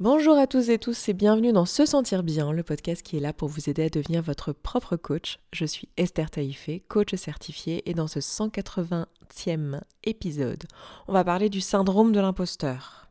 Bonjour 0.00 0.38
à 0.38 0.46
tous 0.46 0.70
et 0.70 0.78
tous 0.78 1.10
et 1.10 1.12
bienvenue 1.12 1.52
dans 1.52 1.66
Se 1.66 1.84
Sentir 1.84 2.22
Bien, 2.22 2.52
le 2.52 2.62
podcast 2.62 3.02
qui 3.02 3.18
est 3.18 3.20
là 3.20 3.34
pour 3.34 3.50
vous 3.50 3.68
aider 3.68 3.82
à 3.82 3.90
devenir 3.90 4.22
votre 4.22 4.54
propre 4.54 4.96
coach. 4.96 5.38
Je 5.52 5.66
suis 5.66 5.90
Esther 5.98 6.30
Taïfé, 6.30 6.80
coach 6.88 7.14
certifiée, 7.16 7.82
et 7.84 7.92
dans 7.92 8.06
ce 8.06 8.18
180e 8.18 9.78
épisode, 10.04 10.64
on 11.06 11.12
va 11.12 11.22
parler 11.22 11.50
du 11.50 11.60
syndrome 11.60 12.12
de 12.12 12.20
l'imposteur. 12.20 13.10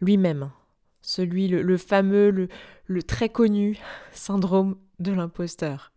Lui-même, 0.00 0.50
celui, 1.02 1.46
le, 1.46 1.76
fameux, 1.76 2.48
le, 2.86 3.02
très 3.02 3.28
connu 3.28 3.78
syndrome 4.12 4.78
de 4.98 5.12
l'imposteur. 5.12 5.92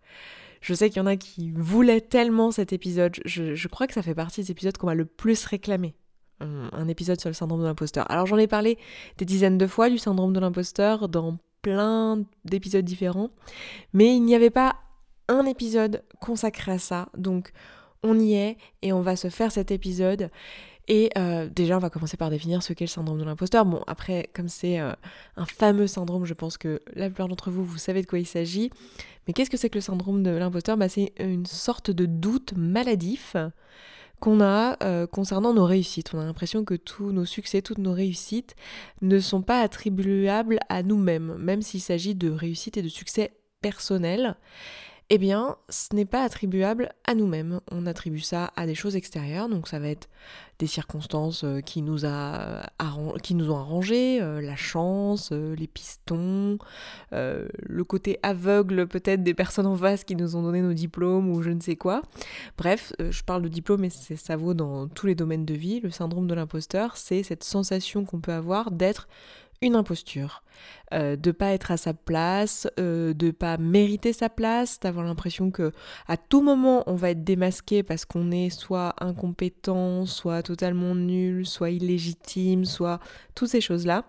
Je 0.59 0.73
sais 0.73 0.89
qu'il 0.89 0.97
y 0.97 1.03
en 1.03 1.05
a 1.05 1.15
qui 1.15 1.51
voulaient 1.51 2.01
tellement 2.01 2.51
cet 2.51 2.73
épisode, 2.73 3.15
je, 3.23 3.67
crois 3.69 3.87
que 3.87 3.93
ça 3.93 4.01
fait 4.01 4.13
partie 4.13 4.41
des 4.41 4.51
épisodes 4.51 4.77
qu'on 4.77 4.87
va 4.87 4.93
le 4.93 5.05
plus 5.05 5.45
réclamer 5.45 5.95
un 6.39 6.87
épisode 6.87 7.19
sur 7.19 7.29
le 7.29 7.33
syndrome 7.33 7.61
de 7.61 7.65
l'imposteur. 7.65 8.09
Alors 8.09 8.25
j'en 8.25 8.37
ai 8.37 8.47
parlé 8.47 8.77
des 9.17 9.25
dizaines 9.25 9.57
de 9.57 9.67
fois 9.67 9.89
du 9.89 9.97
syndrome 9.97 10.33
de 10.33 10.39
l'imposteur 10.39 11.09
dans 11.09 11.37
plein 11.61 12.23
d'épisodes 12.45 12.85
différents, 12.85 13.29
mais 13.93 14.15
il 14.15 14.21
n'y 14.21 14.35
avait 14.35 14.49
pas 14.49 14.75
un 15.27 15.45
épisode 15.45 16.03
consacré 16.19 16.73
à 16.73 16.79
ça, 16.79 17.09
donc 17.17 17.51
on 18.03 18.19
y 18.19 18.33
est 18.33 18.57
et 18.81 18.93
on 18.93 19.01
va 19.01 19.15
se 19.15 19.29
faire 19.29 19.51
cet 19.51 19.71
épisode. 19.71 20.29
Et 20.89 21.11
euh, 21.19 21.47
déjà, 21.47 21.77
on 21.77 21.79
va 21.79 21.91
commencer 21.91 22.17
par 22.17 22.31
définir 22.31 22.63
ce 22.63 22.73
qu'est 22.73 22.85
le 22.85 22.89
syndrome 22.89 23.19
de 23.19 23.23
l'imposteur. 23.23 23.63
Bon, 23.63 23.83
après, 23.85 24.27
comme 24.33 24.47
c'est 24.47 24.79
euh, 24.79 24.91
un 25.37 25.45
fameux 25.45 25.85
syndrome, 25.85 26.25
je 26.25 26.33
pense 26.33 26.57
que 26.57 26.81
la 26.95 27.05
plupart 27.05 27.27
d'entre 27.27 27.51
vous, 27.51 27.63
vous 27.63 27.77
savez 27.77 28.01
de 28.01 28.07
quoi 28.07 28.17
il 28.17 28.25
s'agit. 28.25 28.71
Mais 29.27 29.33
qu'est-ce 29.33 29.51
que 29.51 29.57
c'est 29.57 29.69
que 29.69 29.75
le 29.77 29.81
syndrome 29.81 30.23
de 30.23 30.31
l'imposteur? 30.31 30.77
Bah, 30.77 30.89
C'est 30.89 31.13
une 31.19 31.45
sorte 31.45 31.91
de 31.91 32.07
doute 32.07 32.53
maladif 32.57 33.35
qu'on 34.19 34.41
a 34.41 34.77
euh, 34.83 35.07
concernant 35.07 35.53
nos 35.53 35.65
réussites. 35.65 36.11
On 36.13 36.19
a 36.19 36.25
l'impression 36.25 36.63
que 36.63 36.75
tous 36.75 37.11
nos 37.11 37.25
succès, 37.25 37.61
toutes 37.61 37.77
nos 37.77 37.93
réussites 37.93 38.55
ne 39.01 39.19
sont 39.19 39.41
pas 39.41 39.61
attribuables 39.61 40.59
à 40.69 40.83
nous-mêmes, 40.83 41.35
même 41.37 41.61
s'il 41.61 41.81
s'agit 41.81 42.15
de 42.15 42.29
réussites 42.29 42.77
et 42.77 42.81
de 42.81 42.89
succès 42.89 43.31
personnels 43.61 44.35
eh 45.11 45.17
bien, 45.17 45.57
ce 45.69 45.95
n'est 45.95 46.05
pas 46.05 46.23
attribuable 46.23 46.91
à 47.05 47.15
nous-mêmes. 47.15 47.61
On 47.71 47.87
attribue 47.87 48.19
ça 48.19 48.51
à 48.55 48.67
des 48.67 48.75
choses 48.75 48.95
extérieures, 48.95 49.49
donc 49.49 49.67
ça 49.67 49.79
va 49.79 49.87
être 49.87 50.07
des 50.59 50.67
circonstances 50.67 51.43
euh, 51.45 51.61
qui 51.61 51.81
nous, 51.81 52.05
a, 52.05 52.67
qui 53.23 53.33
nous 53.33 53.49
ont 53.49 53.57
arrangé, 53.57 54.21
euh, 54.21 54.39
la 54.41 54.55
chance, 54.55 55.29
euh, 55.31 55.55
les 55.55 55.67
pistons, 55.67 56.59
le 57.11 57.83
côté 57.83 58.19
aveugle 58.21 58.87
peut-être 58.87 59.23
des 59.23 59.33
personnes 59.33 59.65
en 59.65 59.75
face 59.75 60.03
qui 60.03 60.15
nous 60.15 60.35
ont 60.35 60.43
donné 60.43 60.61
nos 60.61 60.73
diplômes 60.73 61.29
ou 61.29 61.41
je 61.41 61.49
ne 61.49 61.61
sais 61.61 61.75
quoi. 61.75 62.03
Bref, 62.57 62.93
je 62.99 63.23
parle 63.23 63.41
de 63.41 63.47
diplôme, 63.47 63.81
mais 63.81 63.89
ça 63.89 64.35
vaut 64.37 64.53
dans 64.53 64.87
tous 64.87 65.07
les 65.07 65.15
domaines 65.15 65.45
de 65.45 65.53
vie. 65.53 65.79
Le 65.79 65.89
syndrome 65.89 66.27
de 66.27 66.35
l'imposteur, 66.35 66.97
c'est 66.97 67.23
cette 67.23 67.43
sensation 67.43 68.05
qu'on 68.05 68.19
peut 68.19 68.33
avoir 68.33 68.71
d'être 68.71 69.07
une 69.61 69.75
imposture, 69.75 70.43
euh, 70.93 71.15
de 71.15 71.31
pas 71.31 71.51
être 71.51 71.71
à 71.71 71.77
sa 71.77 71.93
place, 71.93 72.67
euh, 72.79 73.13
de 73.13 73.31
pas 73.31 73.57
mériter 73.57 74.13
sa 74.13 74.29
place, 74.29 74.79
d'avoir 74.79 75.05
l'impression 75.05 75.51
que 75.51 75.71
à 76.07 76.17
tout 76.17 76.41
moment 76.41 76.83
on 76.87 76.95
va 76.95 77.11
être 77.11 77.23
démasqué 77.23 77.83
parce 77.83 78.05
qu'on 78.05 78.31
est 78.31 78.49
soit 78.49 78.95
incompétent, 78.99 80.05
soit 80.05 80.43
totalement 80.43 80.95
nul, 80.95 81.45
soit 81.45 81.71
illégitime, 81.71 82.65
soit 82.65 82.99
toutes 83.35 83.49
ces 83.49 83.61
choses-là. 83.61 84.05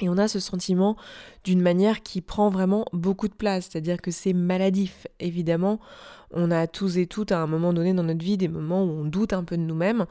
Et 0.00 0.08
on 0.08 0.18
a 0.18 0.28
ce 0.28 0.40
sentiment 0.40 0.96
d'une 1.42 1.62
manière 1.62 2.02
qui 2.02 2.20
prend 2.20 2.50
vraiment 2.50 2.84
beaucoup 2.92 3.28
de 3.28 3.34
place, 3.34 3.68
c'est-à-dire 3.70 4.00
que 4.02 4.10
c'est 4.10 4.34
maladif. 4.34 5.06
Évidemment, 5.20 5.80
on 6.32 6.50
a 6.50 6.66
tous 6.66 6.98
et 6.98 7.06
toutes 7.06 7.32
à 7.32 7.40
un 7.40 7.46
moment 7.46 7.72
donné 7.72 7.94
dans 7.94 8.02
notre 8.02 8.22
vie 8.24 8.36
des 8.36 8.48
moments 8.48 8.84
où 8.84 8.90
on 8.90 9.04
doute 9.04 9.32
un 9.32 9.42
peu 9.42 9.56
de 9.56 9.62
nous-mêmes. 9.62 10.06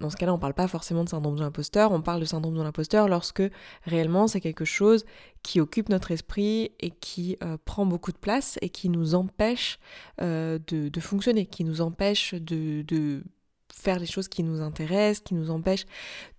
Dans 0.00 0.10
ce 0.10 0.16
cas-là, 0.16 0.32
on 0.32 0.36
ne 0.36 0.40
parle 0.40 0.54
pas 0.54 0.68
forcément 0.68 1.04
de 1.04 1.08
syndrome 1.08 1.36
de 1.36 1.40
l'imposteur, 1.40 1.90
on 1.92 2.02
parle 2.02 2.20
de 2.20 2.26
syndrome 2.26 2.54
de 2.54 2.62
l'imposteur 2.62 3.08
lorsque 3.08 3.42
réellement 3.84 4.26
c'est 4.26 4.40
quelque 4.40 4.64
chose 4.64 5.04
qui 5.42 5.60
occupe 5.60 5.88
notre 5.88 6.10
esprit 6.10 6.72
et 6.80 6.90
qui 6.90 7.36
euh, 7.42 7.56
prend 7.64 7.86
beaucoup 7.86 8.12
de 8.12 8.18
place 8.18 8.58
et 8.60 8.68
qui 8.68 8.88
nous 8.90 9.14
empêche 9.14 9.78
euh, 10.20 10.58
de, 10.66 11.00
fonctionner, 11.00 11.46
qui 11.46 11.64
nous 11.64 11.80
empêche 11.80 12.34
de, 12.34 13.24
faire 13.72 13.98
les 13.98 14.06
choses 14.06 14.28
qui 14.28 14.42
nous 14.42 14.60
intéressent, 14.60 15.22
qui 15.22 15.34
nous 15.34 15.50
empêchent 15.50 15.86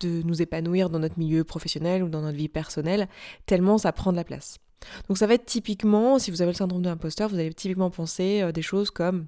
de 0.01 0.21
nous 0.23 0.41
épanouir 0.41 0.89
dans 0.89 0.99
notre 0.99 1.17
milieu 1.17 1.43
professionnel 1.43 2.03
ou 2.03 2.09
dans 2.09 2.21
notre 2.21 2.37
vie 2.37 2.49
personnelle, 2.49 3.07
tellement 3.45 3.77
ça 3.77 3.91
prend 3.91 4.11
de 4.11 4.17
la 4.17 4.23
place. 4.23 4.57
Donc 5.07 5.17
ça 5.17 5.27
va 5.27 5.35
être 5.35 5.45
typiquement, 5.45 6.19
si 6.19 6.29
vous 6.29 6.41
avez 6.41 6.51
le 6.51 6.57
syndrome 6.57 6.81
de 6.81 6.89
l'imposteur, 6.89 7.29
vous 7.29 7.35
allez 7.35 7.53
typiquement 7.53 7.89
penser 7.89 8.41
euh, 8.41 8.51
des 8.51 8.61
choses 8.61 8.91
comme 8.91 9.27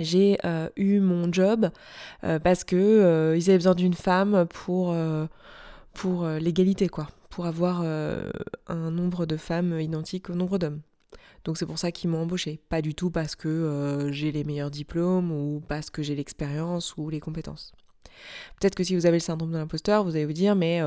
j'ai 0.00 0.38
euh, 0.44 0.68
eu 0.76 1.00
mon 1.00 1.32
job 1.32 1.70
euh, 2.24 2.38
parce 2.38 2.64
que 2.64 2.76
euh, 2.76 3.36
ils 3.36 3.48
avaient 3.48 3.58
besoin 3.58 3.74
d'une 3.74 3.94
femme 3.94 4.46
pour, 4.48 4.94
pour 5.92 6.26
l'égalité, 6.26 6.88
quoi, 6.88 7.08
pour 7.30 7.46
avoir 7.46 7.82
un 7.82 8.90
nombre 8.90 9.26
de 9.26 9.36
femmes 9.36 9.78
identique 9.80 10.30
au 10.30 10.34
nombre 10.34 10.58
d'hommes. 10.58 10.80
Donc 11.44 11.58
c'est 11.58 11.66
pour 11.66 11.78
ça 11.78 11.92
qu'ils 11.92 12.08
m'ont 12.08 12.22
embauché, 12.22 12.58
pas 12.70 12.80
du 12.80 12.94
tout 12.94 13.10
parce 13.10 13.36
que 13.36 14.08
j'ai 14.10 14.32
les 14.32 14.44
meilleurs 14.44 14.70
diplômes 14.70 15.30
ou 15.30 15.62
parce 15.68 15.90
que 15.90 16.02
j'ai 16.02 16.14
l'expérience 16.14 16.96
ou 16.96 17.10
les 17.10 17.20
compétences. 17.20 17.72
Peut-être 18.58 18.74
que 18.74 18.84
si 18.84 18.96
vous 18.96 19.06
avez 19.06 19.16
le 19.16 19.20
syndrome 19.20 19.52
de 19.52 19.58
l'imposteur, 19.58 20.04
vous 20.04 20.16
allez 20.16 20.24
vous 20.24 20.32
dire 20.32 20.56
mais 20.56 20.80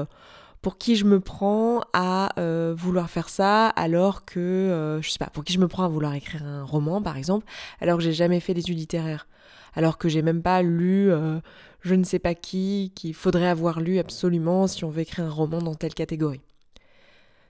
pour 0.62 0.78
qui 0.78 0.95
je 0.95 1.06
me 1.06 1.19
prends 1.19 1.81
à 1.94 2.29
euh, 2.40 2.73
vouloir 2.78 3.09
faire 3.09 3.29
ça 3.29 3.68
alors 3.69 4.25
que, 4.25 4.40
euh, 4.40 5.01
je 5.01 5.09
sais 5.09 5.19
pas, 5.19 5.29
pour 5.29 5.44
qui 5.44 5.53
je 5.53 5.59
me 5.59 5.68
prends 5.68 5.84
à 5.84 5.88
vouloir 5.88 6.13
écrire 6.13 6.44
un 6.44 6.63
roman 6.63 7.01
par 7.01 7.18
exemple, 7.18 7.45
alors 7.81 7.97
que 7.97 8.03
j'ai 8.03 8.13
jamais 8.13 8.40
fait 8.40 8.53
d'études 8.53 8.78
littéraires, 8.78 9.28
alors 9.75 9.97
que 9.97 10.09
j'ai 10.09 10.22
même 10.22 10.41
pas 10.41 10.62
lu 10.62 11.12
euh, 11.12 11.40
je 11.81 11.95
ne 11.95 12.03
sais 12.03 12.19
pas 12.19 12.35
qui, 12.35 12.91
qu'il 12.95 13.13
faudrait 13.13 13.47
avoir 13.47 13.79
lu 13.79 14.00
absolument 14.00 14.68
si 14.68 14.84
on 14.84 14.90
veut 14.90 15.01
écrire 15.01 15.25
un 15.25 15.29
roman 15.29 15.62
dans 15.62 15.75
telle 15.75 15.94
catégorie. 15.94 16.41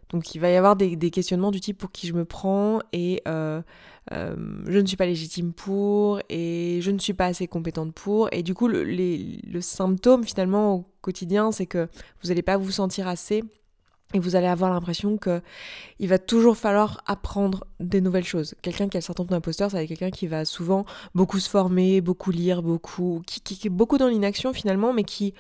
Donc 0.10 0.36
il 0.36 0.40
va 0.40 0.50
y 0.50 0.56
avoir 0.56 0.76
des, 0.76 1.12
questionnements 1.12 1.52
du 1.52 1.60
type 1.60 1.78
pour 1.78 1.92
qui 1.92 2.08
je 2.08 2.14
me 2.14 2.26
prends 2.26 2.80
et 2.94 3.22
euh, 3.28 3.62
euh, 4.14 4.36
je 4.66 4.80
ne 4.80 4.86
suis 4.86 4.96
pas 4.96 5.06
légitime 5.06 5.52
pour 5.54 6.22
et 6.30 6.80
je 6.82 6.92
ne 6.92 7.00
suis 7.00 7.14
pas 7.14 7.26
assez 7.26 7.48
compétente 7.48 7.94
pour. 7.94 8.30
Et 8.32 8.44
du 8.44 8.54
coup, 8.54 8.68
le, 8.68 9.62
symptôme 9.62 10.24
finalement 10.24 10.76
au 10.76 10.86
quotidien, 11.02 11.52
c'est 11.52 11.66
que 11.66 11.88
vous 12.22 12.30
n'allez 12.30 12.42
pas 12.42 12.58
vous 12.58 12.72
sentir 12.72 13.08
assez 13.08 13.44
et 14.14 14.20
vous 14.20 14.38
allez 14.38 14.48
avoir 14.48 14.72
l'impression 14.72 15.18
que 15.18 15.42
il 16.00 16.08
va 16.08 16.18
toujours 16.18 16.56
falloir 16.56 17.02
apprendre 17.06 17.66
des 17.82 18.00
nouvelles 18.00 18.24
choses. 18.24 18.56
Quelqu'un 18.62 18.88
qui 18.88 18.96
a 18.96 19.02
le 19.02 19.04
syndrome 19.04 19.28
d'imposteur, 19.28 19.70
c'est 19.70 19.86
quelqu'un 19.86 20.12
qui 20.12 20.28
va 20.28 20.46
souvent 20.46 20.86
beaucoup 21.14 21.40
se 21.40 21.50
former, 21.50 22.00
beaucoup 22.00 22.32
lire, 22.32 22.64
beaucoup, 22.64 23.22
qui 23.26 23.68
est 23.68 23.70
beaucoup 23.70 23.98
dans 23.98 24.08
l'inaction 24.08 24.54
finalement, 24.54 24.94
mais 24.94 25.04
qui 25.04 25.34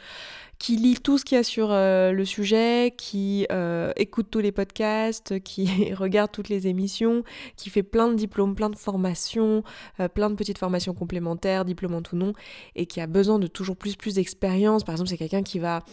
qui 0.60 0.76
lit 0.76 0.96
tout 0.96 1.18
ce 1.18 1.26
qu'il 1.26 1.38
y 1.38 1.40
a 1.40 1.44
sur 1.44 1.72
euh, 1.72 2.12
le 2.12 2.26
sujet, 2.26 2.94
qui 2.98 3.46
euh, 3.52 3.92
écoute 3.96 4.28
tous 4.32 4.40
les 4.40 4.52
podcasts, 4.52 5.40
qui 5.44 5.94
regarde 5.94 6.32
toutes 6.32 6.50
les 6.50 6.68
émissions, 6.68 7.24
qui 7.56 7.70
fait 7.70 7.84
plein 7.84 8.08
de 8.10 8.16
diplômes, 8.16 8.56
plein 8.56 8.70
de 8.70 8.76
formations, 8.76 9.64
euh, 10.00 10.08
plein 10.08 10.30
de 10.30 10.36
petites 10.36 10.58
formations 10.58 10.94
complémentaires, 10.94 11.66
diplômes 11.66 11.96
en 11.96 12.02
tout 12.02 12.16
nom, 12.16 12.34
et 12.76 12.86
qui 12.86 13.02
a 13.02 13.08
besoin 13.08 13.40
de 13.40 13.48
toujours 13.48 13.78
plus, 13.78 13.96
plus 13.96 14.16
d'expérience. 14.16 14.84
Par 14.84 14.94
exemple, 14.94 15.10
c'est 15.10 15.18
quelqu'un 15.18 15.44
qui 15.44 15.60
va 15.60 15.84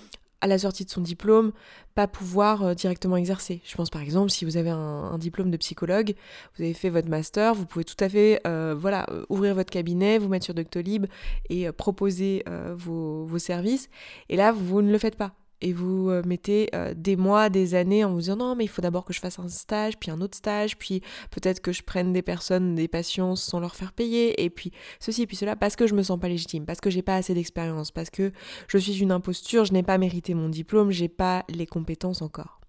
à 0.44 0.47
la 0.47 0.59
sortie 0.59 0.84
de 0.84 0.91
son 0.91 1.00
diplôme, 1.00 1.53
pas 1.94 2.06
pouvoir 2.06 2.62
euh, 2.62 2.75
directement 2.75 3.16
exercer. 3.16 3.62
Je 3.65 3.75
pense 3.77 3.88
par 3.88 4.03
exemple, 4.03 4.28
si 4.28 4.44
vous 4.44 4.59
avez 4.59 4.69
un, 4.69 5.16
diplôme 5.16 5.50
de 5.50 5.56
psychologue, 5.56 6.15
vous 6.55 6.65
avez 6.65 6.75
fait 6.75 6.91
votre 6.91 7.09
master, 7.09 7.55
vous 7.55 7.65
pouvez 7.65 7.84
tout 7.87 7.97
à 7.99 8.10
fait 8.10 8.43
euh, 8.47 8.75
voilà, 8.78 9.06
euh, 9.10 9.25
ouvrir 9.31 9.54
votre 9.54 9.71
cabinet, 9.71 10.19
vous 10.19 10.28
mettre 10.28 10.44
sur 10.44 10.53
Doctolib 10.53 11.06
et 11.49 11.72
proposer 11.72 12.44
vos, 12.77 13.25
vos 13.25 13.38
services. 13.38 13.88
Et 14.28 14.37
là, 14.37 14.53
vous 14.53 14.83
ne 14.83 14.93
le 14.93 14.99
faites 14.99 15.16
pas 15.16 15.33
et 15.64 15.72
vous 15.72 16.10
euh, 16.10 16.22
mettez 16.26 16.69
euh, 16.75 16.92
des 16.94 17.16
mois, 17.16 17.48
des 17.48 17.75
années 17.75 18.04
en 18.04 18.12
vous 18.12 18.20
disant 18.20 18.36
non 18.36 18.54
mais 18.54 18.64
il 18.64 18.69
faut 18.69 18.82
d'abord 18.82 19.06
que 19.06 19.14
je 19.14 19.20
fasse 19.20 19.38
un 19.38 19.48
stage, 19.48 19.98
puis 19.98 20.10
un 20.10 20.20
autre 20.20 20.36
stage, 20.36 20.76
puis 20.76 21.00
peut-être 21.30 21.60
que 21.60 21.72
je 21.72 21.82
prenne 21.82 22.12
des 22.12 22.20
personnes, 22.20 22.75
des 22.75 22.86
patients 22.86 23.34
sans 23.34 23.60
leur 23.60 23.74
faire 23.74 23.94
payer, 23.94 24.44
et 24.44 24.50
puis 24.50 24.72
ceci, 25.00 25.26
puis 25.26 25.36
cela, 25.36 25.56
parce 25.56 25.74
que 25.74 25.86
je 25.86 25.94
me 25.94 26.03
sens 26.03 26.20
pas 26.20 26.28
légitime, 26.28 26.66
parce 26.66 26.80
que 26.80 26.91
j'ai 26.91 27.00
pas 27.00 27.16
assez 27.16 27.32
d'expérience, 27.32 27.91
parce 27.91 28.10
que 28.10 28.30
je 28.69 28.76
suis 28.76 29.00
une 29.00 29.10
imposture, 29.10 29.64
je 29.64 29.72
n'ai 29.72 29.82
pas 29.82 29.97
mérité 29.97 30.34
mon 30.34 30.50
diplôme, 30.50 30.91
j'ai 30.91 31.08
pas 31.08 31.44
les 31.48 31.66
compétences 31.66 32.20
encore. 32.20 32.60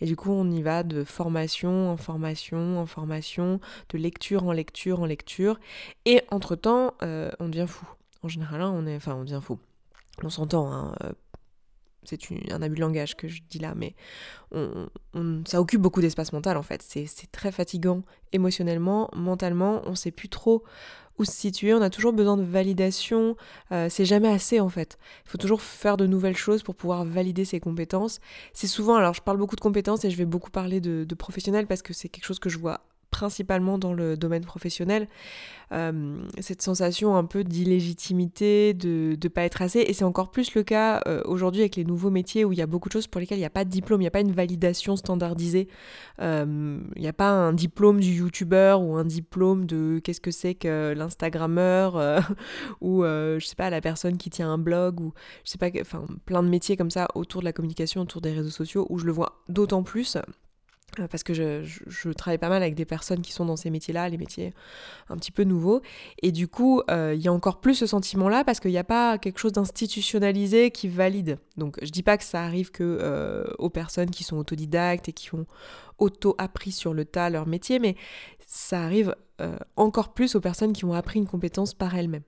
Et 0.00 0.06
du 0.06 0.14
coup, 0.14 0.30
on 0.30 0.48
y 0.48 0.62
va 0.62 0.84
de 0.84 1.02
formation 1.02 1.90
en 1.90 1.96
formation 1.96 2.78
en 2.78 2.86
formation, 2.86 3.60
de 3.90 3.98
lecture 3.98 4.44
en 4.44 4.52
lecture 4.52 5.00
en 5.00 5.06
lecture, 5.06 5.58
et 6.04 6.22
entre-temps, 6.30 6.94
euh, 7.02 7.32
on 7.40 7.48
devient 7.48 7.66
fou. 7.68 7.86
En 8.22 8.28
général, 8.28 8.62
hein, 8.62 8.72
on 8.74 8.86
est, 8.86 8.94
enfin, 8.94 9.16
on 9.16 9.24
devient 9.24 9.40
fou. 9.42 9.58
On 10.22 10.30
s'entend, 10.30 10.72
hein, 10.72 10.94
c'est 12.08 12.18
un 12.50 12.62
abus 12.62 12.76
de 12.76 12.80
langage 12.80 13.16
que 13.16 13.28
je 13.28 13.42
dis 13.48 13.58
là, 13.58 13.74
mais 13.76 13.94
ça 15.46 15.60
occupe 15.60 15.80
beaucoup 15.80 16.00
d'espace 16.00 16.32
mental 16.32 16.56
en 16.56 16.62
fait. 16.62 16.82
C'est 16.82 17.30
très 17.30 17.52
fatigant 17.52 18.02
émotionnellement, 18.32 19.10
mentalement, 19.14 19.82
on 19.84 19.94
sait 19.94 20.10
plus 20.10 20.28
trop 20.28 20.64
où 21.18 21.24
se 21.24 21.32
situer, 21.32 21.74
on 21.74 21.82
a 21.82 21.90
toujours 21.90 22.12
besoin 22.12 22.36
de 22.36 22.42
validation, 22.42 23.36
euh, 23.72 23.88
c'est 23.90 24.04
jamais 24.04 24.28
assez 24.28 24.60
en 24.60 24.68
fait. 24.68 24.98
Il 25.26 25.30
faut 25.30 25.38
toujours 25.38 25.62
faire 25.62 25.96
de 25.96 26.06
nouvelles 26.06 26.36
choses 26.36 26.62
pour 26.62 26.74
pouvoir 26.74 27.04
valider 27.04 27.44
ses 27.44 27.60
compétences. 27.60 28.20
C'est 28.52 28.66
souvent, 28.66 28.94
alors 28.96 29.14
je 29.14 29.22
parle 29.22 29.36
beaucoup 29.36 29.56
de 29.56 29.60
compétences 29.60 30.04
et 30.04 30.10
je 30.10 30.16
vais 30.16 30.24
beaucoup 30.24 30.50
parler 30.50 30.80
de, 30.80 31.04
de 31.04 31.14
professionnels 31.14 31.66
parce 31.66 31.82
que 31.82 31.92
c'est 31.92 32.08
quelque 32.08 32.24
chose 32.24 32.38
que 32.38 32.48
je 32.48 32.58
vois 32.58 32.82
principalement 33.10 33.78
dans 33.78 33.92
le 33.92 34.16
domaine 34.16 34.44
professionnel, 34.44 35.08
euh, 35.72 36.22
cette 36.40 36.62
sensation 36.62 37.16
un 37.16 37.24
peu 37.24 37.44
d'illégitimité, 37.44 38.74
de 38.74 39.16
ne 39.22 39.28
pas 39.28 39.42
être 39.42 39.60
assez. 39.62 39.80
Et 39.80 39.92
c'est 39.92 40.04
encore 40.04 40.30
plus 40.30 40.54
le 40.54 40.62
cas 40.62 41.02
euh, 41.06 41.22
aujourd'hui 41.24 41.60
avec 41.62 41.76
les 41.76 41.84
nouveaux 41.84 42.10
métiers 42.10 42.44
où 42.44 42.52
il 42.52 42.58
y 42.58 42.62
a 42.62 42.66
beaucoup 42.66 42.88
de 42.88 42.92
choses 42.92 43.06
pour 43.06 43.20
lesquelles 43.20 43.38
il 43.38 43.42
n'y 43.42 43.46
a 43.46 43.50
pas 43.50 43.64
de 43.64 43.70
diplôme, 43.70 44.00
il 44.00 44.04
n'y 44.04 44.08
a 44.08 44.12
pas 44.12 44.20
une 44.20 44.32
validation 44.32 44.96
standardisée. 44.96 45.68
Euh, 46.20 46.78
il 46.96 47.02
n'y 47.02 47.08
a 47.08 47.12
pas 47.12 47.30
un 47.30 47.52
diplôme 47.52 48.00
du 48.00 48.12
youtubeur 48.12 48.82
ou 48.82 48.96
un 48.96 49.04
diplôme 49.04 49.66
de 49.66 50.00
qu'est-ce 50.02 50.20
que 50.20 50.30
c'est 50.30 50.54
que 50.54 50.94
l'instagrammeur 50.96 52.22
ou 52.80 53.02
je 53.04 53.44
sais 53.44 53.56
pas 53.56 53.70
la 53.70 53.80
personne 53.80 54.16
qui 54.16 54.30
tient 54.30 54.50
un 54.50 54.58
blog 54.58 55.00
ou 55.00 55.12
je 55.44 55.50
sais 55.50 55.58
pas, 55.58 55.68
enfin 55.80 56.04
plein 56.24 56.42
de 56.42 56.48
métiers 56.48 56.76
comme 56.76 56.90
ça 56.90 57.08
autour 57.14 57.40
de 57.40 57.44
la 57.44 57.52
communication, 57.52 58.02
autour 58.02 58.20
des 58.20 58.32
réseaux 58.32 58.50
sociaux 58.50 58.86
où 58.90 58.98
je 58.98 59.04
le 59.04 59.12
vois 59.12 59.42
d'autant 59.48 59.82
plus 59.82 60.16
parce 61.10 61.22
que 61.22 61.34
je, 61.34 62.10
travaille 62.12 62.38
pas 62.38 62.48
mal 62.48 62.62
avec 62.62 62.74
des 62.74 62.84
personnes 62.84 63.20
qui 63.20 63.32
sont 63.32 63.44
dans 63.44 63.56
ces 63.56 63.70
métiers-là, 63.70 64.08
les 64.08 64.18
métiers 64.18 64.54
un 65.08 65.16
petit 65.16 65.30
peu 65.30 65.44
nouveaux. 65.44 65.82
Et 66.22 66.32
du 66.32 66.48
coup, 66.48 66.82
euh, 66.90 67.14
il 67.14 67.22
y 67.22 67.28
a 67.28 67.32
encore 67.32 67.60
plus 67.60 67.74
ce 67.74 67.86
sentiment-là 67.86 68.44
parce 68.44 68.60
qu'il 68.60 68.70
n'y 68.70 68.78
a 68.78 68.84
pas 68.84 69.18
quelque 69.18 69.38
chose 69.38 69.52
d'institutionnalisé 69.52 70.70
qui 70.70 70.88
valide. 70.88 71.38
Donc 71.56 71.78
je 71.82 71.90
dis 71.90 72.02
pas 72.02 72.16
que 72.16 72.24
ça 72.24 72.42
arrive 72.42 72.70
que 72.70 72.82
euh, 72.82 73.44
aux 73.58 73.70
personnes 73.70 74.10
qui 74.10 74.24
sont 74.24 74.36
autodidactes 74.36 75.08
et 75.08 75.12
qui 75.12 75.34
ont 75.34 75.46
auto-appris 75.98 76.72
sur 76.72 76.94
le 76.94 77.04
tas 77.04 77.30
leur 77.30 77.46
métier, 77.46 77.78
mais 77.78 77.96
ça 78.46 78.82
arrive 78.82 79.14
encore 79.76 80.14
plus 80.14 80.34
aux 80.34 80.40
personnes 80.40 80.72
qui 80.72 80.84
ont 80.84 80.94
appris 80.94 81.20
une 81.20 81.28
compétence 81.28 81.72
par 81.72 81.94
elles-mêmes 81.94 82.24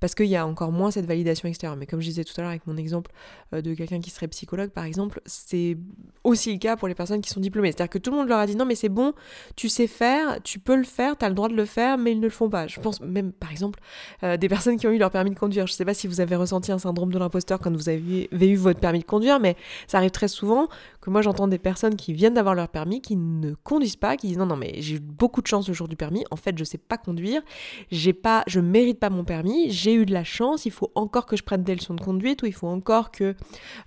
parce 0.00 0.14
qu'il 0.14 0.26
y 0.26 0.36
a 0.36 0.46
encore 0.46 0.72
moins 0.72 0.90
cette 0.90 1.06
validation 1.06 1.48
extérieure. 1.48 1.76
Mais 1.76 1.86
comme 1.86 2.00
je 2.00 2.06
disais 2.06 2.24
tout 2.24 2.34
à 2.36 2.42
l'heure 2.42 2.50
avec 2.50 2.66
mon 2.66 2.76
exemple 2.76 3.10
euh, 3.52 3.60
de 3.60 3.74
quelqu'un 3.74 4.00
qui 4.00 4.10
serait 4.10 4.28
psychologue, 4.28 4.70
par 4.70 4.84
exemple, 4.84 5.20
c'est 5.26 5.76
aussi 6.22 6.52
le 6.52 6.58
cas 6.58 6.76
pour 6.76 6.88
les 6.88 6.94
personnes 6.94 7.20
qui 7.20 7.30
sont 7.30 7.40
diplômées. 7.40 7.72
C'est-à-dire 7.72 7.90
que 7.90 7.98
tout 7.98 8.10
le 8.10 8.16
monde 8.16 8.28
leur 8.28 8.38
a 8.38 8.46
dit 8.46 8.56
non, 8.56 8.64
mais 8.64 8.74
c'est 8.74 8.88
bon, 8.88 9.12
tu 9.56 9.68
sais 9.68 9.86
faire, 9.86 10.42
tu 10.42 10.58
peux 10.58 10.76
le 10.76 10.84
faire, 10.84 11.16
tu 11.16 11.24
as 11.24 11.28
le 11.28 11.34
droit 11.34 11.48
de 11.48 11.54
le 11.54 11.64
faire, 11.64 11.98
mais 11.98 12.12
ils 12.12 12.18
ne 12.18 12.24
le 12.24 12.30
font 12.30 12.48
pas. 12.48 12.66
Je 12.66 12.80
pense 12.80 13.00
même, 13.00 13.32
par 13.32 13.50
exemple, 13.50 13.80
euh, 14.22 14.36
des 14.36 14.48
personnes 14.48 14.76
qui 14.76 14.86
ont 14.86 14.90
eu 14.90 14.98
leur 14.98 15.10
permis 15.10 15.30
de 15.30 15.38
conduire. 15.38 15.66
Je 15.66 15.72
ne 15.72 15.76
sais 15.76 15.84
pas 15.84 15.94
si 15.94 16.06
vous 16.06 16.20
avez 16.20 16.36
ressenti 16.36 16.72
un 16.72 16.78
syndrome 16.78 17.12
de 17.12 17.18
l'imposteur 17.18 17.58
quand 17.58 17.74
vous 17.74 17.88
avez, 17.88 18.28
eu 18.32 18.56
votre 18.56 18.80
permis 18.80 19.00
de 19.00 19.04
conduire, 19.04 19.40
mais 19.40 19.56
ça 19.86 19.98
arrive 19.98 20.10
très 20.10 20.28
souvent 20.28 20.68
que 21.00 21.10
moi 21.10 21.22
j'entends 21.22 21.48
des 21.48 21.58
personnes 21.58 21.96
qui 21.96 22.12
viennent 22.12 22.34
d'avoir 22.34 22.54
leur 22.54 22.68
permis, 22.68 23.00
qui 23.00 23.16
ne 23.16 23.54
conduisent 23.62 23.96
pas, 23.96 24.16
qui 24.16 24.28
disent 24.28 24.38
non, 24.38 24.46
non, 24.46 24.56
mais 24.56 24.74
j'ai 24.78 24.96
eu 24.96 25.00
beaucoup 25.00 25.42
de 25.42 25.46
chance 25.46 25.68
le 25.68 25.74
jour 25.74 25.88
du 25.88 25.96
permis, 25.96 26.24
en 26.30 26.36
fait 26.36 26.56
je 26.56 26.64
sais 26.64 26.78
pas 26.78 26.96
conduire, 26.96 27.42
j'ai 27.90 28.12
pas, 28.12 28.42
je 28.46 28.60
mérite 28.60 28.98
pas 28.98 29.10
mon 29.10 29.24
permis, 29.24 29.63
j'ai 29.70 29.94
eu 29.94 30.06
de 30.06 30.12
la 30.12 30.24
chance, 30.24 30.66
il 30.66 30.72
faut 30.72 30.90
encore 30.94 31.26
que 31.26 31.36
je 31.36 31.42
prenne 31.42 31.62
des 31.62 31.74
leçons 31.74 31.94
de 31.94 32.00
conduite 32.00 32.42
ou 32.42 32.46
il 32.46 32.52
faut 32.52 32.68
encore 32.68 33.10
que 33.10 33.34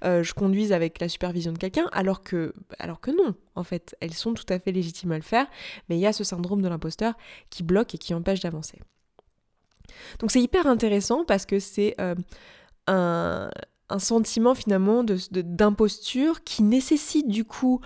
euh, 0.04 0.24
je 0.24 0.34
conduise 0.34 0.72
avec 0.72 1.00
la 1.00 1.10
supervision 1.10 1.52
de 1.52 1.58
quelqu'un, 1.58 1.88
alors 1.92 2.24
que, 2.24 2.54
alors 2.80 3.00
que 3.00 3.12
non, 3.12 3.36
en 3.56 3.64
fait, 3.64 3.96
elles 4.00 4.14
sont 4.14 4.34
tout 4.34 4.46
à 4.50 4.60
fait 4.60 4.72
légitimes 4.72 5.12
à 5.12 5.18
le 5.18 5.24
faire, 5.24 5.48
mais 5.90 5.98
il 5.98 6.02
y 6.02 6.08
a 6.08 6.14
ce 6.14 6.24
syndrome 6.24 6.62
de 6.62 6.68
l'imposteur 6.68 7.14
qui 7.50 7.64
bloque 7.64 7.96
et 7.96 7.98
qui 7.98 8.14
empêche 8.14 8.40
d'avancer. 8.40 8.80
Donc 10.20 10.32
c'est 10.32 10.42
hyper 10.42 10.68
intéressant 10.68 11.24
parce 11.26 11.46
que 11.46 11.60
c'est 11.60 11.96
euh, 12.00 12.16
un, 12.88 13.50
un 13.89 14.00
sentiment 14.00 14.54
finalement 14.54 15.04
d'imposture 15.04 16.36
de, 16.36 16.39
qui 16.39 16.63
nécessite 16.63 17.28
du 17.30 17.45
coup 17.45 17.80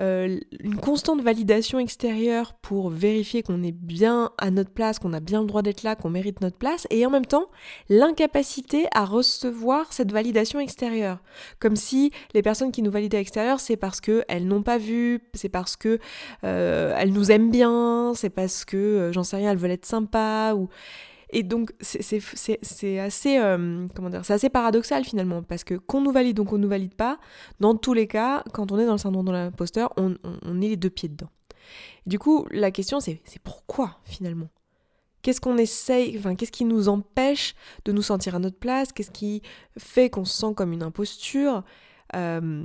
euh, 0.00 0.38
une 0.60 0.76
constante 0.76 1.20
validation 1.20 1.80
extérieure 1.80 2.54
pour 2.54 2.90
vérifier 2.90 3.42
qu'on 3.42 3.64
est 3.64 3.72
bien 3.72 4.30
à 4.38 4.52
notre 4.52 4.70
place, 4.70 5.00
qu'on 5.00 5.12
a 5.12 5.20
bien 5.20 5.40
le 5.40 5.46
droit 5.46 5.62
d'être 5.62 5.82
là, 5.82 5.96
qu'on 5.96 6.10
mérite 6.10 6.40
notre 6.40 6.56
place, 6.56 6.86
et 6.90 7.04
en 7.04 7.10
même 7.10 7.26
temps 7.26 7.46
l'incapacité 7.88 8.86
à 8.94 9.04
recevoir 9.04 9.92
cette 9.92 10.12
validation 10.12 10.60
extérieure. 10.60 11.18
Comme 11.58 11.74
si 11.74 12.12
les 12.34 12.42
personnes 12.42 12.70
qui 12.70 12.82
nous 12.82 12.92
valident 12.92 13.16
à 13.16 13.18
l'extérieur, 13.18 13.58
c'est 13.58 13.76
parce 13.76 14.00
qu'elles 14.00 14.46
n'ont 14.46 14.62
pas 14.62 14.78
vu, 14.78 15.20
c'est 15.34 15.48
parce 15.48 15.76
que 15.76 15.98
euh, 16.44 16.94
elles 16.96 17.12
nous 17.12 17.32
aiment 17.32 17.50
bien, 17.50 18.12
c'est 18.14 18.30
parce 18.30 18.64
que, 18.64 18.76
euh, 18.76 19.12
j'en 19.12 19.24
sais 19.24 19.36
rien, 19.36 19.50
elles 19.50 19.58
veulent 19.58 19.72
être 19.72 19.86
sympas, 19.86 20.54
ou... 20.54 20.68
Et 21.30 21.42
donc, 21.42 21.72
c'est 21.80 22.98
assez, 22.98 23.38
euh, 23.38 23.86
assez 24.28 24.48
paradoxal 24.48 25.04
finalement, 25.04 25.42
parce 25.42 25.64
que 25.64 25.74
qu'on 25.74 26.00
nous 26.00 26.12
valide 26.12 26.38
ou 26.38 26.44
qu'on 26.44 26.58
nous 26.58 26.68
valide 26.68 26.94
pas, 26.94 27.18
dans 27.60 27.74
tous 27.74 27.92
les 27.92 28.06
cas, 28.06 28.42
quand 28.52 28.72
on 28.72 28.78
est 28.78 28.86
dans 28.86 28.92
le 28.92 28.98
syndrome 28.98 29.26
de 29.26 29.32
l'imposteur, 29.32 29.92
on, 29.96 30.16
on, 30.24 30.60
est 30.62 30.68
les 30.68 30.76
deux 30.76 30.90
pieds 30.90 31.08
dedans. 31.08 31.28
du 32.06 32.18
coup, 32.18 32.46
la 32.50 32.70
question, 32.70 33.00
c'est 33.00 33.20
pourquoi 33.44 33.98
finalement? 34.04 34.48
Qu'est-ce 35.22 35.40
qu'on 35.40 35.58
essaye, 35.58 36.16
enfin, 36.16 36.36
qu'est-ce 36.36 36.52
qui 36.52 36.64
nous 36.64 36.88
empêche 36.88 37.54
de 37.84 37.92
nous 37.92 38.02
sentir 38.02 38.36
à 38.36 38.38
notre 38.38 38.58
place? 38.58 38.92
Qu'est-ce 38.92 39.10
qui 39.10 39.42
fait 39.76 40.08
qu'on 40.08 40.24
se 40.24 40.38
sent 40.38 40.54
comme 40.56 40.72
une 40.72 40.82
imposture? 40.82 41.64
Euh, 42.16 42.64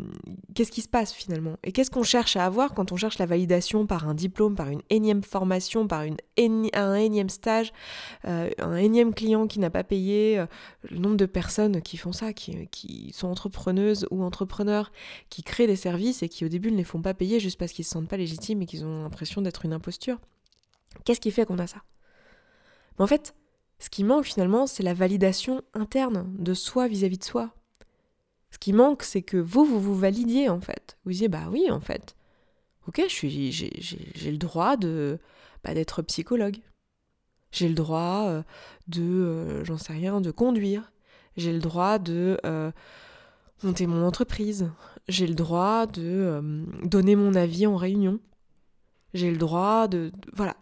qu'est-ce 0.54 0.72
qui 0.72 0.82
se 0.82 0.88
passe 0.88 1.14
finalement? 1.14 1.58
Et 1.64 1.72
qu'est-ce 1.72 1.92
qu'on 1.92 2.04
cherche 2.04 2.36
à 2.38 2.46
avoir 2.46 2.74
quand 2.74 2.92
on 2.92 2.96
cherche 2.96 3.18
la 3.18 3.26
validation 3.26 3.86
par 3.86 4.08
un 4.08 4.14
diplôme, 4.14 4.56
par 4.56 4.70
une 4.70 4.82
énième 4.90 5.24
formation, 5.24 5.88
par 5.88 6.04
une 6.04 6.18
un 6.74 6.96
énième 6.96 7.30
stage, 7.30 7.74
euh, 8.26 8.50
un 8.60 8.76
énième 8.76 9.14
client 9.14 9.48
qui 9.48 9.60
n'a 9.60 9.70
pas 9.70 9.84
payé, 9.84 10.40
euh, 10.40 10.46
le 10.90 10.98
nombre 10.98 11.18
de 11.18 11.26
personnes 11.26 11.82
qui 11.82 11.98
font 11.98 12.12
ça, 12.12 12.34
qui, 12.34 12.68
qui, 12.68 13.12
sont 13.14 13.28
entrepreneuses 13.28 14.08
ou 14.12 14.24
entrepreneurs, 14.24 14.92
qui 15.30 15.44
créent 15.44 15.68
des 15.68 15.76
services 15.76 16.24
et 16.24 16.30
qui 16.30 16.46
au 16.46 16.50
début 16.50 16.72
ne 16.72 16.78
les 16.78 16.84
font 16.84 17.02
pas 17.02 17.14
payer 17.14 17.40
juste 17.40 17.60
parce 17.60 17.72
qu'ils 17.72 17.86
se 17.86 17.92
sentent 17.92 18.08
pas 18.08 18.18
légitimes 18.18 18.62
et 18.62 18.66
qu'ils 18.66 18.86
ont 18.86 19.04
l'impression 19.04 19.42
d'être 19.42 19.66
une 19.66 19.74
imposture? 19.74 20.20
Qu'est-ce 21.06 21.20
qui 21.20 21.32
fait 21.32 21.46
qu'on 21.46 21.60
a 21.60 21.68
ça? 21.68 21.84
En 22.98 23.08
fait, 23.08 23.36
ce 23.80 23.90
qui 23.90 24.04
manque 24.04 24.26
finalement, 24.26 24.68
c'est 24.68 24.84
la 24.84 24.94
validation 24.94 25.62
interne 25.74 26.34
de 26.38 26.54
soi 26.54 26.88
vis-à-vis 26.88 27.16
-vis 27.16 27.20
de 27.20 27.24
soi, 27.26 27.54
ce 28.54 28.60
qui 28.60 28.72
manque, 28.72 29.02
c'est 29.02 29.24
que 29.24 29.38
vous, 29.38 29.66
vous 29.66 29.82
vous 29.82 29.96
validiez 29.96 30.48
en 30.48 30.62
fait. 30.62 30.96
Vous 31.04 31.12
disiez, 31.12 31.28
bah 31.28 31.48
oui, 31.50 31.72
en 31.72 31.80
fait. 31.80 32.16
Ok, 32.88 33.02
j'ai, 33.10 34.32
le 34.32 34.38
droit 34.38 34.78
de, 34.78 35.18
bah, 35.64 35.74
d'être 35.74 36.04
psychologue. 36.04 36.58
J'ai 37.52 37.68
le 37.68 37.74
droit 37.74 38.28
euh, 38.28 38.44
de, 38.88 39.02
euh, 39.02 39.66
j'en 39.66 39.80
sais 39.80 39.94
rien, 39.94 40.22
de 40.22 40.30
conduire. 40.30 40.92
J'ai 41.36 41.52
le 41.52 41.60
droit 41.60 41.98
de 41.98 42.38
euh, 42.46 42.72
monter 43.64 43.88
mon 43.88 44.06
entreprise. 44.06 44.70
J'ai 45.08 45.26
le 45.26 45.34
droit 45.34 45.88
de 45.88 46.64
donner 46.84 47.16
mon 47.16 47.34
avis 47.34 47.66
en 47.66 47.76
réunion. 47.76 48.20
J'ai 49.16 49.32
le 49.32 49.38
droit 49.38 49.88
de... 49.88 50.12
Voilà, 50.32 50.56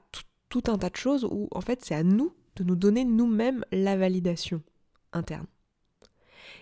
tout 0.48 0.64
un 0.68 0.78
tas 0.78 0.90
de 0.90 0.96
choses 0.96 1.26
où 1.26 1.50
en 1.52 1.62
fait 1.62 1.84
c'est 1.84 1.96
à 1.96 2.04
nous 2.04 2.34
de 2.56 2.64
nous 2.64 2.76
donner 2.76 3.04
nous-mêmes 3.04 3.66
la 3.74 3.98
validation 3.98 4.62
interne. 5.12 5.46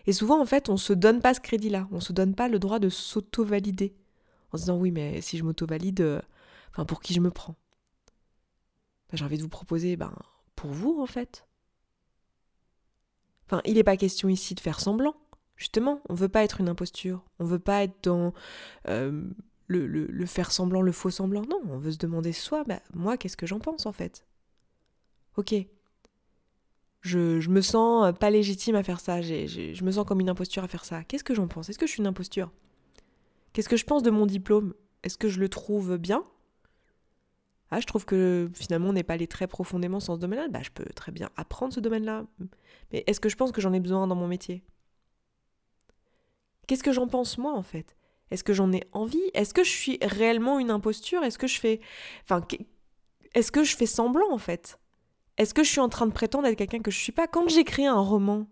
Et 0.09 0.11
souvent, 0.11 0.41
en 0.41 0.45
fait, 0.47 0.69
on 0.69 0.77
se 0.77 0.91
donne 0.91 1.21
pas 1.21 1.35
ce 1.35 1.39
crédit-là. 1.39 1.87
On 1.91 1.99
se 1.99 2.13
donne 2.13 2.33
pas 2.33 2.47
le 2.47 2.57
droit 2.57 2.79
de 2.79 2.89
s'auto-valider. 2.89 3.95
En 4.51 4.57
se 4.57 4.63
disant, 4.63 4.75
oui, 4.79 4.89
mais 4.89 5.21
si 5.21 5.37
je 5.37 5.43
m'auto-valide, 5.43 6.01
euh, 6.01 6.19
pour 6.87 6.99
qui 6.99 7.13
je 7.13 7.19
me 7.19 7.29
prends? 7.29 7.55
Ben, 9.11 9.17
J'ai 9.17 9.25
envie 9.25 9.37
de 9.37 9.43
vous 9.43 9.49
proposer, 9.49 9.97
ben, 9.97 10.11
pour 10.55 10.71
vous, 10.71 10.99
en 10.99 11.05
fait. 11.05 11.45
Enfin, 13.45 13.61
il 13.65 13.75
n'est 13.75 13.83
pas 13.83 13.97
question 13.97 14.29
ici 14.29 14.55
de 14.55 14.59
faire 14.61 14.79
semblant. 14.79 15.13
Justement, 15.57 16.01
on 16.09 16.15
veut 16.15 16.27
pas 16.27 16.43
être 16.43 16.59
une 16.59 16.69
imposture. 16.69 17.23
On 17.37 17.45
veut 17.45 17.59
pas 17.59 17.83
être 17.83 18.03
dans 18.03 18.33
euh, 18.87 19.29
le, 19.67 19.85
le, 19.85 20.25
faire 20.25 20.51
semblant, 20.51 20.81
le 20.81 20.91
faux 20.91 21.11
semblant. 21.11 21.43
Non, 21.47 21.61
on 21.65 21.77
veut 21.77 21.91
se 21.91 21.99
demander 21.99 22.33
soi, 22.33 22.63
ben, 22.63 22.79
moi, 22.95 23.15
qu'est-ce 23.15 23.37
que 23.37 23.45
j'en 23.45 23.59
pense, 23.59 23.85
en 23.85 23.91
fait? 23.91 24.25
Ok, 25.37 25.53
je, 27.01 27.49
me 27.49 27.61
sens 27.61 28.05
euh, 28.05 28.11
pas 28.11 28.29
légitime 28.29 28.75
à 28.75 28.83
faire 28.83 28.99
ça, 28.99 29.21
je 29.21 29.83
me 29.83 29.91
sens 29.91 30.05
comme 30.05 30.19
une 30.19 30.29
imposture 30.29 30.63
à 30.63 30.67
faire 30.67 30.85
ça. 30.85 31.03
Qu'est-ce 31.03 31.23
que 31.23 31.33
j'en 31.33 31.47
pense? 31.47 31.69
Est-ce 31.69 31.79
que 31.79 31.87
je 31.87 31.91
suis 31.91 32.01
une 32.01 32.07
imposture? 32.07 32.51
Qu'est-ce 33.53 33.69
que 33.69 33.77
je 33.77 33.85
pense 33.85 34.03
de 34.03 34.11
mon 34.11 34.25
diplôme? 34.25 34.73
Est-ce 35.03 35.17
que 35.17 35.29
je 35.29 35.39
le 35.39 35.49
trouve 35.49 35.97
bien? 35.97 36.23
Ah, 37.71 37.79
je 37.79 37.85
trouve 37.85 38.05
que 38.05 38.49
finalement 38.53 38.89
on 38.89 38.93
n'est 38.93 39.03
pas 39.03 39.13
allé 39.13 39.27
très 39.27 39.47
profondément 39.47 39.99
dans 39.99 40.15
ce 40.15 40.19
domaine-là. 40.19 40.47
Bah, 40.49 40.61
je 40.63 40.71
peux 40.71 40.85
très 40.95 41.11
bien 41.11 41.29
apprendre 41.37 41.73
ce 41.73 41.79
domaine-là. 41.79 42.25
Mais 42.91 43.03
est-ce 43.07 43.19
que 43.19 43.29
je 43.29 43.35
pense 43.35 43.51
que 43.51 43.61
j'en 43.61 43.73
ai 43.73 43.79
besoin 43.79 44.07
dans 44.07 44.15
mon 44.15 44.27
métier? 44.27 44.63
Qu'est-ce 46.67 46.83
que 46.83 46.91
j'en 46.91 47.07
pense 47.07 47.37
moi 47.37 47.53
en 47.53 47.63
fait? 47.63 47.95
Est-ce 48.31 48.43
que 48.43 48.53
j'en 48.53 48.71
ai 48.71 48.83
envie? 48.91 49.21
Est-ce 49.33 49.53
que 49.53 49.63
je 49.63 49.71
suis 49.71 49.97
réellement 50.01 50.59
une 50.59 50.71
imposture? 50.71 51.23
Est-ce 51.23 51.37
que 51.37 51.47
je 51.47 51.59
fais. 51.59 51.79
Enfin, 52.23 52.45
est-ce 53.33 53.51
que 53.51 53.63
je 53.63 53.75
fais 53.75 53.85
semblant 53.85 54.31
en 54.31 54.37
fait? 54.37 54.79
Est-ce 55.39 55.53
que 55.53 55.63
je 55.63 55.69
suis 55.69 55.79
en 55.79 55.87
train 55.87 56.05
de 56.05 56.11
prétendre 56.11 56.45
être 56.47 56.57
quelqu'un 56.57 56.81
que 56.81 56.91
je 56.91 56.99
suis 56.99 57.13
pas 57.13 57.25
Quand 57.25 57.47
j'écris 57.47 57.87
un 57.87 57.99
roman 57.99 58.45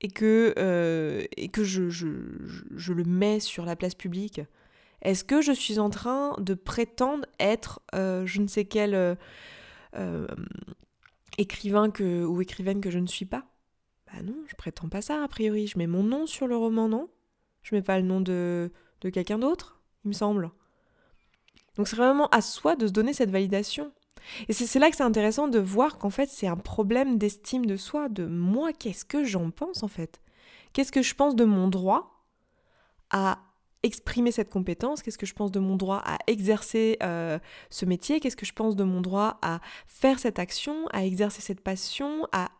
et 0.00 0.08
que, 0.08 0.54
euh, 0.58 1.24
que 1.52 1.62
je, 1.62 1.90
je, 1.90 2.92
le 2.92 3.04
mets 3.04 3.40
sur 3.40 3.66
la 3.66 3.76
place 3.76 3.94
publique, 3.94 4.40
est-ce 5.02 5.22
que 5.22 5.42
je 5.42 5.52
suis 5.52 5.78
en 5.78 5.90
train 5.90 6.34
de 6.38 6.54
prétendre 6.54 7.26
être 7.38 7.82
euh, 7.94 8.24
je 8.24 8.40
ne 8.40 8.46
sais 8.48 8.64
quel 8.64 8.94
euh, 9.94 10.26
écrivain 11.36 11.92
ou 12.00 12.40
écrivaine 12.40 12.80
que 12.80 12.90
je 12.90 12.98
ne 12.98 13.06
suis 13.06 13.26
pas? 13.26 13.44
Bah 14.06 14.22
non, 14.24 14.36
je 14.46 14.54
prétends 14.56 14.88
pas 14.88 15.02
ça 15.02 15.22
a 15.22 15.28
priori. 15.28 15.66
Je 15.66 15.76
mets 15.76 15.86
mon 15.86 16.02
nom 16.02 16.26
sur 16.26 16.46
le 16.46 16.56
roman, 16.56 16.88
non? 16.88 17.10
Je 17.62 17.74
mets 17.74 17.82
pas 17.82 17.98
le 17.98 18.06
nom 18.06 18.22
de, 18.22 18.72
de 19.02 19.10
quelqu'un 19.10 19.38
d'autre, 19.38 19.82
il 20.04 20.08
me 20.08 20.14
semble. 20.14 20.52
Donc 21.76 21.86
c'est 21.86 21.96
vraiment 21.96 22.28
à 22.28 22.40
soi 22.40 22.76
de 22.76 22.86
se 22.86 22.92
donner 22.92 23.12
cette 23.12 23.30
validation. 23.30 23.92
Et 24.48 24.52
c'est 24.52 24.78
là 24.78 24.90
que 24.90 24.96
c'est 24.96 25.02
intéressant 25.02 25.48
de 25.48 25.58
voir 25.58 25.98
qu'en 25.98 26.10
fait 26.10 26.28
c'est 26.28 26.46
un 26.46 26.56
problème 26.56 27.18
d'estime 27.18 27.66
de 27.66 27.76
soi, 27.76 28.08
de 28.08 28.26
moi, 28.26 28.72
qu'est-ce 28.72 29.04
que 29.04 29.24
j'en 29.24 29.50
pense 29.50 29.82
en 29.82 29.88
fait? 29.88 30.20
Qu'est-ce 30.72 30.92
que 30.92 31.02
je 31.02 31.14
pense 31.14 31.36
de 31.36 31.44
mon 31.44 31.68
droit 31.68 32.24
à 33.10 33.38
exprimer 33.82 34.30
cette 34.30 34.48
compétence, 34.48 35.02
qu'est-ce 35.02 35.18
que 35.18 35.26
je 35.26 35.34
pense 35.34 35.50
de 35.50 35.58
mon 35.58 35.76
droit 35.76 36.02
à 36.04 36.18
exercer 36.26 36.96
euh, 37.02 37.38
ce 37.70 37.84
métier, 37.84 38.20
qu'est-ce 38.20 38.36
que 38.36 38.46
je 38.46 38.52
pense 38.52 38.76
de 38.76 38.84
mon 38.84 39.00
droit 39.00 39.38
à 39.42 39.60
faire 39.86 40.18
cette 40.18 40.38
action, 40.38 40.86
à 40.92 41.04
exercer 41.04 41.42
cette 41.42 41.60
passion, 41.60 42.26
à 42.32 42.50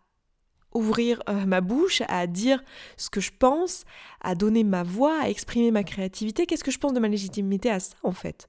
ouvrir 0.75 1.23
euh, 1.28 1.47
ma 1.47 1.61
bouche, 1.61 2.02
à 2.09 2.26
dire 2.26 2.62
ce 2.97 3.11
que 3.11 3.21
je 3.21 3.31
pense, 3.38 3.85
à 4.21 4.35
donner 4.35 4.64
ma 4.64 4.83
voix, 4.83 5.21
à 5.23 5.28
exprimer 5.28 5.71
ma 5.71 5.85
créativité, 5.85 6.47
qu'est-ce 6.47 6.64
que 6.64 6.71
je 6.71 6.78
pense 6.78 6.92
de 6.92 7.00
ma 7.00 7.09
légitimité 7.09 7.71
à 7.71 7.78
ça 7.78 7.97
en 8.02 8.12
fait? 8.12 8.49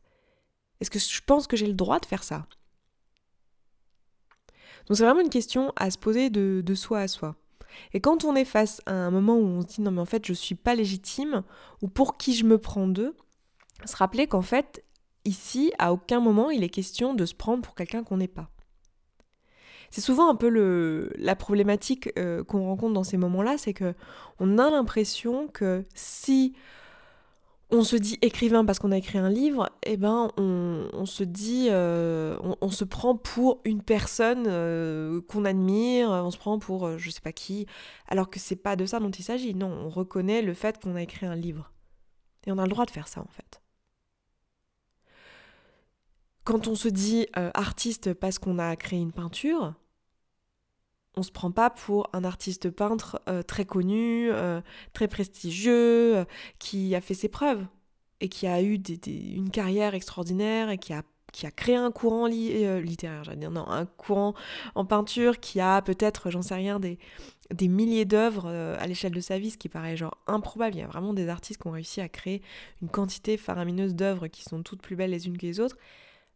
Est-ce 0.79 0.89
que 0.89 0.99
je 0.99 1.21
pense 1.25 1.47
que 1.47 1.55
j'ai 1.55 1.67
le 1.67 1.73
droit 1.73 1.99
de 1.99 2.05
faire 2.05 2.23
ça? 2.23 2.45
Donc 4.87 4.97
c'est 4.97 5.05
vraiment 5.05 5.21
une 5.21 5.29
question 5.29 5.71
à 5.75 5.89
se 5.91 5.97
poser 5.97 6.29
de, 6.29 6.61
de 6.65 6.75
soi 6.75 6.99
à 6.99 7.07
soi. 7.07 7.35
Et 7.93 7.99
quand 7.99 8.23
on 8.23 8.35
est 8.35 8.45
face 8.45 8.81
à 8.85 8.93
un 8.93 9.11
moment 9.11 9.35
où 9.35 9.45
on 9.45 9.61
se 9.61 9.67
dit 9.67 9.81
non 9.81 9.91
mais 9.91 10.01
en 10.01 10.05
fait 10.05 10.25
je 10.25 10.33
suis 10.33 10.55
pas 10.55 10.75
légitime 10.75 11.43
ou 11.81 11.87
pour 11.87 12.17
qui 12.17 12.35
je 12.35 12.45
me 12.45 12.57
prends 12.57 12.87
d'eux, 12.87 13.15
se 13.85 13.95
rappeler 13.95 14.27
qu'en 14.27 14.41
fait 14.41 14.83
ici 15.25 15.73
à 15.79 15.93
aucun 15.93 16.19
moment 16.19 16.51
il 16.51 16.63
est 16.63 16.69
question 16.69 17.13
de 17.13 17.25
se 17.25 17.33
prendre 17.33 17.63
pour 17.63 17.75
quelqu'un 17.75 18.03
qu'on 18.03 18.17
n'est 18.17 18.27
pas. 18.27 18.49
C'est 19.89 20.01
souvent 20.01 20.27
un 20.27 20.35
peu 20.35 20.49
le, 20.49 21.11
la 21.17 21.35
problématique 21.35 22.09
euh, 22.17 22.43
qu'on 22.43 22.65
rencontre 22.65 22.93
dans 22.93 23.03
ces 23.03 23.17
moments-là, 23.17 23.59
c'est 23.59 23.75
que 23.75 23.93
on 24.39 24.57
a 24.57 24.71
l'impression 24.71 25.47
que 25.47 25.83
si 25.93 26.55
on 27.73 27.83
se 27.83 27.95
dit 27.95 28.19
écrivain 28.21 28.63
parce 28.65 28.77
qu'on 28.77 28.91
a 28.91 28.97
écrit 28.97 29.17
un 29.17 29.29
livre, 29.29 29.69
eh 29.83 29.97
ben 29.97 30.29
on, 30.37 31.05
se 31.05 31.23
dit, 31.23 31.67
euh, 31.71 32.37
on, 32.61 32.69
se 32.69 32.83
prend 32.83 33.15
pour 33.15 33.61
une 33.65 33.81
personne 33.81 34.45
euh, 34.47 35.21
qu'on 35.21 35.43
admire, 35.43 36.09
on 36.09 36.29
se 36.29 36.37
prend 36.37 36.59
pour 36.59 36.85
euh, 36.85 36.97
je 36.97 37.09
sais 37.09 37.21
pas 37.21 37.31
qui, 37.31 37.65
alors 38.07 38.29
que 38.29 38.39
c'est 38.39 38.55
pas 38.55 38.75
de 38.75 38.85
ça 38.85 38.99
dont 38.99 39.09
il 39.09 39.23
s'agit. 39.23 39.55
Non, 39.55 39.67
on 39.67 39.89
reconnaît 39.89 40.43
le 40.43 40.53
fait 40.53 40.79
qu'on 40.81 40.95
a 40.95 41.01
écrit 41.01 41.25
un 41.25 41.35
livre. 41.35 41.71
Et 42.45 42.51
on 42.51 42.57
a 42.59 42.63
le 42.63 42.69
droit 42.69 42.85
de 42.85 42.91
faire 42.91 43.07
ça 43.07 43.21
en 43.21 43.31
fait. 43.31 43.61
Quand 46.43 46.67
on 46.67 46.75
se 46.75 46.89
dit 46.89 47.25
artiste 47.53 48.13
parce 48.13 48.37
qu'on 48.37 48.59
a 48.59 48.75
créé 48.75 48.99
une 48.99 49.13
peinture, 49.13 49.73
on 51.15 51.23
se 51.23 51.31
prend 51.31 51.51
pas 51.51 51.69
pour 51.69 52.09
un 52.13 52.23
artiste 52.23 52.69
peintre 52.69 53.21
euh, 53.29 53.43
très 53.43 53.65
connu, 53.65 54.29
euh, 54.31 54.61
très 54.93 55.07
prestigieux, 55.07 56.17
euh, 56.17 56.25
qui 56.59 56.95
a 56.95 57.01
fait 57.01 57.13
ses 57.13 57.29
preuves 57.29 57.65
et 58.19 58.29
qui 58.29 58.47
a 58.47 58.61
eu 58.61 58.75
une 58.75 59.49
carrière 59.49 59.95
extraordinaire 59.95 60.69
et 60.69 60.77
qui 60.77 60.93
a, 60.93 61.03
créé 61.55 61.75
un 61.75 61.91
courant 61.91 62.27
littéraire, 62.27 63.23
j'allais 63.23 63.37
dire 63.37 63.51
non, 63.51 63.67
un 63.67 63.85
courant 63.85 64.33
en 64.75 64.85
peinture 64.85 65.39
qui 65.39 65.59
a 65.59 65.81
peut-être, 65.81 66.29
j'en 66.29 66.43
sais 66.43 66.53
rien, 66.53 66.79
des, 66.79 66.99
des 67.51 67.67
milliers 67.67 68.05
d'œuvres 68.05 68.47
à 68.47 68.85
l'échelle 68.85 69.11
de 69.11 69.19
sa 69.19 69.39
vie, 69.39 69.49
ce 69.49 69.57
qui 69.57 69.67
paraît 69.67 69.97
genre 69.97 70.15
improbable. 70.27 70.75
Il 70.75 70.79
y 70.79 70.83
a 70.83 70.87
vraiment 70.87 71.13
des 71.13 71.27
artistes 71.27 71.61
qui 71.61 71.67
ont 71.67 71.71
réussi 71.71 72.01
à 72.01 72.07
créer 72.07 72.41
une 72.81 72.87
quantité 72.87 73.35
faramineuse 73.35 73.95
d'œuvres 73.95 74.27
qui 74.27 74.43
sont 74.43 74.61
toutes 74.61 74.81
plus 74.81 74.95
belles 74.95 75.09
les 75.09 75.27
unes 75.27 75.37
que 75.37 75.45
les 75.45 75.59
autres. 75.59 75.75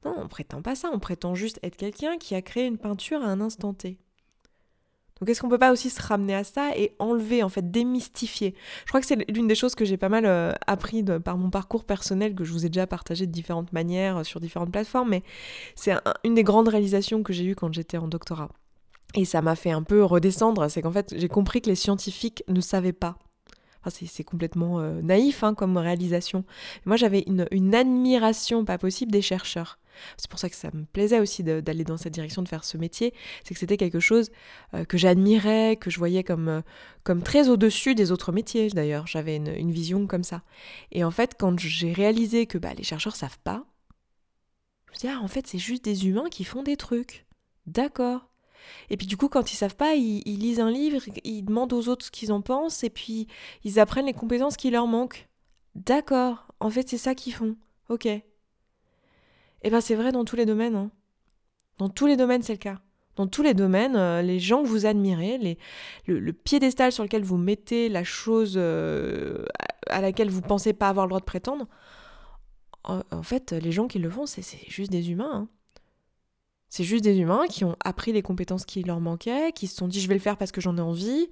Non, 0.04 0.16
on 0.18 0.28
prétend 0.28 0.62
pas 0.62 0.76
ça, 0.76 0.90
on 0.92 1.00
prétend 1.00 1.36
juste 1.36 1.60
être 1.64 1.78
quelqu'un 1.78 2.18
qui 2.18 2.36
a 2.36 2.42
créé 2.42 2.66
une 2.66 2.80
peinture 2.80 3.22
à 3.22 3.28
un 3.28 3.40
instant 3.40 3.74
T. 3.74 4.00
Donc 5.20 5.30
est-ce 5.30 5.42
qu'on 5.42 5.50
peut 5.50 5.58
pas 5.58 5.72
aussi 5.72 5.90
se 5.90 6.02
ramener 6.02 6.36
à 6.36 6.44
ça 6.44 6.72
et 6.76 6.96
enlever, 7.00 7.44
en 7.44 7.50
fait, 7.50 7.72
démystifier? 7.72 8.56
Je 8.86 8.90
crois 8.90 9.02
que 9.02 9.08
c'est 9.08 9.30
l'une 9.30 9.48
des 9.48 9.56
choses 9.56 9.76
que 9.76 9.86
j'ai 9.86 9.98
pas 9.98 10.10
mal 10.10 10.26
euh, 10.26 10.54
appris 10.68 11.04
par 11.04 11.38
mon 11.38 11.50
parcours 11.50 11.84
personnel, 11.84 12.36
que 12.36 12.44
je 12.44 12.52
vous 12.52 12.66
ai 12.66 12.70
déjà 12.70 12.88
partagé 12.88 13.26
de 13.26 13.32
différentes 13.32 13.74
manières 13.74 14.18
euh, 14.18 14.24
sur 14.24 14.40
différentes 14.40 14.72
plateformes, 14.72 15.10
mais 15.10 15.24
c'est 15.76 15.94
une 16.24 16.36
des 16.36 16.44
grandes 16.44 16.68
réalisations 16.68 17.24
que 17.24 17.34
j'ai 17.34 17.46
eues 17.46 17.56
quand 17.56 17.74
j'étais 17.74 17.98
en 17.98 18.08
doctorat. 18.08 18.50
Et 19.16 19.26
ça 19.26 19.42
m'a 19.42 19.56
fait 19.56 19.72
un 19.72 19.84
peu 19.84 20.04
redescendre, 20.04 20.70
c'est 20.70 20.82
qu'en 20.82 20.92
fait 20.92 21.16
j'ai 21.18 21.30
compris 21.30 21.62
que 21.62 21.70
les 21.70 21.76
scientifiques 21.76 22.44
ne 22.50 22.62
savaient 22.62 22.94
pas 22.94 23.18
c'est 23.90 24.24
complètement 24.24 24.80
euh, 24.80 25.02
naïf 25.02 25.44
hein, 25.44 25.54
comme 25.54 25.78
réalisation. 25.78 26.44
Moi, 26.86 26.98
j'avais 26.98 27.26
une, 27.28 27.76
admiration 27.76 28.66
pas 28.66 28.78
possible 28.78 29.12
des 29.12 29.22
chercheurs. 29.22 29.80
C'est 30.18 30.30
pour 30.30 30.39
ça 30.39 30.50
que 30.50 30.56
ça 30.56 30.70
me 30.74 30.86
plaisait 30.86 31.20
aussi 31.20 31.44
d'aller 31.44 31.84
dans 31.84 31.98
cette 31.98 32.13
direction, 32.13 32.42
de 32.42 32.48
faire 32.48 32.63
ce 32.63 32.77
métier. 32.77 33.13
C'est 33.44 33.54
que 33.54 33.60
c'était 33.60 33.77
quelque 33.77 34.00
chose 34.00 34.32
euh, 34.74 34.86
que 34.86 34.98
j'admirais, 34.98 35.77
que 35.80 35.89
je 35.89 35.98
voyais 35.98 36.24
comme, 36.24 36.48
euh, 36.50 36.62
comme 37.04 37.24
très 37.24 37.50
au-dessus 37.50 37.96
des 37.96 38.12
autres 38.12 38.32
métiers 38.32 38.70
d'ailleurs. 38.70 39.08
J'avais 39.08 39.36
une, 39.36 39.72
vision 39.72 40.08
comme 40.08 40.24
ça. 40.24 40.44
Et 40.92 41.04
en 41.04 41.12
fait, 41.12 41.36
quand 41.38 41.60
j'ai 41.60 41.94
réalisé 41.94 42.46
que 42.46 42.58
bah, 42.58 42.74
les 42.74 42.84
chercheurs 42.84 43.16
savent 43.16 43.39
pas, 43.44 43.66
je 44.88 44.94
me 44.94 45.00
dit, 45.00 45.08
ah, 45.08 45.22
en 45.22 45.27
fait, 45.27 45.46
c'est 45.48 45.58
juste 45.58 45.84
des 45.84 46.08
humains 46.08 46.30
qui 46.30 46.44
font 46.44 46.63
des 46.63 46.77
trucs. 46.77 47.25
D'accord. 47.66 48.30
Et 48.89 48.98
puis 48.98 49.08
du 49.08 49.18
coup, 49.18 49.30
quand 49.30 49.51
ils 49.51 49.56
savent 49.56 49.75
pas, 49.75 49.96
ils, 49.96 50.24
lisent 50.39 50.60
un 50.60 50.72
livre, 50.72 51.01
ils 51.24 51.44
demandent 51.44 51.74
aux 51.74 51.88
autres 51.88 52.06
ce 52.06 52.12
qu'ils 52.12 52.32
en 52.32 52.42
pensent, 52.42 52.84
et 52.84 52.89
puis 52.89 53.27
ils 53.63 53.80
apprennent 53.80 54.06
les 54.06 54.13
compétences 54.13 54.58
qui 54.58 54.70
leur 54.70 54.88
manquent. 54.88 55.27
D'accord, 55.75 56.48
en 56.60 56.70
fait 56.70 56.89
c'est 56.89 56.98
ça 56.98 57.16
qu'ils 57.16 57.34
font. 57.34 57.56
Ok. 57.89 58.08
Eh 59.64 59.70
ben 59.70 59.82
c'est 59.82 59.96
vrai 59.96 60.12
dans 60.12 60.26
tous 60.26 60.36
les 60.36 60.46
domaines. 60.46 60.76
Hein. 60.76 60.92
Dans 61.78 61.90
tous 61.90 62.08
les 62.08 62.16
domaines 62.16 62.44
c'est 62.44 62.54
le 62.54 62.60
cas. 62.60 62.80
Dans 63.18 63.26
tous 63.26 63.42
les 63.42 63.56
domaines, 63.56 63.96
euh, 63.96 64.22
les 64.22 64.40
gens 64.40 64.62
que 64.62 64.68
vous 64.68 64.86
admirez, 64.86 65.40
les, 65.40 65.58
le, 66.06 66.32
piédestal 66.34 66.92
sur 66.92 67.04
lequel 67.04 67.24
vous 67.24 67.38
mettez 67.38 67.90
la 67.90 68.04
chose 68.04 68.54
euh, 68.58 69.44
à 69.88 70.02
laquelle 70.02 70.30
vous 70.30 70.42
pensez 70.42 70.72
pas 70.72 70.88
avoir 70.88 71.08
le 71.08 71.10
droit 71.10 71.20
de 71.20 71.26
prétendre, 71.26 71.66
en, 72.84 73.24
fait, 73.24 73.52
les 73.52 73.74
gens 73.74 73.88
qui 73.88 74.00
le 74.00 74.10
font, 74.10 74.26
c'est 74.26 74.44
juste 74.70 74.92
des 74.92 75.12
humains. 75.12 75.32
Hein. 75.34 75.48
C'est 76.70 76.86
juste 76.86 77.04
des 77.04 77.18
humains 77.18 77.48
qui 77.50 77.66
ont 77.66 77.76
appris 77.84 78.14
les 78.14 78.22
compétences 78.22 78.66
qui 78.66 78.84
leur 78.84 79.02
manquaient, 79.02 79.52
qui 79.52 79.68
se 79.68 79.76
sont 79.76 79.90
dit 79.90 80.00
je 80.00 80.08
vais 80.08 80.14
le 80.14 80.22
faire 80.22 80.38
parce 80.38 80.54
que 80.54 80.62
j'en 80.62 80.78
ai 80.78 80.82
envie. 80.82 81.28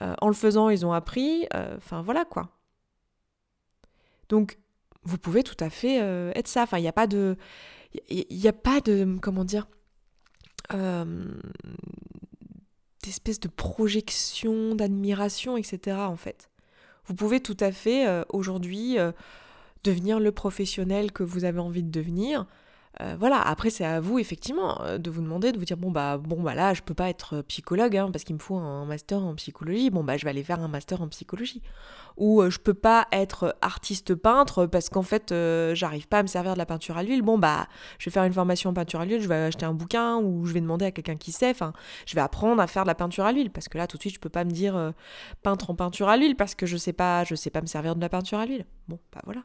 Euh, 0.00 0.14
en 0.20 0.28
le 0.28 0.34
faisant, 0.34 0.70
ils 0.70 0.84
ont 0.84 0.92
appris. 0.92 1.46
Enfin 1.76 2.02
voilà 2.02 2.24
quoi. 2.24 2.48
Donc 4.28 4.58
vous 5.04 5.18
pouvez 5.18 5.42
tout 5.42 5.56
à 5.60 5.70
fait 5.70 6.00
euh, 6.02 6.32
être 6.34 6.48
ça. 6.48 6.62
Enfin 6.62 6.78
il 6.78 6.82
n'y 6.82 6.88
a 6.88 6.92
pas 6.92 7.06
de, 7.06 7.36
il 8.08 8.26
n'y 8.30 8.48
a 8.48 8.52
pas 8.52 8.80
de 8.80 9.18
comment 9.20 9.44
dire, 9.44 9.66
d'espèce 13.02 13.40
de 13.40 13.48
projection, 13.48 14.74
d'admiration, 14.74 15.56
etc. 15.56 15.96
En 15.98 16.16
fait, 16.16 16.50
vous 17.06 17.14
pouvez 17.14 17.40
tout 17.40 17.56
à 17.60 17.72
fait 17.72 18.06
aujourd'hui 18.28 18.98
devenir 19.84 20.20
le 20.20 20.32
professionnel 20.32 21.12
que 21.12 21.22
vous 21.22 21.44
avez 21.44 21.60
envie 21.60 21.82
de 21.82 21.90
devenir. 21.90 22.46
Euh, 23.00 23.14
voilà, 23.16 23.40
après 23.40 23.70
c'est 23.70 23.84
à 23.84 24.00
vous 24.00 24.18
effectivement 24.18 24.82
euh, 24.82 24.98
de 24.98 25.08
vous 25.08 25.22
demander, 25.22 25.52
de 25.52 25.58
vous 25.58 25.64
dire 25.64 25.76
bon 25.76 25.92
bah 25.92 26.18
bon 26.18 26.42
bah 26.42 26.56
là 26.56 26.74
je 26.74 26.82
peux 26.82 26.94
pas 26.94 27.08
être 27.08 27.42
psychologue 27.42 27.96
hein, 27.96 28.10
parce 28.10 28.24
qu'il 28.24 28.34
me 28.34 28.40
faut 28.40 28.56
un 28.56 28.84
master 28.86 29.22
en 29.22 29.36
psychologie, 29.36 29.90
bon 29.90 30.02
bah 30.02 30.16
je 30.16 30.24
vais 30.24 30.30
aller 30.30 30.42
faire 30.42 30.60
un 30.60 30.66
master 30.66 31.00
en 31.00 31.06
psychologie. 31.06 31.62
Ou 32.16 32.42
euh, 32.42 32.50
je 32.50 32.58
peux 32.58 32.74
pas 32.74 33.06
être 33.12 33.56
artiste 33.62 34.16
peintre 34.16 34.66
parce 34.66 34.88
qu'en 34.88 35.02
fait 35.02 35.32
j'arrive 35.74 36.08
pas 36.08 36.18
à 36.18 36.22
me 36.22 36.26
servir 36.26 36.54
de 36.54 36.58
la 36.58 36.66
peinture 36.66 36.96
à 36.96 37.04
l'huile, 37.04 37.22
bon 37.22 37.38
bah 37.38 37.68
je 38.00 38.06
vais 38.06 38.12
faire 38.12 38.24
une 38.24 38.32
formation 38.32 38.70
en 38.70 38.74
peinture 38.74 39.00
à 39.00 39.04
l'huile, 39.04 39.22
je 39.22 39.28
vais 39.28 39.36
acheter 39.36 39.64
un 39.64 39.74
bouquin 39.74 40.16
ou 40.16 40.44
je 40.46 40.52
vais 40.52 40.60
demander 40.60 40.86
à 40.86 40.90
quelqu'un 40.90 41.16
qui 41.16 41.30
sait, 41.30 41.50
enfin 41.50 41.72
je 42.04 42.16
vais 42.16 42.20
apprendre 42.20 42.60
à 42.60 42.66
faire 42.66 42.82
de 42.82 42.88
la 42.88 42.96
peinture 42.96 43.24
à 43.26 43.32
l'huile 43.32 43.50
parce 43.50 43.68
que 43.68 43.78
là 43.78 43.86
tout 43.86 43.96
de 43.96 44.02
suite 44.02 44.14
je 44.14 44.20
peux 44.20 44.28
pas 44.28 44.44
me 44.44 44.50
dire 44.50 44.92
peintre 45.44 45.70
en 45.70 45.76
peinture 45.76 46.08
à 46.08 46.16
l'huile 46.16 46.34
parce 46.34 46.56
que 46.56 46.66
je 46.66 46.76
sais 46.76 46.92
pas 46.92 47.22
je 47.22 47.36
sais 47.36 47.50
pas 47.50 47.60
me 47.60 47.66
servir 47.66 47.94
de 47.94 48.00
la 48.00 48.08
peinture 48.08 48.38
à 48.40 48.46
l'huile. 48.46 48.66
Bon 48.88 48.98
bah 49.12 49.20
voilà. 49.24 49.42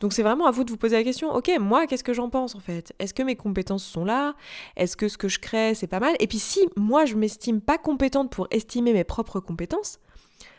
Donc 0.00 0.14
c'est 0.14 0.22
vraiment 0.22 0.46
à 0.46 0.50
vous 0.50 0.64
de 0.64 0.70
vous 0.70 0.78
poser 0.78 0.96
la 0.96 1.04
question, 1.04 1.30
ok, 1.30 1.50
moi, 1.60 1.86
qu'est-ce 1.86 2.04
que 2.04 2.14
j'en 2.14 2.30
pense 2.30 2.54
en 2.54 2.60
fait? 2.60 2.94
Est-ce 2.98 3.12
que 3.12 3.22
mes 3.22 3.36
compétences 3.36 3.84
sont 3.84 4.04
là? 4.04 4.34
Est-ce 4.76 4.96
que 4.96 5.08
ce 5.08 5.18
que 5.18 5.28
je 5.28 5.38
crée, 5.38 5.74
c'est 5.74 5.86
pas 5.86 6.00
mal? 6.00 6.16
Et 6.20 6.26
puis 6.26 6.38
si 6.38 6.66
moi, 6.76 7.04
je 7.04 7.16
m'estime 7.16 7.60
pas 7.60 7.76
compétente 7.76 8.30
pour 8.30 8.48
estimer 8.50 8.94
mes 8.94 9.04
propres 9.04 9.40
compétences, 9.40 10.00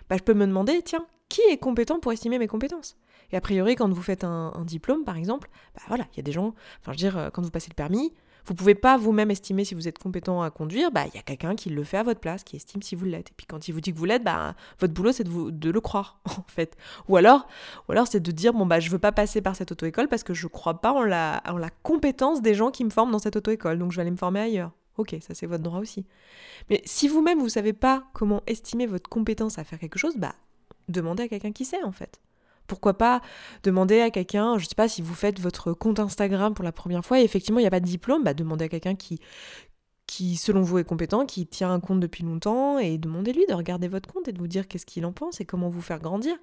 bah, 0.09 0.17
je 0.17 0.23
peux 0.23 0.35
me 0.35 0.45
demander, 0.45 0.81
tiens, 0.83 1.05
qui 1.27 1.41
est 1.49 1.57
compétent 1.57 1.99
pour 1.99 2.11
estimer 2.11 2.37
mes 2.37 2.47
compétences? 2.47 2.97
Et 3.31 3.37
a 3.37 3.41
priori, 3.41 3.75
quand 3.75 3.89
vous 3.89 4.01
faites 4.01 4.23
un, 4.23 4.53
diplôme, 4.65 5.03
par 5.03 5.17
exemple, 5.17 5.49
bah 5.73 5.81
voilà, 5.87 6.05
il 6.13 6.17
y 6.17 6.19
a 6.19 6.23
des 6.23 6.33
gens, 6.33 6.53
enfin 6.81 6.91
je 6.91 6.91
veux 6.91 6.95
dire, 6.97 7.17
euh, 7.17 7.29
quand 7.29 7.41
vous 7.41 7.49
passez 7.49 7.69
le 7.69 7.75
permis, 7.75 8.13
vous 8.45 8.53
pouvez 8.53 8.75
pas 8.75 8.97
vous-même 8.97 9.31
estimer 9.31 9.65
si 9.65 9.75
vous 9.75 9.87
êtes 9.87 9.99
compétent 9.99 10.41
à 10.41 10.49
conduire, 10.49 10.91
bah 10.91 11.05
il 11.07 11.15
y 11.15 11.19
a 11.19 11.21
quelqu'un 11.21 11.55
qui 11.55 11.69
le 11.69 11.83
fait 11.83 11.97
à 11.97 12.03
votre 12.03 12.19
place, 12.19 12.43
qui 12.43 12.55
estime 12.55 12.81
si 12.81 12.95
vous 12.95 13.05
l'êtes. 13.05 13.29
Et 13.29 13.33
puis 13.35 13.45
quand 13.45 13.67
il 13.67 13.73
vous 13.73 13.81
dit 13.81 13.93
que 13.93 13.97
vous 13.97 14.05
l'êtes, 14.05 14.23
bah 14.23 14.55
votre 14.79 14.93
boulot 14.93 15.11
c'est 15.11 15.23
de, 15.23 15.69
le 15.69 15.81
croire 15.81 16.19
en 16.25 16.45
fait. 16.47 16.75
Ou 17.07 17.17
alors, 17.17 17.47
ou 17.87 17.91
alors 17.91 18.07
c'est 18.07 18.19
de 18.19 18.31
dire 18.31 18.53
bon 18.53 18.65
bah 18.65 18.79
je 18.79 18.89
veux 18.89 18.99
pas 18.99 19.11
passer 19.11 19.41
par 19.41 19.55
cette 19.55 19.71
auto-école 19.71 20.07
parce 20.07 20.23
que 20.23 20.33
je 20.33 20.47
crois 20.47 20.81
pas 20.81 20.91
en 20.91 21.03
la, 21.03 21.41
en 21.47 21.57
la 21.57 21.69
compétence 21.69 22.41
des 22.41 22.53
gens 22.53 22.71
qui 22.71 22.83
me 22.83 22.89
forment 22.89 23.11
dans 23.11 23.19
cette 23.19 23.35
auto-école, 23.35 23.77
donc 23.79 23.91
je 23.91 23.97
vais 23.97 24.01
aller 24.01 24.11
me 24.11 24.17
former 24.17 24.39
ailleurs. 24.41 24.71
Ok, 24.97 25.15
ça 25.21 25.33
c'est 25.33 25.45
votre 25.45 25.63
droit 25.63 25.79
aussi. 25.79 26.05
Mais 26.69 26.81
si 26.85 27.07
vous-même 27.07 27.39
vous 27.39 27.49
savez 27.49 27.73
pas 27.73 28.03
comment 28.13 28.43
estimer 28.47 28.85
votre 28.85 29.09
compétence 29.09 29.57
à 29.57 29.63
faire 29.63 29.79
quelque 29.79 29.99
chose, 29.99 30.17
bah 30.17 30.35
demandez 30.89 31.23
à 31.23 31.27
quelqu'un 31.27 31.51
qui 31.51 31.65
sait 31.65 31.83
en 31.83 31.91
fait. 31.91 32.19
Pourquoi 32.71 32.93
pas 32.93 33.19
demander 33.63 33.99
à 33.99 34.11
quelqu'un, 34.11 34.57
je 34.57 34.63
ne 34.63 34.69
sais 34.69 34.75
pas 34.75 34.87
si 34.87 35.01
vous 35.01 35.13
faites 35.13 35.41
votre 35.41 35.73
compte 35.73 35.99
Instagram 35.99 36.53
pour 36.53 36.63
la 36.63 36.71
première 36.71 37.03
fois 37.03 37.19
et 37.19 37.23
effectivement 37.23 37.59
il 37.59 37.63
n'y 37.63 37.67
a 37.67 37.69
pas 37.69 37.81
de 37.81 37.85
diplôme, 37.85 38.23
bah 38.23 38.33
demandez 38.33 38.63
à 38.63 38.69
quelqu'un 38.69 38.95
qui, 38.95 39.19
qui 40.07 40.37
selon 40.37 40.61
vous 40.61 40.77
est 40.77 40.85
compétent, 40.85 41.25
qui 41.25 41.45
tient 41.45 41.69
un 41.69 41.81
compte 41.81 41.99
depuis 41.99 42.23
longtemps 42.23 42.79
et 42.79 42.97
demandez-lui 42.97 43.45
de 43.49 43.53
regarder 43.53 43.89
votre 43.89 44.07
compte 44.07 44.29
et 44.29 44.31
de 44.31 44.39
vous 44.39 44.47
dire 44.47 44.69
qu'est-ce 44.69 44.85
qu'il 44.85 45.05
en 45.05 45.11
pense 45.11 45.41
et 45.41 45.45
comment 45.45 45.67
vous 45.67 45.81
faire 45.81 45.99
grandir. 45.99 46.37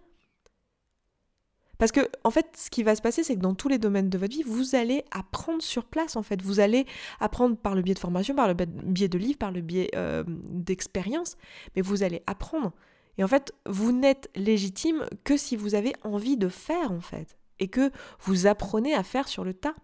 Parce 1.78 1.92
que, 1.92 2.00
en 2.25 2.30
fait, 2.30 2.47
ce 2.58 2.68
qui 2.68 2.82
va 2.82 2.94
se 2.94 3.00
passer, 3.00 3.25
c'est 3.25 3.37
que 3.37 3.40
dans 3.40 3.54
tous 3.54 3.68
les 3.68 3.78
domaines 3.78 4.11
de 4.11 4.18
votre 4.18 4.35
vie, 4.35 4.42
vous 4.42 4.75
allez 4.75 5.02
apprendre 5.12 5.62
sur 5.62 5.87
place, 5.87 6.14
en 6.16 6.23
fait. 6.23 6.42
Vous 6.42 6.61
allez 6.61 6.85
apprendre 7.20 7.56
par 7.56 7.75
le 7.75 7.80
biais 7.80 7.94
de 7.94 7.99
formation, 7.99 8.35
par 8.35 8.49
le 8.49 8.54
biais 8.54 9.08
de 9.08 9.16
livres, 9.16 9.38
par 9.38 9.52
le 9.52 9.62
biais 9.62 9.88
euh, 9.94 10.25
d'expérience, 10.26 11.38
mais 11.75 11.80
vous 11.80 12.02
allez 12.02 12.23
apprendre. 12.26 12.73
Et 13.19 13.25
en 13.25 13.29
fait, 13.29 13.53
vous 13.67 13.93
n'êtes 13.93 14.31
légitime 14.35 15.07
que 15.25 15.37
si 15.37 15.57
vous 15.57 15.75
avez 15.75 15.93
envie 16.03 16.37
de 16.37 16.49
faire, 16.49 16.93
en 16.93 17.01
fait. 17.01 17.37
Et 17.59 17.69
que 17.69 17.91
vous 18.21 18.47
apprenez 18.47 18.95
à 18.95 19.03
faire 19.03 19.29
sur 19.29 19.45
le 19.45 19.53
tas. 19.53 19.75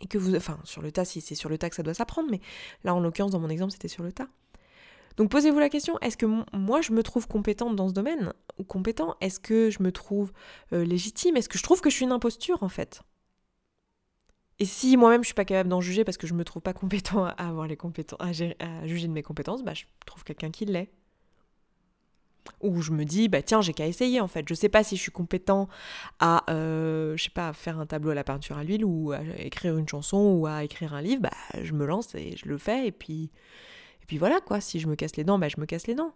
Et 0.00 0.06
que 0.06 0.18
vous. 0.18 0.34
Enfin, 0.34 0.58
sur 0.64 0.82
le 0.82 0.90
tas, 0.90 1.04
si 1.04 1.20
c'est 1.20 1.34
sur 1.34 1.48
le 1.48 1.58
tas 1.58 1.70
que 1.70 1.76
ça 1.76 1.82
doit 1.82 1.94
s'apprendre, 1.94 2.28
mais 2.30 2.40
là, 2.84 2.94
en 2.94 3.00
l'occurrence, 3.00 3.32
dans 3.32 3.40
mon 3.40 3.50
exemple, 3.50 3.72
c'était 3.72 3.88
sur 3.88 4.02
le 4.02 4.12
tas. 4.12 4.28
Donc 5.16 5.30
posez-vous 5.30 5.58
la 5.58 5.68
question, 5.68 5.98
est-ce 6.00 6.16
que 6.16 6.26
moi 6.52 6.82
je 6.82 6.92
me 6.92 7.02
trouve 7.02 7.26
compétente 7.26 7.74
dans 7.74 7.88
ce 7.88 7.94
domaine 7.94 8.32
Ou 8.58 8.64
compétent? 8.64 9.16
Est-ce 9.20 9.40
que 9.40 9.70
je 9.70 9.82
me 9.82 9.90
trouve 9.90 10.32
euh, 10.72 10.84
légitime? 10.84 11.36
Est-ce 11.36 11.48
que 11.48 11.58
je 11.58 11.62
trouve 11.62 11.80
que 11.80 11.88
je 11.88 11.94
suis 11.94 12.04
une 12.04 12.12
imposture 12.12 12.62
en 12.62 12.68
fait? 12.68 13.02
Et 14.58 14.64
si 14.64 14.96
moi-même 14.96 15.22
je 15.22 15.26
suis 15.26 15.34
pas 15.34 15.44
capable 15.44 15.68
d'en 15.68 15.80
juger 15.80 16.04
parce 16.04 16.16
que 16.16 16.26
je 16.26 16.34
me 16.34 16.44
trouve 16.44 16.62
pas 16.62 16.72
compétent 16.74 17.24
à 17.24 17.30
avoir 17.30 17.66
les 17.66 17.76
compétences, 17.76 18.20
à, 18.20 18.32
juger 18.86 19.08
de 19.08 19.12
mes 19.12 19.22
compétences, 19.22 19.62
bah 19.62 19.74
je 19.74 19.84
trouve 20.04 20.24
quelqu'un 20.24 20.50
qui 20.50 20.66
l'est. 20.66 20.90
Ou 22.60 22.80
je 22.80 22.92
me 22.92 23.04
dis, 23.04 23.28
bah 23.28 23.42
tiens, 23.42 23.60
j'ai 23.60 23.72
qu'à 23.72 23.86
essayer 23.86 24.20
en 24.20 24.28
fait. 24.28 24.44
Je 24.48 24.54
sais 24.54 24.68
pas 24.68 24.84
si 24.84 24.96
je 24.96 25.02
suis 25.02 25.12
compétent 25.12 25.68
à, 26.20 26.44
euh, 26.50 27.16
pas, 27.34 27.52
faire 27.52 27.78
un 27.78 27.86
tableau 27.86 28.10
à 28.10 28.14
la 28.14 28.24
peinture 28.24 28.58
à 28.58 28.64
l'huile 28.64 28.84
ou 28.84 29.12
à 29.12 29.20
écrire 29.38 29.76
une 29.76 29.88
chanson 29.88 30.18
ou 30.18 30.46
à 30.46 30.64
écrire 30.64 30.94
un 30.94 31.02
livre, 31.02 31.22
bah 31.22 31.30
je 31.62 31.72
me 31.72 31.84
lance 31.84 32.14
et 32.14 32.36
je 32.36 32.48
le 32.48 32.58
fais 32.58 32.86
et 32.86 32.92
puis, 32.92 33.30
et 34.02 34.06
puis 34.06 34.18
voilà 34.18 34.40
quoi. 34.40 34.60
Si 34.60 34.80
je 34.80 34.86
me 34.88 34.94
casse 34.94 35.16
les 35.16 35.24
dents, 35.24 35.38
bah 35.38 35.48
je 35.48 35.60
me 35.60 35.66
casse 35.66 35.86
les 35.86 35.94
dents. 35.94 36.12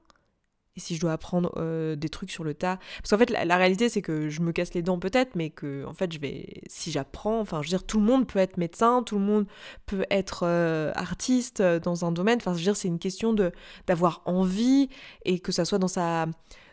Et 0.76 0.80
si 0.80 0.94
je 0.94 1.00
dois 1.00 1.12
apprendre 1.12 1.52
euh, 1.56 1.96
des 1.96 2.08
trucs 2.08 2.30
sur 2.30 2.44
le 2.44 2.54
tas. 2.54 2.78
Parce 3.02 3.10
qu'en 3.10 3.18
fait, 3.18 3.30
la, 3.30 3.56
réalité, 3.56 3.88
c'est 3.88 4.02
que 4.02 4.28
je 4.28 4.40
me 4.40 4.52
casse 4.52 4.72
les 4.72 4.82
dents 4.82 5.00
peut-être, 5.00 5.34
mais 5.34 5.50
que, 5.50 5.84
en 5.84 5.94
fait, 5.94 6.12
je 6.12 6.20
vais. 6.20 6.62
Si 6.68 6.92
j'apprends, 6.92 7.40
enfin, 7.40 7.60
je 7.62 7.66
veux 7.66 7.70
dire, 7.70 7.84
tout 7.84 7.98
le 7.98 8.04
monde 8.04 8.26
peut 8.28 8.38
être 8.38 8.56
médecin, 8.56 9.02
tout 9.02 9.18
le 9.18 9.24
monde 9.24 9.46
peut 9.86 10.04
être 10.10 10.44
euh, 10.44 10.92
artiste 10.94 11.60
euh, 11.60 11.80
dans 11.80 12.04
un 12.04 12.12
domaine. 12.12 12.38
Enfin, 12.40 12.52
je 12.52 12.58
veux 12.58 12.64
dire, 12.64 12.76
c'est 12.76 12.88
une 12.88 13.00
question 13.00 13.32
de 13.32 13.50
d'avoir 13.88 14.22
envie 14.26 14.88
et 15.24 15.40
que 15.40 15.50
ça 15.50 15.64
soit 15.64 15.78
dans 15.78 15.88
sa 15.88 16.26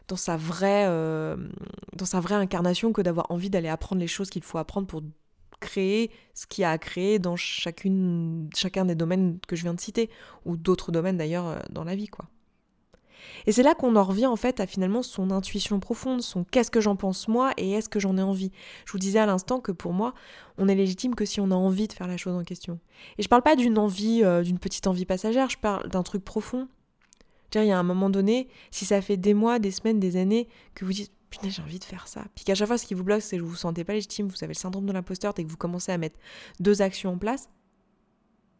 dans 0.08 0.16
sa 0.16 0.38
vraie 0.38 0.86
dans 1.94 2.06
sa 2.06 2.20
vraie 2.22 2.36
incarnation 2.36 2.94
que 2.94 3.02
d'avoir 3.02 3.30
envie 3.32 3.50
d'aller 3.50 3.68
apprendre 3.68 4.00
les 4.00 4.08
choses 4.08 4.30
qu'il 4.30 4.44
faut 4.44 4.58
apprendre 4.58 4.88
pour 4.88 5.02
créer 5.60 6.12
ce 6.34 6.48
qu'il 6.48 6.62
y 6.62 6.66
a 6.66 6.72
à 6.72 6.78
créer 6.78 7.20
dans 7.20 7.36
chacune, 7.36 8.50
chacun 8.56 8.86
des 8.86 8.96
domaines 8.96 9.40
que 9.48 9.56
je 9.56 9.64
viens 9.64 9.74
de 9.74 9.82
citer, 9.82 10.10
ou 10.46 10.56
d'autres 10.56 10.92
domaines 10.92 11.18
d'ailleurs 11.18 11.62
dans 11.72 11.84
la 11.84 11.96
vie, 11.96 12.08
quoi. 12.08 12.30
Et 13.46 13.52
c'est 13.52 13.64
là 13.64 13.76
qu'on 13.76 13.96
en 13.96 14.04
revient 14.04 14.26
en 14.26 14.36
fait 14.36 14.60
à 14.60 14.68
finalement 14.68 15.02
son 15.02 15.32
intuition 15.32 15.80
profonde, 15.80 16.22
son 16.22 16.44
qu'est-ce 16.44 16.72
que 16.72 16.82
j'en 16.82 16.96
pense 16.96 17.28
moi 17.28 17.52
et 17.58 17.72
est-ce 17.72 17.90
que 17.90 18.00
j'en 18.00 18.18
ai 18.18 18.22
envie? 18.22 18.52
Je 18.86 18.92
vous 18.92 19.00
disais 19.00 19.20
à 19.20 19.26
l'instant 19.26 19.60
que 19.60 19.72
pour 19.72 19.94
moi, 19.94 20.14
on 20.58 20.68
est 20.68 20.76
légitime 20.76 21.16
que 21.16 21.26
si 21.26 21.40
on 21.40 21.52
a 21.52 21.56
envie 21.56 21.88
de 21.88 21.94
faire 21.94 22.08
la 22.08 22.18
chose 22.18 22.36
en 22.36 22.44
question. 22.44 22.80
Et 23.18 23.24
je 23.24 23.30
parle 23.30 23.44
pas 23.44 23.56
d'une 23.56 23.78
envie, 23.78 24.24
euh, 24.24 24.44
d'une 24.44 24.60
petite 24.60 24.88
envie 24.88 25.06
passagère, 25.06 25.50
je 25.50 25.58
parle 25.58 25.88
d'un 25.90 26.04
truc 26.04 26.24
profond. 26.24 26.68
il 27.56 27.64
y 27.64 27.72
a 27.72 27.80
un 27.80 27.84
moment 27.84 28.10
donné, 28.10 28.48
si 28.72 28.86
ça 28.86 29.02
fait 29.02 29.18
des 29.18 29.34
mois, 29.34 29.60
des 29.60 29.72
semaines, 29.72 30.00
des 30.00 30.18
années 30.18 30.48
que 30.76 30.86
vous 30.86 30.94
dites 30.94 31.12
putain 31.30 31.50
j'ai 31.50 31.62
envie 31.62 31.80
de 31.80 31.84
faire 31.84 32.08
ça, 32.08 32.24
puis 32.36 32.46
qu'à 32.46 32.56
chaque 32.56 32.68
fois 32.68 32.78
ce 32.78 32.86
qui 32.86 32.94
vous 32.94 33.04
bloque 33.04 33.22
c'est 33.22 33.38
que 33.38 33.42
vous 33.42 33.50
vous 33.50 33.56
sentez 33.56 33.84
pas 33.84 33.94
légitime, 33.94 34.28
vous 34.28 34.44
avez 34.44 34.54
le 34.54 34.58
syndrome 34.58 34.86
de 34.86 34.94
l'imposteur 34.94 35.34
et 35.38 35.44
que 35.44 35.50
vous 35.50 35.58
commencez 35.58 35.92
à 35.92 35.98
mettre 35.98 36.18
deux 36.62 36.82
actions 36.82 37.12
en 37.12 37.18
place, 37.18 37.50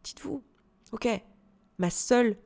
dites-vous, 0.04 0.42
ok, 0.92 1.08
ma 1.78 1.90
seule 1.90 2.36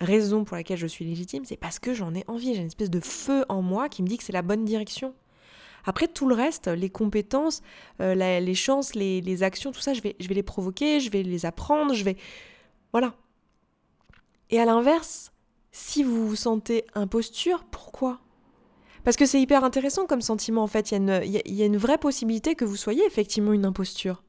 raison 0.00 0.44
pour 0.44 0.56
laquelle 0.56 0.78
je 0.78 0.86
suis 0.86 1.04
légitime, 1.04 1.44
c'est 1.44 1.56
parce 1.56 1.78
que 1.78 1.94
j'en 1.94 2.14
ai 2.14 2.24
envie. 2.28 2.54
J'ai 2.54 2.60
une 2.60 2.66
espèce 2.66 2.90
de 2.90 3.00
feu 3.00 3.44
en 3.48 3.62
moi 3.62 3.88
qui 3.88 4.02
me 4.02 4.08
dit 4.08 4.18
que 4.18 4.24
c'est 4.24 4.32
la 4.32 4.42
bonne 4.42 4.64
direction. 4.64 5.14
Après, 5.84 6.06
tout 6.06 6.28
le 6.28 6.34
reste, 6.34 6.68
les 6.68 6.90
compétences, 6.90 7.62
euh, 8.00 8.14
les 8.14 8.54
chances, 8.54 8.94
les, 8.94 9.42
actions, 9.42 9.72
tout 9.72 9.80
ça, 9.80 9.94
je 9.94 10.02
vais, 10.02 10.16
les 10.18 10.42
provoquer, 10.42 11.00
je 11.00 11.10
vais 11.10 11.22
les 11.22 11.46
apprendre, 11.46 11.94
je 11.94 12.04
vais... 12.04 12.16
Voilà. 12.92 13.14
Et 14.50 14.60
à 14.60 14.64
l'inverse, 14.64 15.32
si 15.72 16.02
vous 16.02 16.28
vous 16.28 16.36
sentez 16.36 16.84
imposture, 16.94 17.64
pourquoi? 17.64 18.20
Parce 19.04 19.16
que 19.16 19.26
c'est 19.26 19.40
hyper 19.40 19.64
intéressant 19.64 20.06
comme 20.06 20.20
sentiment, 20.20 20.62
en 20.62 20.66
fait. 20.66 20.92
Il 20.92 21.42
y, 21.46 21.62
a 21.62 21.66
une 21.66 21.76
vraie 21.76 21.98
possibilité 21.98 22.54
que 22.54 22.64
vous 22.64 22.76
soyez 22.76 23.04
effectivement 23.06 23.52
une 23.52 23.64
imposture. 23.64 24.22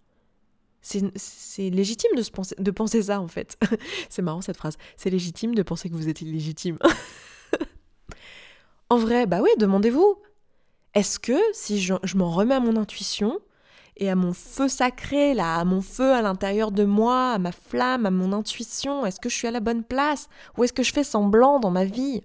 C'est 0.82 1.70
légitime 1.70 2.12
de, 2.16 2.22
se 2.22 2.32
penser, 2.32 2.56
de 2.58 2.72
penser 2.72 3.04
ça, 3.04 3.20
en 3.20 3.28
fait. 3.28 3.58
c'est 4.10 4.22
marrant 4.22 4.42
cette 4.42 4.58
phrase. 4.58 4.78
C'est 4.96 5.10
légitime 5.10 5.56
de 5.56 5.64
penser 5.64 5.90
que 5.90 5.96
vous 5.96 6.10
êtes 6.10 6.22
illégitime. 6.22 6.78
en 8.90 8.98
vrai, 8.98 9.26
bah 9.26 9.40
oui, 9.42 9.50
demandez-vous. 9.58 10.16
Est-ce 10.94 11.20
que 11.20 11.38
si 11.54 11.82
je, 11.82 11.94
je 12.04 12.18
m'en 12.18 12.32
remets 12.32 12.56
à 12.56 12.60
mon 12.60 12.76
intuition 12.76 13.40
et 14.00 14.10
à 14.10 14.16
mon 14.16 14.34
feu 14.34 14.70
sacré, 14.70 15.34
là, 15.34 15.58
à 15.58 15.66
mon 15.66 15.82
feu 15.82 16.14
à 16.14 16.22
l'intérieur 16.22 16.72
de 16.72 16.86
moi, 16.86 17.34
à 17.34 17.38
ma 17.38 17.52
flamme, 17.52 18.06
à 18.06 18.12
mon 18.12 18.32
intuition, 18.32 19.06
est-ce 19.06 19.20
que 19.20 19.30
je 19.30 19.36
suis 19.36 19.48
à 19.48 19.52
la 19.52 19.60
bonne 19.60 19.84
place? 19.84 20.30
Ou 20.58 20.63
est-ce 20.63 20.74
que 20.74 20.84
je 20.84 20.94
fais 20.94 21.04
semblant 21.04 21.60
dans 21.60 21.72
ma 21.72 21.84
vie? 21.84 22.24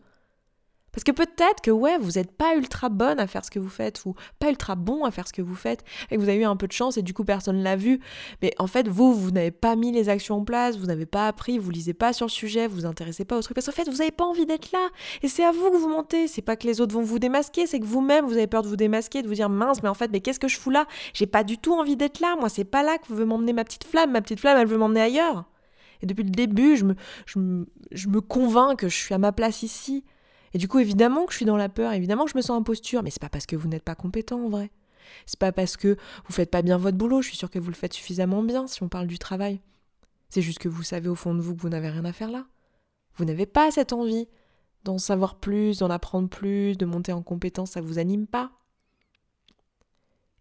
Parce 0.94 1.02
que 1.04 1.10
peut-être 1.12 1.60
que 1.60 1.72
ouais, 1.72 1.98
vous 1.98 2.12
n'êtes 2.12 2.30
pas 2.30 2.54
ultra 2.54 2.88
bonne 2.88 3.18
à 3.18 3.26
faire 3.26 3.44
ce 3.44 3.50
que 3.50 3.58
vous 3.58 3.68
faites 3.68 4.04
ou 4.04 4.14
pas 4.38 4.48
ultra 4.48 4.76
bon 4.76 5.04
à 5.04 5.10
faire 5.10 5.26
ce 5.26 5.32
que 5.32 5.42
vous 5.42 5.56
faites 5.56 5.84
et 6.10 6.16
que 6.16 6.20
vous 6.20 6.28
avez 6.28 6.38
eu 6.38 6.44
un 6.44 6.56
peu 6.56 6.68
de 6.68 6.72
chance 6.72 6.96
et 6.96 7.02
du 7.02 7.12
coup 7.12 7.24
personne 7.24 7.62
l'a 7.62 7.74
vu. 7.74 8.00
Mais 8.42 8.52
en 8.58 8.68
fait, 8.68 8.86
vous, 8.88 9.12
vous 9.12 9.32
n'avez 9.32 9.50
pas 9.50 9.74
mis 9.74 9.90
les 9.90 10.08
actions 10.08 10.36
en 10.36 10.44
place, 10.44 10.78
vous 10.78 10.86
n'avez 10.86 11.06
pas 11.06 11.26
appris, 11.26 11.58
vous 11.58 11.70
lisez 11.70 11.94
pas 11.94 12.12
sur 12.12 12.26
le 12.26 12.30
sujet, 12.30 12.68
vous 12.68 12.76
vous 12.76 12.86
intéressez 12.86 13.24
pas 13.24 13.36
au 13.36 13.42
truc 13.42 13.56
parce 13.56 13.66
qu'en 13.66 13.72
fait, 13.72 13.90
vous 13.90 13.98
n'avez 13.98 14.12
pas 14.12 14.24
envie 14.24 14.46
d'être 14.46 14.70
là. 14.72 14.88
Et 15.22 15.28
c'est 15.28 15.44
à 15.44 15.50
vous 15.50 15.70
que 15.70 15.76
vous 15.76 15.88
mentez. 15.88 16.28
C'est 16.28 16.42
pas 16.42 16.56
que 16.56 16.66
les 16.66 16.80
autres 16.80 16.94
vont 16.94 17.02
vous 17.02 17.18
démasquer, 17.18 17.66
c'est 17.66 17.80
que 17.80 17.86
vous-même, 17.86 18.24
vous 18.24 18.34
avez 18.34 18.46
peur 18.46 18.62
de 18.62 18.68
vous 18.68 18.76
démasquer, 18.76 19.22
de 19.22 19.28
vous 19.28 19.34
dire 19.34 19.48
mince, 19.48 19.82
mais 19.82 19.88
en 19.88 19.94
fait, 19.94 20.10
mais 20.12 20.20
qu'est-ce 20.20 20.40
que 20.40 20.48
je 20.48 20.58
fous 20.58 20.70
là? 20.70 20.86
J'ai 21.12 21.26
pas 21.26 21.44
du 21.44 21.58
tout 21.58 21.74
envie 21.74 21.96
d'être 21.96 22.20
là. 22.20 22.36
Moi, 22.38 22.48
c'est 22.48 22.64
pas 22.64 22.82
là 22.82 22.98
que 22.98 23.08
vous 23.08 23.16
veut 23.16 23.24
m'emmener 23.24 23.52
ma 23.52 23.64
petite 23.64 23.84
flamme. 23.84 24.12
Ma 24.12 24.22
petite 24.22 24.40
flamme, 24.40 24.58
elle 24.58 24.68
veut 24.68 24.78
m'emmener 24.78 25.00
ailleurs. 25.00 25.44
Et 26.02 26.06
depuis 26.06 26.24
le 26.24 26.30
début, 26.30 26.76
je 26.76 26.84
me, 26.84 26.94
je 27.26 27.38
me, 27.38 27.66
je 27.90 28.08
me 28.08 28.20
convainc 28.20 28.78
que 28.78 28.88
je 28.88 28.96
suis 28.96 29.14
à 29.14 29.18
ma 29.18 29.32
place 29.32 29.62
ici. 29.62 30.04
Et 30.54 30.58
du 30.58 30.68
coup, 30.68 30.78
évidemment 30.78 31.26
que 31.26 31.32
je 31.32 31.38
suis 31.38 31.46
dans 31.46 31.56
la 31.56 31.68
peur, 31.68 31.92
évidemment 31.92 32.24
que 32.24 32.30
je 32.30 32.36
me 32.36 32.42
sens 32.42 32.58
imposture, 32.58 33.02
mais 33.02 33.10
c'est 33.10 33.20
pas 33.20 33.28
parce 33.28 33.46
que 33.46 33.56
vous 33.56 33.68
n'êtes 33.68 33.82
pas 33.82 33.94
compétent 33.94 34.40
en 34.40 34.48
vrai. 34.48 34.70
C'est 35.26 35.38
pas 35.38 35.52
parce 35.52 35.76
que 35.76 35.96
vous 36.26 36.32
faites 36.32 36.50
pas 36.50 36.62
bien 36.62 36.78
votre 36.78 36.96
boulot, 36.96 37.22
je 37.22 37.28
suis 37.28 37.36
sûre 37.36 37.50
que 37.50 37.58
vous 37.58 37.68
le 37.68 37.74
faites 37.74 37.92
suffisamment 37.92 38.42
bien 38.42 38.66
si 38.66 38.82
on 38.82 38.88
parle 38.88 39.06
du 39.06 39.18
travail. 39.18 39.60
C'est 40.30 40.42
juste 40.42 40.58
que 40.58 40.68
vous 40.68 40.82
savez 40.82 41.08
au 41.08 41.14
fond 41.14 41.34
de 41.34 41.40
vous 41.40 41.54
que 41.54 41.60
vous 41.60 41.68
n'avez 41.68 41.90
rien 41.90 42.04
à 42.04 42.12
faire 42.12 42.30
là. 42.30 42.46
Vous 43.16 43.24
n'avez 43.24 43.46
pas 43.46 43.70
cette 43.70 43.92
envie 43.92 44.28
d'en 44.84 44.98
savoir 44.98 45.36
plus, 45.36 45.78
d'en 45.78 45.90
apprendre 45.90 46.28
plus, 46.28 46.76
de 46.76 46.86
monter 46.86 47.12
en 47.12 47.22
compétence, 47.22 47.72
ça 47.72 47.80
vous 47.80 47.98
anime 47.98 48.26
pas. 48.26 48.52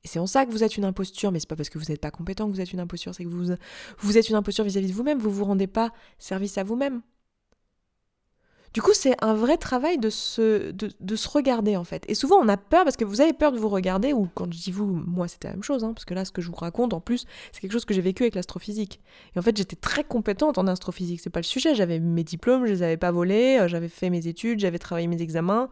Et 0.03 0.07
c'est 0.07 0.19
en 0.19 0.27
ça 0.27 0.45
que 0.45 0.51
vous 0.51 0.63
êtes 0.63 0.75
une 0.75 0.85
imposture, 0.85 1.31
mais 1.31 1.39
c'est 1.39 1.47
pas 1.47 1.55
parce 1.55 1.69
que 1.69 1.77
vous 1.77 1.85
n'êtes 1.85 2.01
pas 2.01 2.11
compétent 2.11 2.47
que 2.47 2.53
vous 2.53 2.61
êtes 2.61 2.73
une 2.73 2.81
imposture, 2.81 3.15
c'est 3.15 3.23
que 3.23 3.29
vous, 3.29 4.17
êtes 4.17 4.29
une 4.29 4.35
imposture 4.35 4.65
vis-à-vis 4.65 4.89
de 4.89 4.93
vous-même, 4.93 5.17
vous 5.17 5.31
vous 5.31 5.45
rendez 5.45 5.67
pas 5.67 5.93
service 6.19 6.57
à 6.57 6.63
vous-même. 6.63 7.01
Du 8.73 8.81
coup, 8.81 8.93
c'est 8.93 9.15
un 9.23 9.35
vrai 9.35 9.57
travail 9.57 9.99
de 9.99 10.09
se, 10.09 10.71
de, 10.71 11.15
se 11.15 11.29
regarder 11.29 11.77
en 11.77 11.83
fait. 11.83 12.05
Et 12.07 12.15
souvent, 12.15 12.37
on 12.37 12.47
a 12.47 12.57
peur 12.57 12.83
parce 12.83 12.97
que 12.97 13.05
vous 13.05 13.21
avez 13.21 13.31
peur 13.33 13.51
de 13.51 13.59
vous 13.59 13.69
regarder, 13.69 14.13
ou 14.13 14.27
quand 14.33 14.51
je 14.51 14.57
dis 14.57 14.71
vous, 14.71 14.87
moi 14.87 15.27
c'était 15.27 15.47
la 15.47 15.53
même 15.53 15.63
chose, 15.63 15.83
hein, 15.83 15.93
parce 15.93 16.05
que 16.05 16.15
là, 16.15 16.25
ce 16.25 16.31
que 16.31 16.41
je 16.41 16.47
vous 16.47 16.55
raconte 16.55 16.93
en 16.93 16.99
plus, 16.99 17.25
c'est 17.51 17.61
quelque 17.61 17.71
chose 17.71 17.85
que 17.85 17.93
j'ai 17.93 18.01
vécu 18.01 18.23
avec 18.23 18.33
l'astrophysique. 18.33 18.99
Et 19.35 19.39
en 19.39 19.43
fait, 19.43 19.55
j'étais 19.55 19.75
très 19.75 20.03
compétente 20.03 20.57
en 20.57 20.65
astrophysique, 20.65 21.21
c'est 21.21 21.29
pas 21.29 21.39
le 21.39 21.45
sujet. 21.45 21.75
J'avais 21.75 21.99
mes 21.99 22.23
diplômes, 22.23 22.65
je 22.65 22.71
les 22.71 22.81
avais 22.81 22.97
pas 22.97 23.11
volés, 23.11 23.59
euh, 23.59 23.67
j'avais 23.67 23.89
fait 23.89 24.09
mes 24.09 24.27
études, 24.27 24.59
j'avais 24.59 24.79
travaillé 24.79 25.07
mes 25.07 25.21
examens. 25.21 25.69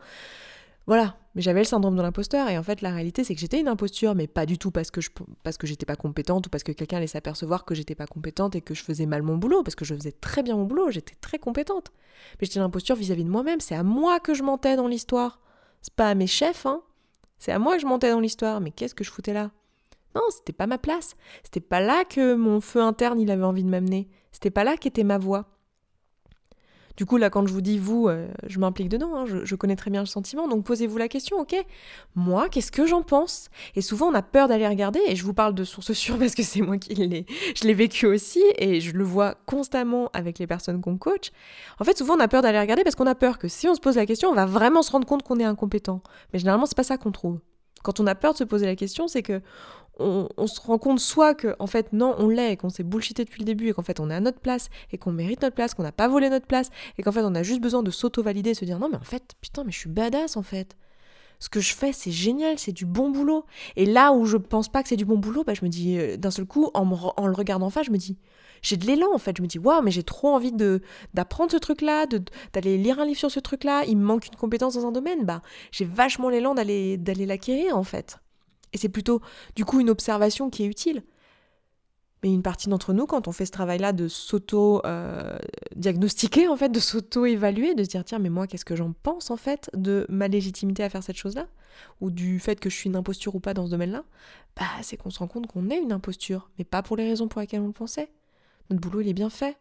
Voilà, 0.86 1.16
mais 1.36 1.42
j'avais 1.42 1.62
le 1.62 1.66
syndrome 1.66 1.96
de 1.96 2.02
l'imposteur 2.02 2.50
et 2.50 2.58
en 2.58 2.64
fait 2.64 2.82
la 2.82 2.92
réalité 2.92 3.24
c'est 3.24 3.36
que 3.36 3.42
j'étais 3.42 3.60
une 3.60 3.68
imposture 3.68 4.16
mais 4.16 4.28
pas 4.28 4.46
du 4.46 4.58
tout 4.58 4.72
parce 4.72 4.92
que 4.92 5.02
je 5.02 5.10
parce 5.44 5.58
j'étais 5.64 5.86
pas 5.86 5.96
compétente 5.96 6.48
ou 6.48 6.50
parce 6.50 6.64
que 6.64 6.72
quelqu'un 6.72 6.98
allait 6.98 7.08
s'apercevoir 7.08 7.66
que 7.66 7.76
j'étais 7.76 7.96
pas 7.96 8.08
compétente 8.08 8.56
et 8.56 8.62
que 8.62 8.74
je 8.74 8.84
faisais 8.84 9.06
mal 9.06 9.22
mon 9.22 9.38
boulot 9.38 9.64
parce 9.64 9.76
que 9.76 9.86
je 9.86 9.96
faisais 9.96 10.12
très 10.12 10.44
bien 10.44 10.56
mon 10.56 10.66
boulot, 10.66 10.92
j'étais 10.92 11.16
très 11.22 11.40
compétente. 11.40 11.92
Mais 12.40 12.46
j'étais 12.46 12.60
une 12.60 12.66
imposture 12.66 12.96
vis-à-vis 12.96 13.24
de 13.24 13.30
moi-même, 13.30 13.60
c'est 13.60 13.76
à 13.76 13.84
moi 13.84 14.20
que 14.20 14.34
je 14.34 14.44
mentais 14.44 14.76
dans 14.76 14.88
l'histoire. 14.88 15.40
C'est 15.82 15.94
pas 15.94 16.10
à 16.10 16.16
mes 16.16 16.28
chefs 16.28 16.66
hein. 16.66 16.82
C'est 17.40 17.52
à 17.52 17.60
moi 17.60 17.76
que 17.76 17.82
je 17.82 17.88
mentais 17.88 18.12
dans 18.12 18.20
l'histoire, 18.20 18.62
mais 18.62 18.70
qu'est-ce 18.70 18.94
que 18.94 19.04
je 19.04 19.12
foutais 19.12 19.34
là? 19.34 19.50
Non, 20.14 20.22
c'était 20.30 20.54
pas 20.54 20.68
ma 20.68 20.78
place. 20.78 21.16
C'était 21.44 21.60
pas 21.60 21.80
là 21.80 22.04
que 22.06 22.36
mon 22.36 22.62
feu 22.62 22.82
interne 22.82 23.20
il 23.20 23.32
avait 23.32 23.44
envie 23.44 23.64
de 23.64 23.70
m'amener. 23.70 24.10
C'était 24.32 24.52
pas 24.52 24.64
là 24.64 24.78
qu'était 24.78 25.04
ma 25.04 25.18
voix. 25.18 25.48
Du 26.98 27.06
coup, 27.06 27.18
là, 27.18 27.30
quand 27.30 27.46
je 27.48 27.54
vous 27.54 27.62
dis 27.62 27.78
vous, 27.78 28.08
euh, 28.08 28.28
je 28.48 28.60
m'implique 28.60 28.90
dedans, 28.90 29.16
hein, 29.16 29.26
je, 29.26 29.56
connais 29.56 29.76
très 29.76 29.92
bien 29.92 30.02
le 30.02 30.08
sentiment, 30.08 30.48
donc 30.48 30.66
posez-vous 30.66 30.98
la 30.98 31.08
question, 31.08 31.40
ok? 31.40 31.56
Moi, 32.16 32.50
qu'est-ce 32.50 32.72
que 32.72 32.86
j'en 32.86 33.02
pense? 33.04 33.50
Et 33.76 33.82
souvent, 33.82 34.08
on 34.08 34.14
a 34.14 34.22
peur 34.22 34.48
d'aller 34.48 34.68
regarder, 34.68 35.00
et 35.08 35.16
je 35.16 35.24
vous 35.24 35.34
parle 35.34 35.54
de 35.54 35.64
source 35.64 35.94
sûre 35.94 36.18
parce 36.20 36.36
que 36.36 36.44
c'est 36.44 36.62
moi 36.62 36.78
qui 36.78 36.96
l'ai, 36.96 37.26
je 37.56 37.66
l'ai 37.66 37.74
vécu 37.74 38.06
aussi, 38.06 38.44
et 38.58 38.82
je 38.82 38.92
le 38.92 39.04
vois 39.04 39.36
constamment 39.46 40.10
avec 40.14 40.40
les 40.40 40.48
personnes 40.48 40.82
qu'on 40.82 40.98
coach. 40.98 41.32
En 41.80 41.84
fait, 41.84 41.98
souvent, 41.98 42.16
on 42.16 42.20
a 42.20 42.28
peur 42.28 42.42
d'aller 42.42 42.60
regarder 42.60 42.84
parce 42.84 42.96
qu'on 42.96 43.08
a 43.08 43.16
peur 43.16 43.38
que 43.38 43.48
si 43.48 43.68
on 43.68 43.76
se 43.76 43.80
pose 43.80 43.96
la 43.96 44.06
question, 44.06 44.30
on 44.30 44.36
va 44.36 44.46
vraiment 44.46 44.82
se 44.82 44.92
rendre 44.92 45.08
compte 45.08 45.24
qu'on 45.24 45.40
est 45.40 45.46
incompétent. 45.46 46.02
Mais 46.34 46.40
généralement, 46.40 46.66
c'est 46.66 46.78
pas 46.78 46.84
ça 46.84 46.98
qu'on 46.98 47.12
trouve. 47.12 47.40
Quand 47.84 48.00
on 48.00 48.08
a 48.08 48.16
peur 48.16 48.34
de 48.34 48.38
se 48.38 48.44
poser 48.44 48.66
la 48.66 48.76
question, 48.76 49.08
c'est 49.08 49.24
que 49.24 49.42
on, 50.00 50.48
se 50.48 50.60
rend 50.62 50.78
compte 50.78 51.00
soit 51.00 51.36
que 51.36 51.56
en 51.60 51.68
fait 51.68 51.94
non 51.94 52.16
on 52.18 52.28
l'est 52.28 52.54
et 52.54 52.58
qu'on 52.58 52.70
s'est 52.70 52.84
bullshité 52.84 53.26
depuis 53.26 53.40
le 53.40 53.46
début 53.46 53.70
et 53.70 53.74
qu'en 53.74 53.84
fait 53.84 54.00
on 54.00 54.10
est 54.10 54.16
à 54.16 54.20
notre 54.20 54.40
place 54.40 54.70
et 54.92 54.98
qu'on 54.98 55.12
mérite 55.12 55.42
notre 55.42 55.56
place, 55.56 55.74
qu'on 55.74 55.84
n'a 55.84 55.92
pas 55.92 56.08
volé 56.08 56.30
notre 56.30 56.48
place 56.48 56.70
et 56.98 57.04
qu'en 57.04 57.12
fait 57.12 57.22
on 57.22 57.36
a 57.36 57.44
juste 57.44 57.62
besoin 57.62 57.84
de 57.84 57.92
s'auto-valider 57.92 58.52
et 58.52 58.54
se 58.54 58.66
dire 58.66 58.80
non 58.80 58.90
mais 58.90 58.98
en 58.98 59.04
fait 59.04 59.36
putain 59.42 59.64
mais 59.64 59.72
je 59.72 59.78
suis 59.78 59.90
badass 59.90 60.38
en 60.38 60.44
fait. 60.44 60.76
ce 61.40 61.50
que 61.50 61.60
je 61.60 61.74
fais, 61.74 61.92
c'est 61.92 62.12
génial, 62.12 62.60
c'est 62.60 62.72
du 62.72 62.86
bon 62.86 63.10
boulot. 63.10 63.46
Et 63.76 63.88
là 63.88 64.14
où 64.14 64.26
je 64.26 64.38
pense 64.38 64.70
pas 64.70 64.84
que 64.84 64.90
c'est 64.90 64.96
du 64.96 65.06
bon 65.06 65.18
boulot, 65.18 65.44
bah, 65.44 65.56
je 65.56 65.66
me 65.66 65.70
dis, 65.70 65.98
euh, 65.98 66.16
d'un 66.16 66.30
seul 66.30 66.46
coup, 66.46 66.70
en, 66.76 66.86
le 67.28 67.34
regardant 67.34 67.66
en 67.66 67.70
face, 67.72 67.88
je 67.88 67.92
me 67.92 67.98
dis, 67.98 68.20
j'ai 68.62 68.78
de 68.78 68.86
l'élan 68.86 69.08
en 69.12 69.18
fait. 69.18 69.36
Je 69.38 69.42
me 69.42 69.48
dis, 69.48 69.58
waouh, 69.58 69.82
mais 69.82 69.90
j'ai 69.90 70.04
trop 70.04 70.30
envie 70.30 70.52
de 70.52 70.82
d'apprendre 71.16 71.52
ce 71.52 71.58
truc-là, 71.58 72.06
d'aller 72.54 72.78
lire 72.78 73.00
un 73.00 73.06
livre 73.06 73.18
sur 73.18 73.32
ce 73.32 73.40
truc-là. 73.40 73.86
Il 73.88 73.98
me 73.98 74.04
manque 74.06 74.28
une 74.28 74.36
compétence 74.36 74.76
dans 74.76 74.86
un 74.86 74.92
domaine. 74.92 75.26
Bah, 75.26 75.42
j'ai 75.72 75.86
vachement 75.86 76.30
l'élan 76.30 76.54
d'aller 76.54 76.98
d'aller 76.98 77.26
l'acquérir 77.26 77.76
en 77.76 77.84
fait. 77.84 78.20
Et 78.74 78.78
c'est 78.78 78.90
plutôt, 78.90 79.22
du 79.56 79.66
coup, 79.66 79.80
une 79.80 79.90
observation 79.90 80.50
qui 80.50 80.64
est 80.64 80.68
utile. 80.68 81.04
Mais 82.24 82.32
une 82.32 82.44
partie 82.44 82.70
d'entre 82.70 82.94
nous, 82.94 83.08
quand 83.08 83.28
on 83.28 83.32
fait 83.32 83.48
ce 83.48 83.52
travail-là 83.52 83.94
de 83.94 84.08
s'auto-diagnostiquer, 84.08 86.46
euh, 86.48 86.52
en 86.52 86.56
fait, 86.56 86.70
de 86.70 86.80
s'auto-évaluer, 86.80 87.74
de 87.74 87.84
se 87.84 87.90
dire, 87.90 88.06
tiens, 88.06 88.20
mais 88.20 88.30
moi, 88.30 88.46
qu'est-ce 88.46 88.66
que 88.66 88.76
j'en 88.76 88.94
pense, 88.94 89.32
en 89.32 89.38
fait, 89.38 89.72
de 89.74 90.06
ma 90.08 90.28
légitimité 90.28 90.84
à 90.84 90.90
faire 90.90 91.02
cette 91.02 91.18
chose-là? 91.18 91.48
Ou 92.00 92.12
du 92.12 92.40
fait 92.40 92.60
que 92.60 92.70
je 92.70 92.76
suis 92.76 92.90
une 92.90 92.96
imposture 92.96 93.34
ou 93.34 93.40
pas 93.40 93.56
dans 93.56 93.66
ce 93.66 93.72
domaine-là? 93.72 94.04
Bah, 94.56 94.68
c'est 94.84 94.98
qu'on 94.98 95.10
se 95.10 95.18
rend 95.18 95.28
compte 95.28 95.48
qu'on 95.48 95.72
est 95.72 95.80
une 95.80 95.94
imposture, 95.94 96.52
mais 96.60 96.64
pas 96.64 96.84
pour 96.84 96.96
les 96.96 97.08
raisons 97.08 97.28
pour 97.28 97.42
lesquelles 97.42 97.62
on 97.62 97.68
le 97.68 97.74
pensait. 97.74 98.12
Notre 98.70 98.82
boulot, 98.82 99.02
il 99.02 99.08
est 99.08 99.14
bien 99.14 99.32
fait. 99.32 99.58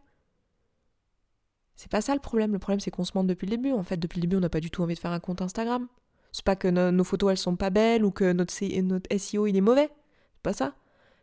C'est 1.77 1.91
pas 1.91 2.03
ça 2.03 2.13
le 2.13 2.21
problème. 2.21 2.53
Le 2.53 2.59
problème, 2.59 2.81
c'est 2.81 2.91
qu'on 2.91 3.05
se 3.05 3.13
ment 3.15 3.25
depuis 3.25 3.47
le 3.47 3.57
début. 3.57 3.73
En 3.73 3.85
fait, 3.85 3.97
depuis 3.97 4.19
le 4.19 4.23
début, 4.23 4.37
on 4.37 4.41
n'a 4.41 4.51
pas 4.51 4.61
du 4.61 4.71
tout 4.71 4.83
envie 4.83 4.95
de 4.95 5.01
faire 5.01 5.13
un 5.13 5.21
compte 5.21 5.41
Instagram. 5.41 5.89
C'est 6.33 6.45
pas 6.45 6.57
que 6.57 6.69
nos 6.69 7.05
photos, 7.05 7.31
elles 7.31 7.39
sont 7.39 7.57
pas 7.57 7.71
belles 7.71 8.05
ou 8.05 8.11
que 8.11 8.33
notre, 8.33 8.81
notre 8.83 9.19
SEO, 9.19 9.47
il 9.47 9.57
est 9.57 9.61
mauvais. 9.61 9.91
C'est 10.35 10.43
pas 10.43 10.53
ça. 10.53 10.75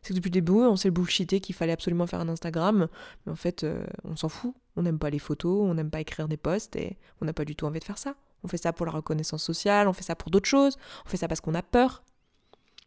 C'est 0.02 0.14
que 0.14 0.20
depuis 0.20 0.30
le 0.30 0.34
début, 0.34 0.54
on 0.54 0.76
s'est 0.76 0.92
bullshité 0.92 1.40
qu'il 1.40 1.56
fallait 1.56 1.74
absolument 1.74 2.08
faire 2.08 2.20
un 2.20 2.30
Instagram, 2.30 2.88
mais 3.26 3.32
en 3.32 3.36
fait, 3.36 3.64
euh, 3.64 3.86
on 4.04 4.16
s'en 4.16 4.30
fout. 4.30 4.54
On 4.76 4.84
n'aime 4.84 5.00
pas 5.00 5.10
les 5.10 5.20
photos, 5.20 5.62
on 5.62 5.74
n'aime 5.74 5.90
pas 5.90 6.00
écrire 6.00 6.28
des 6.28 6.38
posts 6.38 6.76
et 6.76 6.98
on 7.20 7.26
n'a 7.26 7.34
pas 7.34 7.46
du 7.46 7.56
tout 7.56 7.66
envie 7.66 7.80
de 7.80 7.84
faire 7.84 7.98
ça. 7.98 8.16
On 8.44 8.48
fait 8.48 8.58
ça 8.58 8.72
pour 8.72 8.86
la 8.86 8.92
reconnaissance 8.92 9.44
sociale, 9.44 9.88
on 9.88 9.94
fait 9.94 10.04
ça 10.04 10.16
pour 10.16 10.30
d'autres 10.30 10.48
choses, 10.48 10.78
on 11.06 11.10
fait 11.10 11.18
ça 11.18 11.28
parce 11.28 11.42
qu'on 11.42 11.56
a 11.56 11.64
peur, 11.64 12.04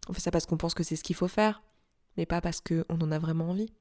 on 0.09 0.13
fait 0.13 0.21
ça 0.21 0.31
parce 0.31 0.47
qu'on 0.47 0.57
pense 0.57 0.75
que 0.75 0.85
c'est 0.85 0.97
ce 0.97 1.03
qu'il 1.03 1.17
faut 1.17 1.29
faire, 1.29 1.63
mais 2.17 2.27
pas 2.27 2.41
parce 2.41 2.61
qu'on 2.61 2.85
en 2.89 3.11
a 3.11 3.19
vraiment 3.19 3.51
envie. 3.51 3.73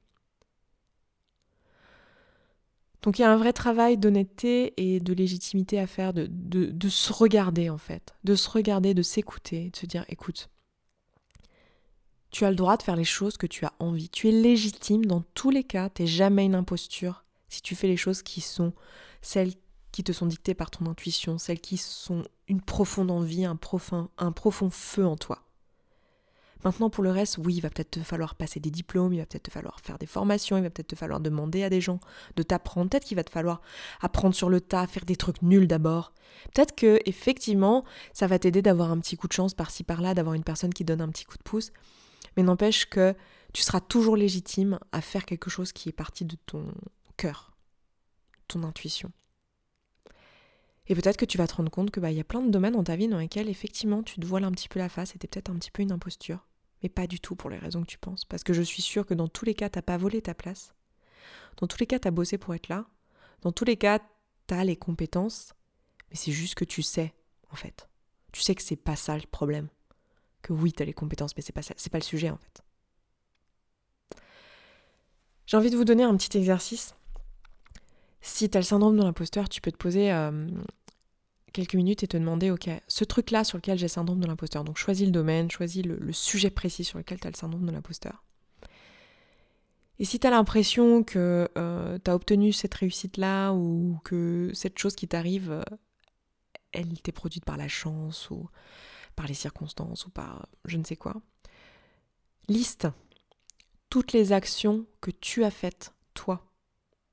Donc 3.02 3.18
il 3.18 3.22
y 3.22 3.24
a 3.24 3.32
un 3.32 3.36
vrai 3.36 3.52
travail 3.52 3.96
d'honnêteté 3.96 4.74
et 4.76 5.00
de 5.00 5.12
légitimité 5.14 5.78
à 5.78 5.86
faire, 5.86 6.12
de, 6.12 6.88
se 6.88 7.12
regarder 7.12 7.70
en 7.70 7.78
fait, 7.78 8.14
de 8.24 8.34
se 8.34 8.48
regarder, 8.48 8.92
de 8.94 9.02
s'écouter, 9.02 9.70
de 9.70 9.76
se 9.76 9.86
dire 9.86 10.04
écoute, 10.08 10.50
tu 12.30 12.44
as 12.44 12.50
le 12.50 12.56
droit 12.56 12.76
de 12.76 12.82
faire 12.82 12.96
les 12.96 13.04
choses 13.04 13.36
que 13.36 13.46
tu 13.46 13.64
as 13.64 13.72
envie. 13.78 14.08
Tu 14.08 14.28
es 14.28 14.32
légitime 14.32 15.04
dans 15.04 15.22
tous 15.34 15.50
les 15.50 15.64
cas, 15.64 15.88
tu 15.88 16.02
n'es 16.02 16.08
jamais 16.08 16.44
une 16.44 16.54
imposture 16.54 17.24
si 17.48 17.62
tu 17.62 17.74
fais 17.74 17.88
les 17.88 17.96
choses 17.96 18.22
qui 18.22 18.40
sont 18.40 18.72
celles 19.22 19.54
qui 19.92 20.04
te 20.04 20.12
sont 20.12 20.26
dictées 20.26 20.54
par 20.54 20.70
ton 20.70 20.86
intuition, 20.86 21.38
celles 21.38 21.60
qui 21.60 21.76
sont 21.76 22.24
une 22.46 22.60
profonde 22.60 23.10
envie, 23.10 23.44
un 23.44 23.56
profond 23.56 24.70
feu 24.70 25.04
en 25.04 25.16
toi. 25.16 25.42
Maintenant, 26.64 26.90
pour 26.90 27.02
le 27.02 27.10
reste, 27.10 27.38
oui, 27.38 27.54
il 27.54 27.60
va 27.60 27.70
peut-être 27.70 27.92
te 27.92 28.00
falloir 28.00 28.34
passer 28.34 28.60
des 28.60 28.70
diplômes, 28.70 29.12
il 29.12 29.18
va 29.18 29.26
peut-être 29.26 29.44
te 29.44 29.50
falloir 29.50 29.80
faire 29.80 29.98
des 29.98 30.06
formations, 30.06 30.56
il 30.56 30.62
va 30.62 30.70
peut-être 30.70 30.88
te 30.88 30.96
falloir 30.96 31.20
demander 31.20 31.62
à 31.62 31.70
des 31.70 31.80
gens 31.80 32.00
de 32.36 32.42
t'apprendre, 32.42 32.90
peut-être 32.90 33.04
qu'il 33.04 33.16
va 33.16 33.24
te 33.24 33.30
falloir 33.30 33.62
apprendre 34.00 34.34
sur 34.34 34.50
le 34.50 34.60
tas, 34.60 34.86
faire 34.86 35.04
des 35.04 35.16
trucs 35.16 35.42
nuls 35.42 35.66
d'abord. 35.66 36.12
Peut-être 36.54 36.74
que 36.74 37.00
effectivement, 37.06 37.84
ça 38.12 38.26
va 38.26 38.38
t'aider 38.38 38.62
d'avoir 38.62 38.90
un 38.90 38.98
petit 38.98 39.16
coup 39.16 39.28
de 39.28 39.32
chance 39.32 39.54
par-ci 39.54 39.84
par-là, 39.84 40.14
d'avoir 40.14 40.34
une 40.34 40.44
personne 40.44 40.74
qui 40.74 40.84
donne 40.84 41.00
un 41.00 41.08
petit 41.08 41.24
coup 41.24 41.38
de 41.38 41.42
pouce 41.42 41.72
mais 42.36 42.42
n'empêche 42.42 42.86
que 42.86 43.14
tu 43.52 43.62
seras 43.62 43.80
toujours 43.80 44.16
légitime 44.16 44.78
à 44.92 45.00
faire 45.00 45.26
quelque 45.26 45.50
chose 45.50 45.72
qui 45.72 45.88
est 45.88 45.92
parti 45.92 46.24
de 46.24 46.36
ton 46.46 46.72
cœur, 47.16 47.52
ton 48.48 48.62
intuition. 48.62 49.10
Et 50.86 50.94
peut-être 50.94 51.16
que 51.16 51.24
tu 51.24 51.38
vas 51.38 51.46
te 51.46 51.54
rendre 51.54 51.70
compte 51.70 51.90
que 51.90 52.00
bah, 52.00 52.10
y 52.10 52.20
a 52.20 52.24
plein 52.24 52.42
de 52.42 52.50
domaines 52.50 52.74
dans 52.74 52.84
ta 52.84 52.96
vie 52.96 53.08
dans 53.08 53.18
lesquels 53.18 53.48
effectivement 53.48 54.02
tu 54.02 54.18
te 54.18 54.26
voiles 54.26 54.44
un 54.44 54.52
petit 54.52 54.68
peu 54.68 54.78
la 54.78 54.88
face 54.88 55.14
et 55.14 55.18
t'es 55.18 55.28
peut-être 55.28 55.50
un 55.50 55.56
petit 55.56 55.70
peu 55.70 55.82
une 55.82 55.92
imposture. 55.92 56.46
Mais 56.82 56.88
pas 56.88 57.06
du 57.06 57.20
tout 57.20 57.36
pour 57.36 57.50
les 57.50 57.58
raisons 57.58 57.82
que 57.82 57.90
tu 57.90 57.98
penses. 57.98 58.24
Parce 58.24 58.42
que 58.42 58.52
je 58.52 58.62
suis 58.62 58.82
sûre 58.82 59.06
que 59.06 59.14
dans 59.14 59.28
tous 59.28 59.44
les 59.44 59.54
cas, 59.54 59.68
t'as 59.68 59.82
pas 59.82 59.96
volé 59.96 60.22
ta 60.22 60.34
place. 60.34 60.74
Dans 61.58 61.66
tous 61.66 61.78
les 61.78 61.86
cas, 61.86 61.98
t'as 61.98 62.10
bossé 62.10 62.38
pour 62.38 62.54
être 62.54 62.68
là. 62.68 62.86
Dans 63.42 63.52
tous 63.52 63.64
les 63.64 63.76
cas, 63.76 64.00
t'as 64.46 64.64
les 64.64 64.76
compétences. 64.76 65.54
Mais 66.10 66.16
c'est 66.16 66.32
juste 66.32 66.54
que 66.54 66.64
tu 66.64 66.82
sais, 66.82 67.14
en 67.50 67.56
fait. 67.56 67.88
Tu 68.32 68.42
sais 68.42 68.54
que 68.54 68.62
c'est 68.62 68.76
pas 68.76 68.96
ça 68.96 69.16
le 69.16 69.26
problème 69.26 69.68
que 70.42 70.52
oui, 70.52 70.72
tu 70.72 70.82
as 70.82 70.86
les 70.86 70.92
compétences, 70.92 71.36
mais 71.36 71.42
c'est 71.42 71.52
pas 71.52 71.62
c'est 71.62 71.90
pas 71.90 71.98
le 71.98 72.04
sujet 72.04 72.30
en 72.30 72.36
fait. 72.36 72.62
J'ai 75.46 75.56
envie 75.56 75.70
de 75.70 75.76
vous 75.76 75.84
donner 75.84 76.04
un 76.04 76.16
petit 76.16 76.36
exercice. 76.38 76.94
Si 78.20 78.48
tu 78.48 78.56
as 78.56 78.60
le 78.60 78.64
syndrome 78.64 78.96
de 78.96 79.02
l'imposteur, 79.02 79.48
tu 79.48 79.60
peux 79.60 79.72
te 79.72 79.76
poser 79.76 80.12
euh, 80.12 80.48
quelques 81.52 81.74
minutes 81.74 82.02
et 82.02 82.06
te 82.06 82.16
demander, 82.16 82.50
ok, 82.50 82.68
ce 82.88 83.04
truc-là 83.04 83.44
sur 83.44 83.58
lequel 83.58 83.78
j'ai 83.78 83.88
syndrome 83.88 84.20
de 84.20 84.26
l'imposteur, 84.26 84.64
donc 84.64 84.76
choisis 84.76 85.06
le 85.06 85.12
domaine, 85.12 85.50
choisis 85.50 85.84
le, 85.84 86.12
sujet 86.12 86.50
précis 86.50 86.84
sur 86.84 86.98
lequel 86.98 87.20
tu 87.20 87.26
as 87.26 87.30
le 87.30 87.36
syndrome 87.36 87.66
de 87.66 87.72
l'imposteur. 87.72 88.24
Et 89.98 90.04
si 90.04 90.18
tu 90.18 90.26
as 90.26 90.30
l'impression 90.30 91.02
que 91.02 91.48
euh, 91.58 91.98
tu 92.02 92.10
as 92.10 92.14
obtenu 92.14 92.52
cette 92.52 92.74
réussite-là 92.74 93.52
ou 93.52 93.98
que 94.04 94.50
cette 94.54 94.78
chose 94.78 94.96
qui 94.96 95.06
t'arrive, 95.06 95.50
euh, 95.50 95.62
elle 96.72 97.00
t'est 97.02 97.12
produite 97.12 97.44
par 97.44 97.58
la 97.58 97.68
chance 97.68 98.30
ou 98.30 98.48
par 99.14 99.26
les 99.26 99.34
circonstances 99.34 100.06
ou 100.06 100.10
par 100.10 100.48
je 100.64 100.78
ne 100.78 100.84
sais 100.84 100.96
quoi. 100.96 101.20
Liste 102.48 102.88
toutes 103.90 104.12
les 104.12 104.32
actions 104.32 104.86
que 105.00 105.10
tu 105.10 105.44
as 105.44 105.50
faites, 105.50 105.92
toi, 106.14 106.46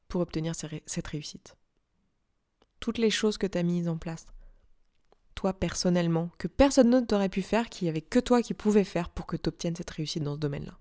pour 0.07 0.21
obtenir 0.21 0.53
cette 0.55 1.07
réussite. 1.07 1.56
Toutes 2.79 2.97
les 2.97 3.09
choses 3.09 3.37
que 3.37 3.47
tu 3.47 3.57
as 3.57 3.63
mises 3.63 3.87
en 3.87 3.97
place, 3.97 4.25
toi 5.35 5.53
personnellement, 5.53 6.29
que 6.37 6.47
personne 6.47 6.89
d'autre 6.89 7.07
t'aurait 7.07 7.29
pu 7.29 7.41
faire, 7.41 7.69
qu'il 7.69 7.85
n'y 7.85 7.89
avait 7.89 8.01
que 8.01 8.19
toi 8.19 8.41
qui 8.41 8.53
pouvais 8.53 8.83
faire 8.83 9.09
pour 9.09 9.25
que 9.25 9.37
tu 9.37 9.49
obtiennes 9.49 9.75
cette 9.75 9.89
réussite 9.89 10.23
dans 10.23 10.35
ce 10.35 10.39
domaine-là. 10.39 10.77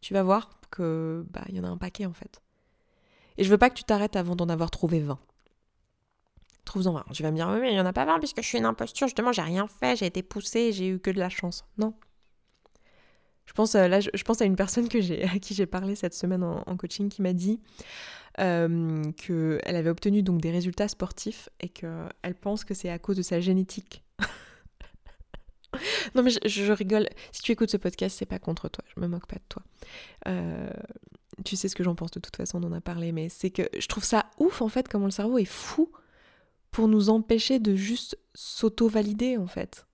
Tu 0.00 0.14
vas 0.14 0.22
voir 0.22 0.50
que 0.70 1.26
bah 1.30 1.44
y 1.48 1.60
en 1.60 1.64
a 1.64 1.68
un 1.68 1.76
paquet 1.76 2.06
en 2.06 2.12
fait. 2.12 2.42
Et 3.38 3.44
je 3.44 3.50
veux 3.50 3.58
pas 3.58 3.70
que 3.70 3.74
tu 3.74 3.84
t'arrêtes 3.84 4.16
avant 4.16 4.36
d'en 4.36 4.48
avoir 4.48 4.70
trouvé 4.70 5.00
20 5.00 5.18
trouve-en 6.70 7.02
Tu 7.12 7.22
vas 7.22 7.30
me 7.30 7.36
dire, 7.36 7.48
oui, 7.48 7.60
mais 7.60 7.70
il 7.70 7.74
n'y 7.74 7.80
en 7.80 7.86
a 7.86 7.92
pas 7.92 8.04
20 8.04 8.18
puisque 8.18 8.42
je 8.42 8.46
suis 8.46 8.58
une 8.58 8.64
imposture, 8.64 9.06
justement, 9.08 9.32
j'ai 9.32 9.42
rien 9.42 9.66
fait, 9.66 9.96
j'ai 9.96 10.06
été 10.06 10.22
poussée, 10.22 10.72
j'ai 10.72 10.88
eu 10.88 11.00
que 11.00 11.10
de 11.10 11.18
la 11.18 11.28
chance. 11.28 11.64
Non. 11.78 11.94
Je 13.50 13.54
pense, 13.54 13.74
euh, 13.74 13.88
là, 13.88 13.98
je, 13.98 14.22
pense 14.22 14.40
à 14.40 14.44
une 14.44 14.54
personne 14.54 14.88
que 14.88 14.98
à 15.34 15.38
qui 15.40 15.54
j'ai 15.54 15.66
parlé 15.66 15.96
cette 15.96 16.14
semaine 16.14 16.44
en, 16.44 16.76
coaching 16.76 17.08
qui 17.08 17.20
m'a 17.20 17.32
dit 17.32 17.58
euh, 18.38 19.02
qu'elle 19.16 19.76
avait 19.76 19.90
obtenu 19.90 20.22
donc 20.22 20.40
des 20.40 20.52
résultats 20.52 20.86
sportifs 20.86 21.48
et 21.58 21.68
qu'elle 21.68 22.36
pense 22.40 22.64
que 22.64 22.74
c'est 22.74 22.90
à 22.90 23.00
cause 23.00 23.16
de 23.16 23.22
sa 23.22 23.40
génétique. 23.40 24.04
non 26.14 26.22
mais 26.22 26.30
je, 26.30 26.72
rigole. 26.72 27.08
Si 27.32 27.42
tu 27.42 27.50
écoutes 27.50 27.72
ce 27.72 27.76
podcast, 27.76 28.16
c'est 28.16 28.24
pas 28.24 28.38
contre 28.38 28.68
toi. 28.68 28.84
Je 28.94 29.00
me 29.00 29.08
moque 29.08 29.26
pas 29.26 29.34
de 29.34 29.44
toi. 29.48 29.64
Euh, 30.28 30.70
tu 31.44 31.56
sais 31.56 31.66
ce 31.66 31.74
que 31.74 31.82
j'en 31.82 31.96
pense 31.96 32.12
de 32.12 32.20
toute 32.20 32.36
façon, 32.36 32.62
on 32.62 32.68
en 32.68 32.72
a 32.72 32.80
parlé, 32.80 33.10
mais 33.10 33.28
c'est 33.30 33.50
que 33.50 33.68
je 33.76 33.86
trouve 33.88 34.04
ça 34.04 34.30
ouf 34.38 34.62
en 34.62 34.68
fait 34.68 34.86
comment 34.86 35.06
le 35.06 35.10
cerveau 35.10 35.38
est 35.38 35.44
fou 35.44 35.90
pour 36.70 36.86
nous 36.86 37.10
empêcher 37.10 37.58
de 37.58 37.74
juste 37.74 38.16
s'auto-valider 38.32 39.38
en 39.38 39.48
fait. 39.48 39.86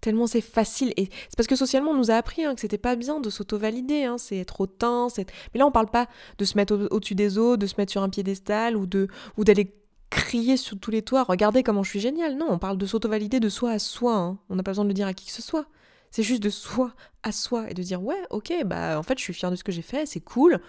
Tellement 0.00 0.26
c'est 0.26 0.40
facile. 0.40 0.92
Et 0.96 1.08
c'est 1.28 1.36
parce 1.36 1.46
que 1.46 1.56
socialement 1.56 1.90
on 1.90 1.96
nous 1.96 2.10
a 2.10 2.14
appris 2.14 2.44
hein, 2.44 2.54
que 2.54 2.60
c'était 2.60 2.78
pas 2.78 2.96
bien 2.96 3.20
de 3.20 3.30
s'auto-valider. 3.30 4.04
Hein. 4.04 4.18
c'est 4.18 4.38
être 4.38 4.60
hautain. 4.60 5.08
Mais 5.16 5.58
là 5.58 5.66
on 5.66 5.72
parle 5.72 5.90
pas 5.90 6.08
de 6.38 6.44
se 6.44 6.56
mettre 6.56 6.88
au-dessus 6.90 7.14
des 7.14 7.38
autres, 7.38 7.58
de 7.58 7.66
se 7.66 7.74
mettre 7.78 7.92
sur 7.92 8.02
un 8.02 8.08
piédestal 8.08 8.76
ou 8.76 8.86
de 8.86 9.08
ou 9.36 9.44
d'aller 9.44 9.74
crier 10.10 10.56
sur 10.56 10.78
tous 10.78 10.90
les 10.90 11.02
toits, 11.02 11.22
regardez 11.22 11.62
comment 11.62 11.82
je 11.82 11.90
suis 11.90 12.00
génial. 12.00 12.36
Non, 12.36 12.46
on 12.50 12.58
parle 12.58 12.76
de 12.76 12.86
s'auto-valider 12.86 13.40
de 13.40 13.48
soi 13.48 13.70
à 13.70 13.78
soi. 13.78 14.16
Hein. 14.16 14.38
On 14.50 14.56
n'a 14.56 14.62
pas 14.62 14.72
besoin 14.72 14.84
de 14.84 14.88
le 14.88 14.94
dire 14.94 15.06
à 15.06 15.14
qui 15.14 15.26
que 15.26 15.32
ce 15.32 15.42
soit. 15.42 15.66
C'est 16.10 16.22
juste 16.22 16.42
de 16.42 16.50
soi 16.50 16.92
à 17.22 17.32
soi 17.32 17.70
et 17.70 17.74
de 17.74 17.82
dire 17.82 18.02
ouais, 18.02 18.20
ok, 18.30 18.52
bah 18.64 18.98
en 18.98 19.02
fait 19.02 19.18
je 19.18 19.22
suis 19.22 19.34
fière 19.34 19.50
de 19.50 19.56
ce 19.56 19.64
que 19.64 19.72
j'ai 19.72 19.82
fait, 19.82 20.06
c'est 20.06 20.20
cool, 20.20 20.60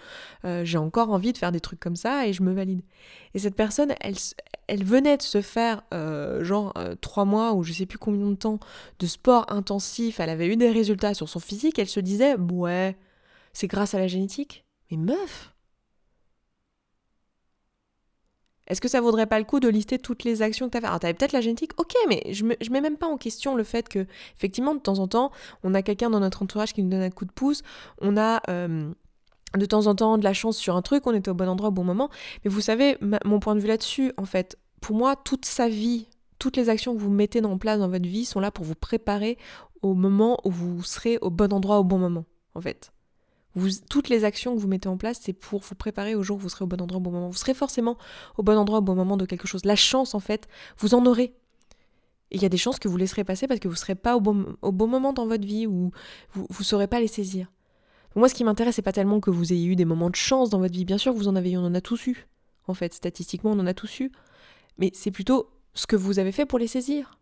euh, 0.44 0.64
j'ai 0.64 0.78
encore 0.78 1.10
envie 1.10 1.32
de 1.32 1.38
faire 1.38 1.52
des 1.52 1.60
trucs 1.60 1.80
comme 1.80 1.96
ça 1.96 2.26
et 2.26 2.32
je 2.32 2.42
me 2.42 2.52
valide. 2.52 2.82
Et 3.34 3.38
cette 3.38 3.56
personne, 3.56 3.94
elle, 4.00 4.14
elle 4.68 4.84
venait 4.84 5.16
de 5.16 5.22
se 5.22 5.40
faire 5.42 5.82
euh, 5.94 6.44
genre 6.44 6.72
euh, 6.76 6.94
trois 7.00 7.24
mois 7.24 7.54
ou 7.54 7.62
je 7.62 7.72
sais 7.72 7.86
plus 7.86 7.98
combien 7.98 8.26
de 8.26 8.34
temps 8.36 8.60
de 8.98 9.06
sport 9.06 9.46
intensif, 9.48 10.20
elle 10.20 10.30
avait 10.30 10.46
eu 10.46 10.56
des 10.56 10.70
résultats 10.70 11.14
sur 11.14 11.28
son 11.28 11.40
physique, 11.40 11.78
elle 11.78 11.88
se 11.88 12.00
disait 12.00 12.36
ouais, 12.36 12.96
c'est 13.52 13.66
grâce 13.66 13.94
à 13.94 13.98
la 13.98 14.08
génétique. 14.08 14.64
Mais 14.90 14.98
meuf, 14.98 15.51
Est-ce 18.68 18.80
que 18.80 18.88
ça 18.88 19.00
vaudrait 19.00 19.26
pas 19.26 19.38
le 19.38 19.44
coup 19.44 19.60
de 19.60 19.68
lister 19.68 19.98
toutes 19.98 20.24
les 20.24 20.42
actions 20.42 20.66
que 20.66 20.72
tu 20.72 20.78
as 20.78 20.80
fait? 20.80 20.86
Alors, 20.86 21.00
tu 21.00 21.06
avais 21.06 21.14
peut-être 21.14 21.32
la 21.32 21.40
génétique, 21.40 21.72
ok, 21.78 21.94
mais 22.08 22.22
je, 22.30 22.44
me, 22.44 22.54
mets 22.70 22.80
même 22.80 22.96
pas 22.96 23.06
en 23.08 23.16
question 23.16 23.56
le 23.56 23.64
fait 23.64 23.88
que, 23.88 24.06
effectivement, 24.36 24.74
de 24.74 24.80
temps 24.80 24.98
en 24.98 25.08
temps, 25.08 25.32
on 25.64 25.74
a 25.74 25.82
quelqu'un 25.82 26.10
dans 26.10 26.20
notre 26.20 26.42
entourage 26.42 26.72
qui 26.72 26.82
nous 26.82 26.90
donne 26.90 27.02
un 27.02 27.10
coup 27.10 27.24
de 27.24 27.32
pouce, 27.32 27.62
on 28.00 28.16
a 28.16 28.40
de 29.58 29.66
temps 29.66 29.86
en 29.86 29.94
temps 29.94 30.18
de 30.18 30.24
la 30.24 30.32
chance 30.32 30.56
sur 30.56 30.76
un 30.76 30.82
truc, 30.82 31.06
on 31.06 31.14
était 31.14 31.30
au 31.30 31.34
bon 31.34 31.48
endroit 31.48 31.68
au 31.68 31.72
bon 31.72 31.84
moment. 31.84 32.08
Mais 32.44 32.50
vous 32.50 32.60
savez, 32.60 32.96
mon 33.24 33.40
point 33.40 33.54
de 33.54 33.60
vue 33.60 33.68
là-dessus, 33.68 34.12
en 34.16 34.24
fait, 34.24 34.56
pour 34.80 34.96
moi, 34.96 35.16
toute 35.16 35.44
sa 35.44 35.68
vie, 35.68 36.08
toutes 36.38 36.56
les 36.56 36.68
actions 36.68 36.94
que 36.94 37.00
vous 37.00 37.10
mettez 37.10 37.44
en 37.44 37.58
place 37.58 37.78
dans 37.78 37.88
votre 37.88 38.08
vie 38.08 38.24
sont 38.24 38.40
là 38.40 38.50
pour 38.50 38.64
vous 38.64 38.74
préparer 38.74 39.38
au 39.82 39.94
moment 39.94 40.38
où 40.44 40.50
vous 40.50 40.82
serez 40.82 41.18
au 41.20 41.30
bon 41.30 41.52
endroit 41.52 41.78
au 41.78 41.84
bon 41.84 41.98
moment, 41.98 42.24
en 42.54 42.60
fait 42.60 42.92
toutes 43.90 44.08
les 44.08 44.24
actions 44.24 44.54
que 44.54 44.60
vous 44.60 44.68
mettez 44.68 44.88
en 44.88 44.96
place, 44.96 45.20
c'est 45.22 45.32
pour 45.32 45.60
vous 45.60 45.74
préparer 45.74 46.14
au 46.14 46.22
jour 46.22 46.36
où 46.36 46.40
vous 46.40 46.48
serez 46.48 46.64
au 46.64 46.66
bon 46.66 46.80
endroit 46.80 46.98
au 46.98 47.00
bon 47.00 47.10
moment. 47.10 47.28
Vous 47.28 47.36
serez 47.36 47.54
forcément 47.54 47.98
au 48.38 48.42
bon 48.42 48.56
endroit 48.56 48.78
au 48.78 48.82
bon 48.82 48.94
moment 48.94 49.16
de 49.16 49.26
quelque 49.26 49.46
chose. 49.46 49.64
La 49.64 49.76
chance, 49.76 50.14
en 50.14 50.20
fait, 50.20 50.48
vous 50.78 50.94
en 50.94 51.04
aurez. 51.06 51.34
Il 52.30 52.40
y 52.40 52.46
a 52.46 52.48
des 52.48 52.56
chances 52.56 52.78
que 52.78 52.88
vous 52.88 52.96
laisserez 52.96 53.24
passer 53.24 53.46
parce 53.46 53.60
que 53.60 53.68
vous 53.68 53.74
ne 53.74 53.78
serez 53.78 53.94
pas 53.94 54.16
au 54.16 54.20
bon, 54.20 54.56
moment 54.72 55.12
dans 55.12 55.26
votre 55.26 55.46
vie 55.46 55.66
ou 55.66 55.90
vous 56.32 56.46
ne 56.58 56.64
saurez 56.64 56.86
pas 56.86 56.98
les 56.98 57.08
saisir. 57.08 57.52
moi, 58.16 58.28
ce 58.28 58.34
qui 58.34 58.44
m'intéresse, 58.44 58.76
c'est 58.76 58.82
pas 58.82 58.92
tellement 58.92 59.20
que 59.20 59.30
vous 59.30 59.52
ayez 59.52 59.66
eu 59.66 59.76
des 59.76 59.84
moments 59.84 60.08
de 60.08 60.16
chance 60.16 60.48
dans 60.48 60.58
votre 60.58 60.72
vie. 60.72 60.86
Bien 60.86 60.98
sûr 60.98 61.12
vous 61.12 61.28
en 61.28 61.36
avez 61.36 61.52
eu, 61.52 61.58
on 61.58 61.66
en 61.66 61.74
a 61.74 61.82
tous 61.82 62.06
eu. 62.06 62.26
En 62.68 62.74
fait, 62.74 62.94
statistiquement, 62.94 63.50
on 63.50 63.58
en 63.58 63.66
a 63.66 63.74
tous 63.74 64.00
eu. 64.00 64.10
Mais 64.78 64.90
c'est 64.94 65.10
plutôt 65.10 65.50
ce 65.74 65.86
que 65.86 65.96
vous 65.96 66.18
avez 66.18 66.32
fait 66.32 66.46
pour 66.46 66.58
les 66.58 66.66
saisir. 66.66 67.18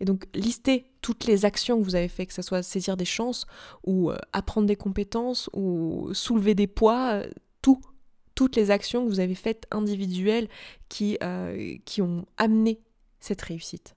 Et 0.00 0.04
donc, 0.04 0.26
listez 0.34 0.90
toutes 1.00 1.26
les 1.26 1.44
actions 1.44 1.78
que 1.78 1.84
vous 1.84 1.94
avez 1.94 2.08
fait, 2.08 2.26
que 2.26 2.34
ce 2.34 2.42
soit 2.42 2.62
saisir 2.62 2.96
des 2.96 3.04
chances, 3.04 3.46
ou 3.84 4.10
euh, 4.10 4.18
apprendre 4.32 4.66
des 4.66 4.76
compétences, 4.76 5.48
ou 5.52 6.10
soulever 6.12 6.54
des 6.54 6.66
poids, 6.66 7.22
euh, 7.22 7.30
tout. 7.62 7.80
Toutes 8.34 8.56
les 8.56 8.70
actions 8.70 9.04
que 9.04 9.08
vous 9.08 9.20
avez 9.20 9.34
faites 9.34 9.66
individuelles 9.70 10.48
qui, 10.90 11.16
euh, 11.22 11.76
qui 11.86 12.02
ont 12.02 12.26
amené 12.36 12.82
cette 13.18 13.40
réussite. 13.40 13.96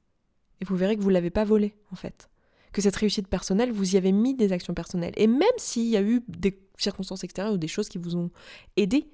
Et 0.62 0.66
vous 0.66 0.78
verrez 0.78 0.96
que 0.96 1.02
vous 1.02 1.10
ne 1.10 1.14
l'avez 1.14 1.30
pas 1.30 1.44
volée, 1.44 1.76
en 1.92 1.96
fait. 1.96 2.30
Que 2.72 2.82
cette 2.82 2.96
réussite 2.96 3.28
personnelle, 3.28 3.72
vous 3.74 3.96
y 3.96 3.98
avez 3.98 4.14
mis 4.14 4.36
des 4.36 4.54
actions 4.54 4.74
personnelles. 4.74 5.14
Et 5.18 5.28
même 5.28 5.50
s'il 5.58 5.88
y 5.88 5.98
a 5.98 6.02
eu 6.02 6.22
des 6.30 6.58
circonstances 6.78 7.26
extérieures 7.26 7.54
ou 7.54 7.58
des 7.58 7.68
choses 7.68 7.90
qui 7.90 7.98
vous 7.98 8.16
ont 8.16 8.32
aidé, 8.78 9.10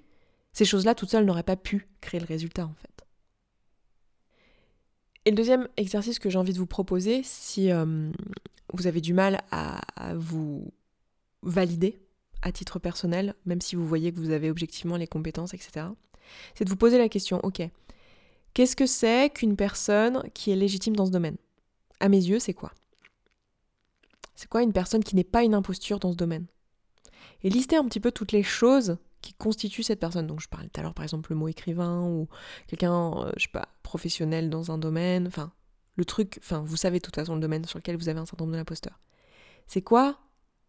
ces 0.54 0.66
choses-là 0.66 0.94
toutes 0.94 1.10
seules 1.10 1.26
n'auraient 1.26 1.44
pas 1.44 1.56
pu 1.56 1.88
créer 2.02 2.20
le 2.20 2.28
résultat, 2.28 2.66
en 2.66 2.76
fait. 2.76 3.05
Et 5.26 5.32
le 5.32 5.36
deuxième 5.36 5.68
exercice 5.76 6.20
que 6.20 6.30
j'ai 6.30 6.38
envie 6.38 6.54
de 6.54 6.60
vous 6.60 6.68
proposer, 6.68 7.22
si 7.24 7.72
euh, 7.72 8.12
vous 8.74 8.86
avez 8.86 9.02
du 9.02 9.14
mal 9.14 9.42
à, 9.52 9.82
vous 10.16 10.72
valider 11.42 12.00
à 12.44 12.52
titre 12.52 12.78
personnel, 12.78 13.34
même 13.46 13.62
si 13.62 13.76
vous 13.76 13.88
voyez 13.88 14.12
que 14.12 14.20
vous 14.20 14.30
avez 14.30 14.52
objectivement 14.52 14.98
les 14.98 15.08
compétences, 15.08 15.56
etc., 15.56 15.88
c'est 16.54 16.64
de 16.64 16.70
vous 16.70 16.76
poser 16.76 17.00
la 17.00 17.10
question, 17.10 17.40
ok, 17.44 17.62
qu'est-ce 18.54 18.76
que 18.76 18.86
c'est 18.86 19.32
qu'une 19.32 19.56
personne 19.56 20.24
qui 20.34 20.52
est 20.52 20.56
légitime 20.56 20.96
dans 20.96 21.08
ce 21.08 21.12
domaine? 21.12 21.38
À 22.00 22.10
mes 22.10 22.24
yeux, 22.24 22.40
c'est 22.40 22.54
quoi? 22.54 22.72
C'est 24.36 24.50
quoi 24.50 24.62
une 24.62 24.74
personne 24.74 25.04
qui 25.04 25.16
n'est 25.16 25.24
pas 25.24 25.44
une 25.44 25.56
imposture 25.56 26.00
dans 26.00 26.12
ce 26.12 26.18
domaine? 26.18 26.46
Et 27.44 27.50
listez 27.50 27.78
un 27.78 27.86
petit 27.86 28.00
peu 28.00 28.12
toutes 28.12 28.32
les 28.32 28.44
choses 28.44 28.98
qui 29.26 29.34
constitue 29.34 29.84
cette 29.84 30.00
personne. 30.00 30.28
Donc 30.28 30.40
je 30.40 30.48
parlais 30.48 30.70
tout 30.70 30.80
à 30.80 30.84
l'heure 30.84 30.94
par 30.94 31.04
exemple 31.04 31.32
le 31.32 31.36
mot 31.36 31.48
écrivain 31.48 32.04
ou 32.04 32.30
quelqu'un, 32.68 33.12
euh, 33.18 33.32
je 33.36 33.44
sais 33.44 33.52
pas, 33.52 33.68
professionnel 33.84 34.50
dans 34.50 34.72
un 34.72 34.78
domaine, 34.78 35.28
enfin 35.28 35.52
le 35.96 36.06
truc, 36.06 36.40
enfin 36.40 36.64
vous 36.66 36.78
savez 36.78 37.00
de 37.00 37.04
toute 37.04 37.16
façon 37.16 37.36
le 37.36 37.42
domaine 37.42 37.66
sur 37.66 37.80
lequel 37.80 37.98
vous 37.98 38.08
avez 38.08 38.20
un 38.20 38.26
syndrome 38.26 38.52
de 38.52 38.58
l'imposteur. 38.58 39.00
C'est 39.68 39.82
quoi 39.82 40.20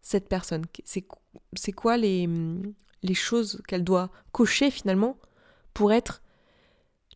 cette 0.01 0.27
personne? 0.27 0.65
C'est 0.83 1.71
quoi 1.71 1.97
les, 1.97 2.27
les 3.03 3.13
choses 3.13 3.61
qu'elle 3.67 3.83
doit 3.83 4.09
cocher 4.31 4.71
finalement 4.71 5.17
pour 5.73 5.93
être 5.93 6.21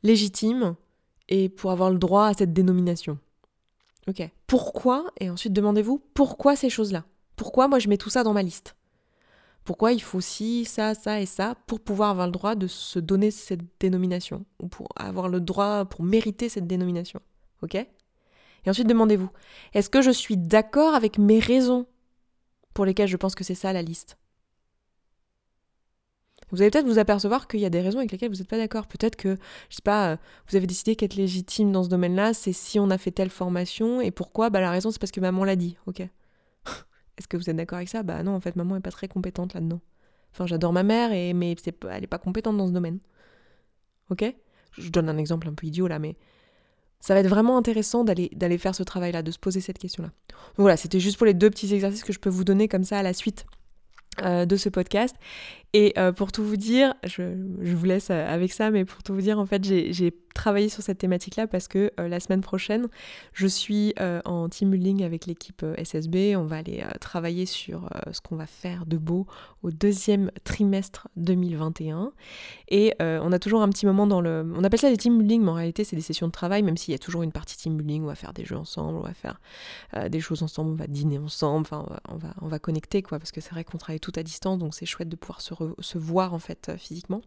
légitime 0.04 0.76
et 1.30 1.50
pour 1.50 1.72
avoir 1.72 1.90
le 1.90 1.98
droit 1.98 2.28
à 2.28 2.34
cette 2.34 2.54
dénomination? 2.54 3.18
Ok. 4.08 4.30
Pourquoi 4.48 5.12
Et 5.20 5.30
ensuite 5.30 5.54
demandez-vous 5.54 6.04
pourquoi 6.14 6.56
ces 6.56 6.70
choses-là? 6.70 7.06
Pourquoi 7.36 7.68
moi 7.68 7.80
je 7.80 7.88
mets 7.88 7.98
tout 7.98 8.10
ça 8.10 8.24
dans 8.24 8.34
ma 8.34 8.44
liste? 8.44 8.76
Pourquoi 9.63 9.91
il 9.93 10.02
faut 10.02 10.17
aussi 10.17 10.65
ça, 10.65 10.95
ça 10.95 11.21
et 11.21 11.26
ça 11.26 11.56
pour 11.67 11.80
pouvoir 11.80 12.10
avoir 12.10 12.26
le 12.26 12.32
droit 12.32 12.56
de 12.56 12.67
se 12.67 13.00
donner 13.00 13.32
cette 13.32 13.62
dénomination 13.80 14.45
ou 14.60 14.67
pour 14.67 14.89
avoir 14.95 15.30
le 15.30 15.39
droit, 15.39 15.86
pour 15.86 16.04
mériter 16.04 16.50
cette 16.50 16.67
dénomination. 16.67 17.19
Ok? 17.62 17.76
Et 17.76 18.69
ensuite 18.69 18.88
demandez-vous, 18.88 19.30
est-ce 19.74 19.89
que 19.89 20.02
je 20.02 20.12
suis 20.12 20.38
d'accord 20.38 20.93
avec 20.93 21.17
mes 21.17 21.39
raisons 21.39 21.86
pour 22.74 22.86
lesquelles 22.86 23.08
je 23.08 23.17
pense 23.17 23.36
que 23.36 23.43
c'est 23.43 23.56
ça 23.56 23.74
la 23.74 23.82
liste? 23.82 24.17
Vous 26.52 26.62
allez 26.62 26.69
peut-être 26.69 26.86
vous 26.86 27.00
apercevoir 27.00 27.47
qu'il 27.47 27.62
y 27.62 27.65
a 27.65 27.69
des 27.69 27.80
raisons 27.80 28.00
avec 28.00 28.12
lesquelles 28.12 28.30
vous 28.30 28.39
n'êtes 28.39 28.47
pas 28.47 28.58
d'accord. 28.58 28.88
Peut-être 28.88 29.15
que, 29.15 29.38
je 29.69 29.76
sais 29.76 29.82
pas, 29.82 30.12
euh, 30.12 30.17
vous 30.50 30.58
avez 30.58 30.67
décidé 30.67 30.97
qu'être 30.97 31.15
légitime 31.15 31.71
dans 31.71 31.84
ce 31.84 31.89
domaine-là, 31.89 32.34
c'est 32.34 32.52
si 32.52 32.78
on 32.78 32.89
a 32.89 32.97
fait 32.97 33.12
telle 33.12 33.30
formation. 33.30 34.02
Et 34.02 34.12
pourquoi? 34.12 34.50
Bah 34.50 34.60
la 34.60 34.69
raison, 34.69 34.91
c'est 34.91 35.00
parce 35.00 35.12
que 35.12 35.21
maman 35.21 35.45
l'a 35.45 35.56
dit. 35.56 35.78
Ok? 35.86 36.02
Est-ce 37.22 37.28
que 37.28 37.38
vous 37.38 37.52
êtes 37.52 37.56
d'accord 37.56 37.76
avec 37.78 37.88
ça? 37.88 38.02
Bah 38.02 38.24
non, 38.24 38.34
en 38.34 38.40
fait, 38.40 38.56
maman 38.56 38.78
est 38.78 38.82
pas 38.82 38.90
très 38.90 39.08
compétente 39.08 39.54
là-dedans. 39.54 39.80
Enfin, 40.34 40.48
j'adore 40.48 40.74
ma 40.74 40.82
mère, 40.82 41.12
et, 41.12 41.34
mais 41.34 41.56
elle 41.92 42.04
est 42.04 42.08
pas 42.08 42.18
compétente 42.18 42.58
dans 42.58 42.66
ce 42.66 42.72
domaine. 42.72 42.98
Ok? 44.10 44.26
Je 44.72 44.90
donne 44.90 45.08
un 45.08 45.20
exemple 45.20 45.48
un 45.48 45.54
peu 45.54 45.68
idiot 45.68 45.88
là, 45.88 46.00
mais 46.00 46.16
ça 47.00 47.14
va 47.14 47.20
être 47.20 47.28
vraiment 47.28 47.58
intéressant 47.58 48.04
d'aller, 48.04 48.32
d'aller 48.34 48.58
faire 48.58 48.74
ce 48.74 48.82
travail-là, 48.82 49.22
de 49.22 49.30
se 49.30 49.38
poser 49.38 49.62
cette 49.62 49.78
question-là. 49.78 50.10
voilà, 50.58 50.78
c'était 50.78 51.00
juste 51.00 51.18
pour 51.18 51.28
les 51.28 51.36
deux 51.36 51.52
petits 51.52 51.72
exercices 51.76 52.04
que 52.04 52.12
je 52.12 52.20
peux 52.20 52.30
vous 52.32 52.44
donner 52.44 52.68
comme 52.68 52.84
ça 52.84 52.98
à 52.98 53.04
la 53.04 53.14
suite 53.14 53.46
euh, 54.19 54.45
de 54.45 54.58
ce 54.58 54.67
podcast. 54.67 55.15
Et 55.74 55.93
euh, 55.97 56.12
pour 56.12 56.34
tout 56.34 56.43
vous 56.43 56.58
dire, 56.58 56.95
je, 57.06 57.34
je, 57.62 57.74
vous 57.74 57.86
laisse 57.86 58.10
euh, 58.12 58.28
avec 58.28 58.52
ça, 58.52 58.69
mais 58.69 58.84
pour 58.84 59.04
tout 59.04 59.13
vous 59.13 59.21
dire, 59.21 59.39
en 59.39 59.45
fait, 59.45 59.63
j'ai 59.63 60.13
travaillé 60.36 60.67
sur 60.67 60.84
cette 60.84 60.97
thématique-là 60.97 61.47
parce 61.47 61.69
que 61.69 61.91
la 61.97 62.19
semaine 62.19 62.41
prochaine, 62.41 62.88
je 63.34 63.47
suis 63.47 63.93
en 64.24 64.47
team 64.47 64.71
building 64.71 65.04
avec 65.04 65.26
l'équipe 65.26 65.65
SSB. 65.78 66.36
On 66.38 66.45
va 66.45 66.58
aller 66.58 66.86
travailler 67.02 67.45
sur 67.45 67.89
ce 68.13 68.21
qu'on 68.21 68.38
va 68.38 68.47
faire 68.47 68.86
de 68.86 68.97
beau 68.97 69.28
au 69.62 69.71
deuxième 69.71 70.32
trimestre 70.45 71.10
2021. 71.17 72.13
Et 72.69 72.93
on 73.00 73.32
a 73.34 73.39
toujours 73.39 73.62
un 73.62 73.67
petit 73.67 73.86
moment 73.86 74.08
dans 74.08 74.21
le... 74.21 74.50
On 74.56 74.63
appelle 74.63 74.80
ça 74.80 74.89
des 74.89 74.95
team 74.95 75.17
building, 75.17 75.41
mais 75.41 75.52
en 75.52 75.56
réalité, 75.56 75.84
c'est 75.84 75.97
des 75.97 76.02
sessions 76.02 76.28
de 76.28 76.32
travail, 76.32 76.63
même 76.63 76.78
s'il 76.78 76.93
y 76.93 76.95
a 76.95 77.00
toujours 77.00 77.24
une 77.24 77.34
partie 77.34 77.58
team 77.58 77.76
building, 77.76 78.04
on 78.04 78.08
va 78.08 78.15
faire 78.15 78.32
des 78.32 78.45
jeux 78.45 78.58
ensemble, 78.58 79.00
on 79.00 79.04
va 79.04 79.13
faire 79.13 79.41
des 80.10 80.21
choses 80.21 80.43
ensemble, 80.43 80.71
on 80.71 80.76
va 80.76 80.88
dîner 80.88 81.17
ensemble, 81.17 81.67
enfin, 81.69 81.86
on 82.08 82.15
va, 82.15 82.34
on 82.41 82.47
va 82.47 82.58
connecter, 82.58 83.04
quoi, 83.04 83.19
parce 83.19 83.34
que 83.34 83.41
c'est 83.41 83.52
vrai 83.52 83.65
qu'on 83.65 83.78
travaille 83.78 84.00
tout 84.02 84.12
à 84.16 84.24
distance, 84.24 84.60
donc 84.60 84.74
c'est 84.74 84.86
chouette 84.86 85.10
de 85.10 85.16
pouvoir 85.16 85.42
se 85.42 85.54
se 85.80 85.98
voir 85.98 86.34
en 86.34 86.40
fait 86.40 86.70
euh, 86.70 86.78
physiquement. 86.78 87.22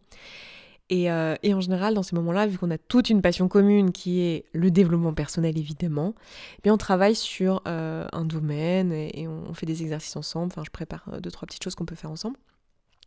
Euh, 0.93 1.37
et, 1.43 1.55
en 1.55 1.61
général, 1.61 1.95
dans 1.95 2.03
ces 2.03 2.15
moments-là, 2.15 2.47
vu 2.47 2.59
qu'on 2.59 2.71
a 2.71 2.79
toute 2.79 3.09
une 3.09 3.23
passion 3.23 3.49
commune 3.49 3.91
qui 3.91 4.21
est 4.21 4.45
le 4.53 4.71
développement 4.71 5.15
personnel 5.15 5.57
évidemment, 5.59 6.15
eh 6.59 6.63
bien 6.63 6.75
on 6.75 6.79
travaille 6.79 7.15
sur 7.15 7.63
euh, 7.67 8.07
un 8.13 8.25
domaine 8.25 8.93
et, 8.93 9.27
on 9.27 9.55
fait 9.55 9.67
des 9.67 9.83
exercices 9.83 10.17
ensemble. 10.17 10.47
Enfin, 10.53 10.63
je 10.65 10.71
prépare 10.71 11.21
deux 11.21 11.31
trois 11.31 11.47
petites 11.47 11.65
choses 11.65 11.75
qu'on 11.75 11.87
peut 11.87 11.95
faire 11.95 12.11
ensemble. 12.11 12.37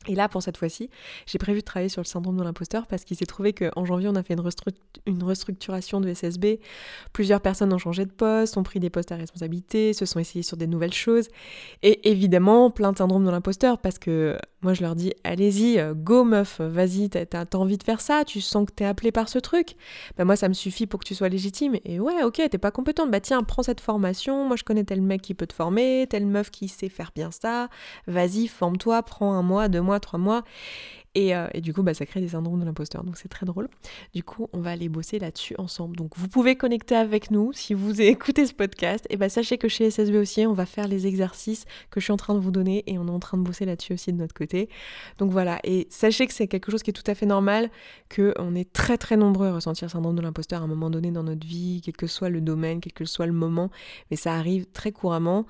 Et 0.07 0.15
là, 0.15 0.29
pour 0.29 0.41
cette 0.41 0.57
fois-ci, 0.57 0.89
j'ai 1.25 1.37
prévu 1.37 1.59
de 1.59 1.65
travailler 1.65 1.89
sur 1.89 2.01
le 2.01 2.07
syndrome 2.07 2.37
de 2.37 2.43
l'imposteur 2.43 2.87
parce 2.87 3.03
qu'il 3.03 3.17
s'est 3.17 3.25
trouvé 3.25 3.53
qu'en 3.53 3.83
janvier, 3.83 4.07
on 4.07 4.15
a 4.15 4.23
fait 4.23 4.35
une, 4.35 5.23
restructuration 5.23 5.99
de 5.99 6.13
SSB. 6.13 6.59
Plusieurs 7.13 7.41
personnes 7.41 7.73
ont 7.73 7.77
changé 7.77 8.05
de 8.05 8.11
poste, 8.11 8.57
ont 8.57 8.63
pris 8.63 8.79
des 8.79 8.89
postes 8.89 9.11
à 9.11 9.15
responsabilité, 9.15 9.93
se 9.93 10.05
sont 10.05 10.19
essayés 10.19 10.43
sur 10.43 10.55
des 10.55 10.67
nouvelles 10.67 10.93
choses. 10.93 11.27
Et 11.83 12.09
évidemment, 12.09 12.71
plein 12.71 12.91
de 12.93 12.97
syndrome 12.97 13.25
de 13.25 13.31
l'imposteur 13.31 13.79
parce 13.79 13.99
que 13.99 14.37
moi, 14.63 14.73
je 14.73 14.81
leur 14.81 14.95
dis, 14.95 15.13
allez-y, 15.23 15.79
go 15.93 16.23
meuf, 16.23 16.61
vas-y, 16.61 17.09
t'as 17.09 17.45
envie 17.53 17.77
de 17.77 17.83
faire 17.83 18.01
ça, 18.01 18.23
tu 18.25 18.41
sens 18.41 18.65
que 18.65 18.71
t'es 18.71 18.85
appelé 18.85 19.11
par 19.11 19.29
ce 19.29 19.39
truc. 19.39 19.75
Ben 20.17 20.25
moi, 20.25 20.35
ça 20.35 20.49
me 20.49 20.53
suffit 20.53 20.87
pour 20.87 20.99
que 20.99 21.05
tu 21.05 21.15
sois 21.15 21.29
légitime. 21.29 21.75
Et 21.85 21.99
ouais, 21.99 22.23
ok, 22.23 22.41
t'es 22.49 22.57
pas 22.57 22.71
compétente. 22.71 23.11
Bah 23.11 23.19
tiens, 23.19 23.43
prends 23.43 23.63
cette 23.63 23.81
formation. 23.81 24.45
Moi, 24.45 24.55
je 24.55 24.63
connais 24.63 24.83
tel 24.83 25.01
mec 25.01 25.21
qui 25.21 25.33
peut 25.33 25.47
te 25.47 25.53
former, 25.53 26.07
telle 26.09 26.25
meuf 26.25 26.49
qui 26.49 26.67
sait 26.67 26.89
faire 26.89 27.11
bien 27.15 27.29
ça. 27.31 27.69
Vas-y, 28.07 28.47
forme-toi, 28.47 29.03
prends 29.03 29.33
un 29.33 29.43
mois, 29.43 29.67
deux 29.67 29.81
mois, 29.81 29.86
trois 29.99 30.19
mois. 30.19 30.43
Euh, 31.17 31.47
et, 31.53 31.61
du 31.61 31.73
coup, 31.73 31.83
bah, 31.83 31.93
ça 31.93 32.05
crée 32.05 32.21
des 32.21 32.29
syndromes 32.29 32.59
de 32.59 32.65
l'imposteur. 32.65 33.03
Donc 33.03 33.17
c'est 33.17 33.27
très 33.27 33.45
drôle. 33.45 33.67
Du 34.13 34.23
coup, 34.23 34.47
on 34.53 34.59
va 34.59 34.71
aller 34.71 34.89
bosser 34.89 35.19
là-dessus 35.19 35.55
ensemble. 35.57 35.95
Donc 35.95 36.11
vous 36.17 36.27
pouvez 36.27 36.55
connecter 36.55 36.95
avec 36.95 37.31
nous 37.31 37.51
si 37.53 37.73
vous 37.73 38.01
écoutez 38.01 38.45
ce 38.45 38.53
podcast. 38.53 39.05
Et 39.09 39.17
bah, 39.17 39.29
sachez 39.29 39.57
que 39.57 39.67
chez 39.67 39.89
SSB 39.89 40.15
aussi, 40.15 40.45
on 40.45 40.53
va 40.53 40.65
faire 40.65 40.87
les 40.87 41.07
exercices 41.07 41.65
que 41.89 41.99
je 41.99 42.05
suis 42.05 42.13
en 42.13 42.17
train 42.17 42.35
de 42.35 42.39
vous 42.39 42.51
donner 42.51 42.83
et 42.87 42.97
on 42.97 43.07
est 43.07 43.11
en 43.11 43.19
train 43.19 43.37
de 43.37 43.43
bosser 43.43 43.65
là-dessus 43.65 43.93
aussi 43.93 44.13
de 44.13 44.17
notre 44.17 44.33
côté. 44.33 44.69
Donc 45.17 45.31
voilà. 45.31 45.59
Et 45.63 45.87
sachez 45.89 46.27
que 46.27 46.33
c'est 46.33 46.47
quelque 46.47 46.71
chose 46.71 46.83
qui 46.83 46.91
est 46.91 46.93
tout 46.93 47.09
à 47.09 47.15
fait 47.15 47.25
normal, 47.25 47.69
qu'on 48.13 48.55
est 48.55 48.71
très 48.71 48.97
très 48.97 49.17
nombreux 49.17 49.47
à 49.47 49.53
ressentir 49.53 49.87
le 49.87 49.91
syndrome 49.91 50.15
de 50.15 50.21
l'imposteur 50.21 50.61
à 50.61 50.65
un 50.65 50.67
moment 50.67 50.89
donné 50.89 51.11
dans 51.11 51.23
notre 51.23 51.45
vie, 51.45 51.81
quel 51.83 51.95
que 51.95 52.07
soit 52.07 52.29
le 52.29 52.41
domaine, 52.41 52.79
quel 52.79 52.93
que 52.93 53.05
soit 53.05 53.25
le 53.25 53.33
moment. 53.33 53.71
Mais 54.11 54.17
ça 54.17 54.33
arrive 54.33 54.65
très 54.67 54.91
couramment. 54.91 55.45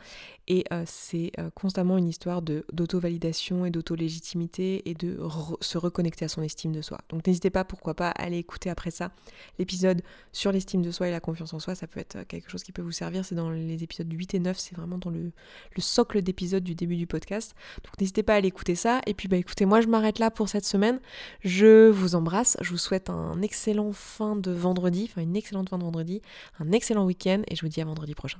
Et 0.47 0.63
euh, 0.71 0.83
c'est 0.85 1.31
euh, 1.39 1.49
constamment 1.53 1.97
une 1.97 2.07
histoire 2.07 2.41
d'auto-validation 2.41 3.65
et 3.65 3.69
d'auto-légitimité 3.69 4.89
et 4.89 4.93
de 4.93 5.19
se 5.61 5.77
reconnecter 5.77 6.25
à 6.25 6.27
son 6.27 6.41
estime 6.41 6.71
de 6.71 6.81
soi. 6.81 6.99
Donc 7.09 7.25
n'hésitez 7.25 7.49
pas, 7.49 7.63
pourquoi 7.63 7.93
pas, 7.93 8.09
à 8.09 8.23
aller 8.23 8.37
écouter 8.37 8.69
après 8.69 8.91
ça 8.91 9.11
l'épisode 9.59 10.01
sur 10.31 10.51
l'estime 10.51 10.81
de 10.81 10.91
soi 10.91 11.07
et 11.07 11.11
la 11.11 11.19
confiance 11.19 11.53
en 11.53 11.59
soi. 11.59 11.75
Ça 11.75 11.87
peut 11.87 11.99
être 11.99 12.17
euh, 12.17 12.23
quelque 12.27 12.49
chose 12.49 12.63
qui 12.63 12.71
peut 12.71 12.81
vous 12.81 12.91
servir. 12.91 13.25
C'est 13.25 13.35
dans 13.35 13.49
les 13.49 13.83
épisodes 13.83 14.11
8 14.11 14.33
et 14.35 14.39
9, 14.39 14.57
c'est 14.57 14.75
vraiment 14.75 14.97
dans 14.97 15.09
le, 15.09 15.31
socle 15.79 16.21
d'épisodes 16.21 16.63
du 16.63 16.75
début 16.75 16.95
du 16.95 17.07
podcast. 17.07 17.55
Donc 17.83 17.99
n'hésitez 17.99 18.23
pas 18.23 18.33
à 18.33 18.37
aller 18.37 18.47
écouter 18.47 18.75
ça. 18.75 19.01
Et 19.05 19.13
puis 19.13 19.27
bah 19.27 19.37
écoutez, 19.37 19.65
moi 19.65 19.81
je 19.81 19.87
m'arrête 19.87 20.19
là 20.19 20.31
pour 20.31 20.49
cette 20.49 20.65
semaine. 20.65 20.99
Je 21.43 21.89
vous 21.89 22.15
embrasse. 22.15 22.57
Je 22.61 22.71
vous 22.71 22.77
souhaite 22.77 23.09
un 23.09 23.41
excellent 23.41 23.93
fin 23.93 24.35
de 24.35 24.51
vendredi, 24.51 25.07
enfin 25.09 25.21
une 25.21 25.35
excellente 25.35 25.69
fin 25.69 25.77
de 25.77 25.83
vendredi, 25.83 26.21
un 26.59 26.71
excellent 26.71 27.05
week-end 27.05 27.41
et 27.47 27.55
je 27.55 27.61
vous 27.61 27.69
dis 27.69 27.81
à 27.81 27.85
vendredi 27.85 28.15
prochain. 28.15 28.39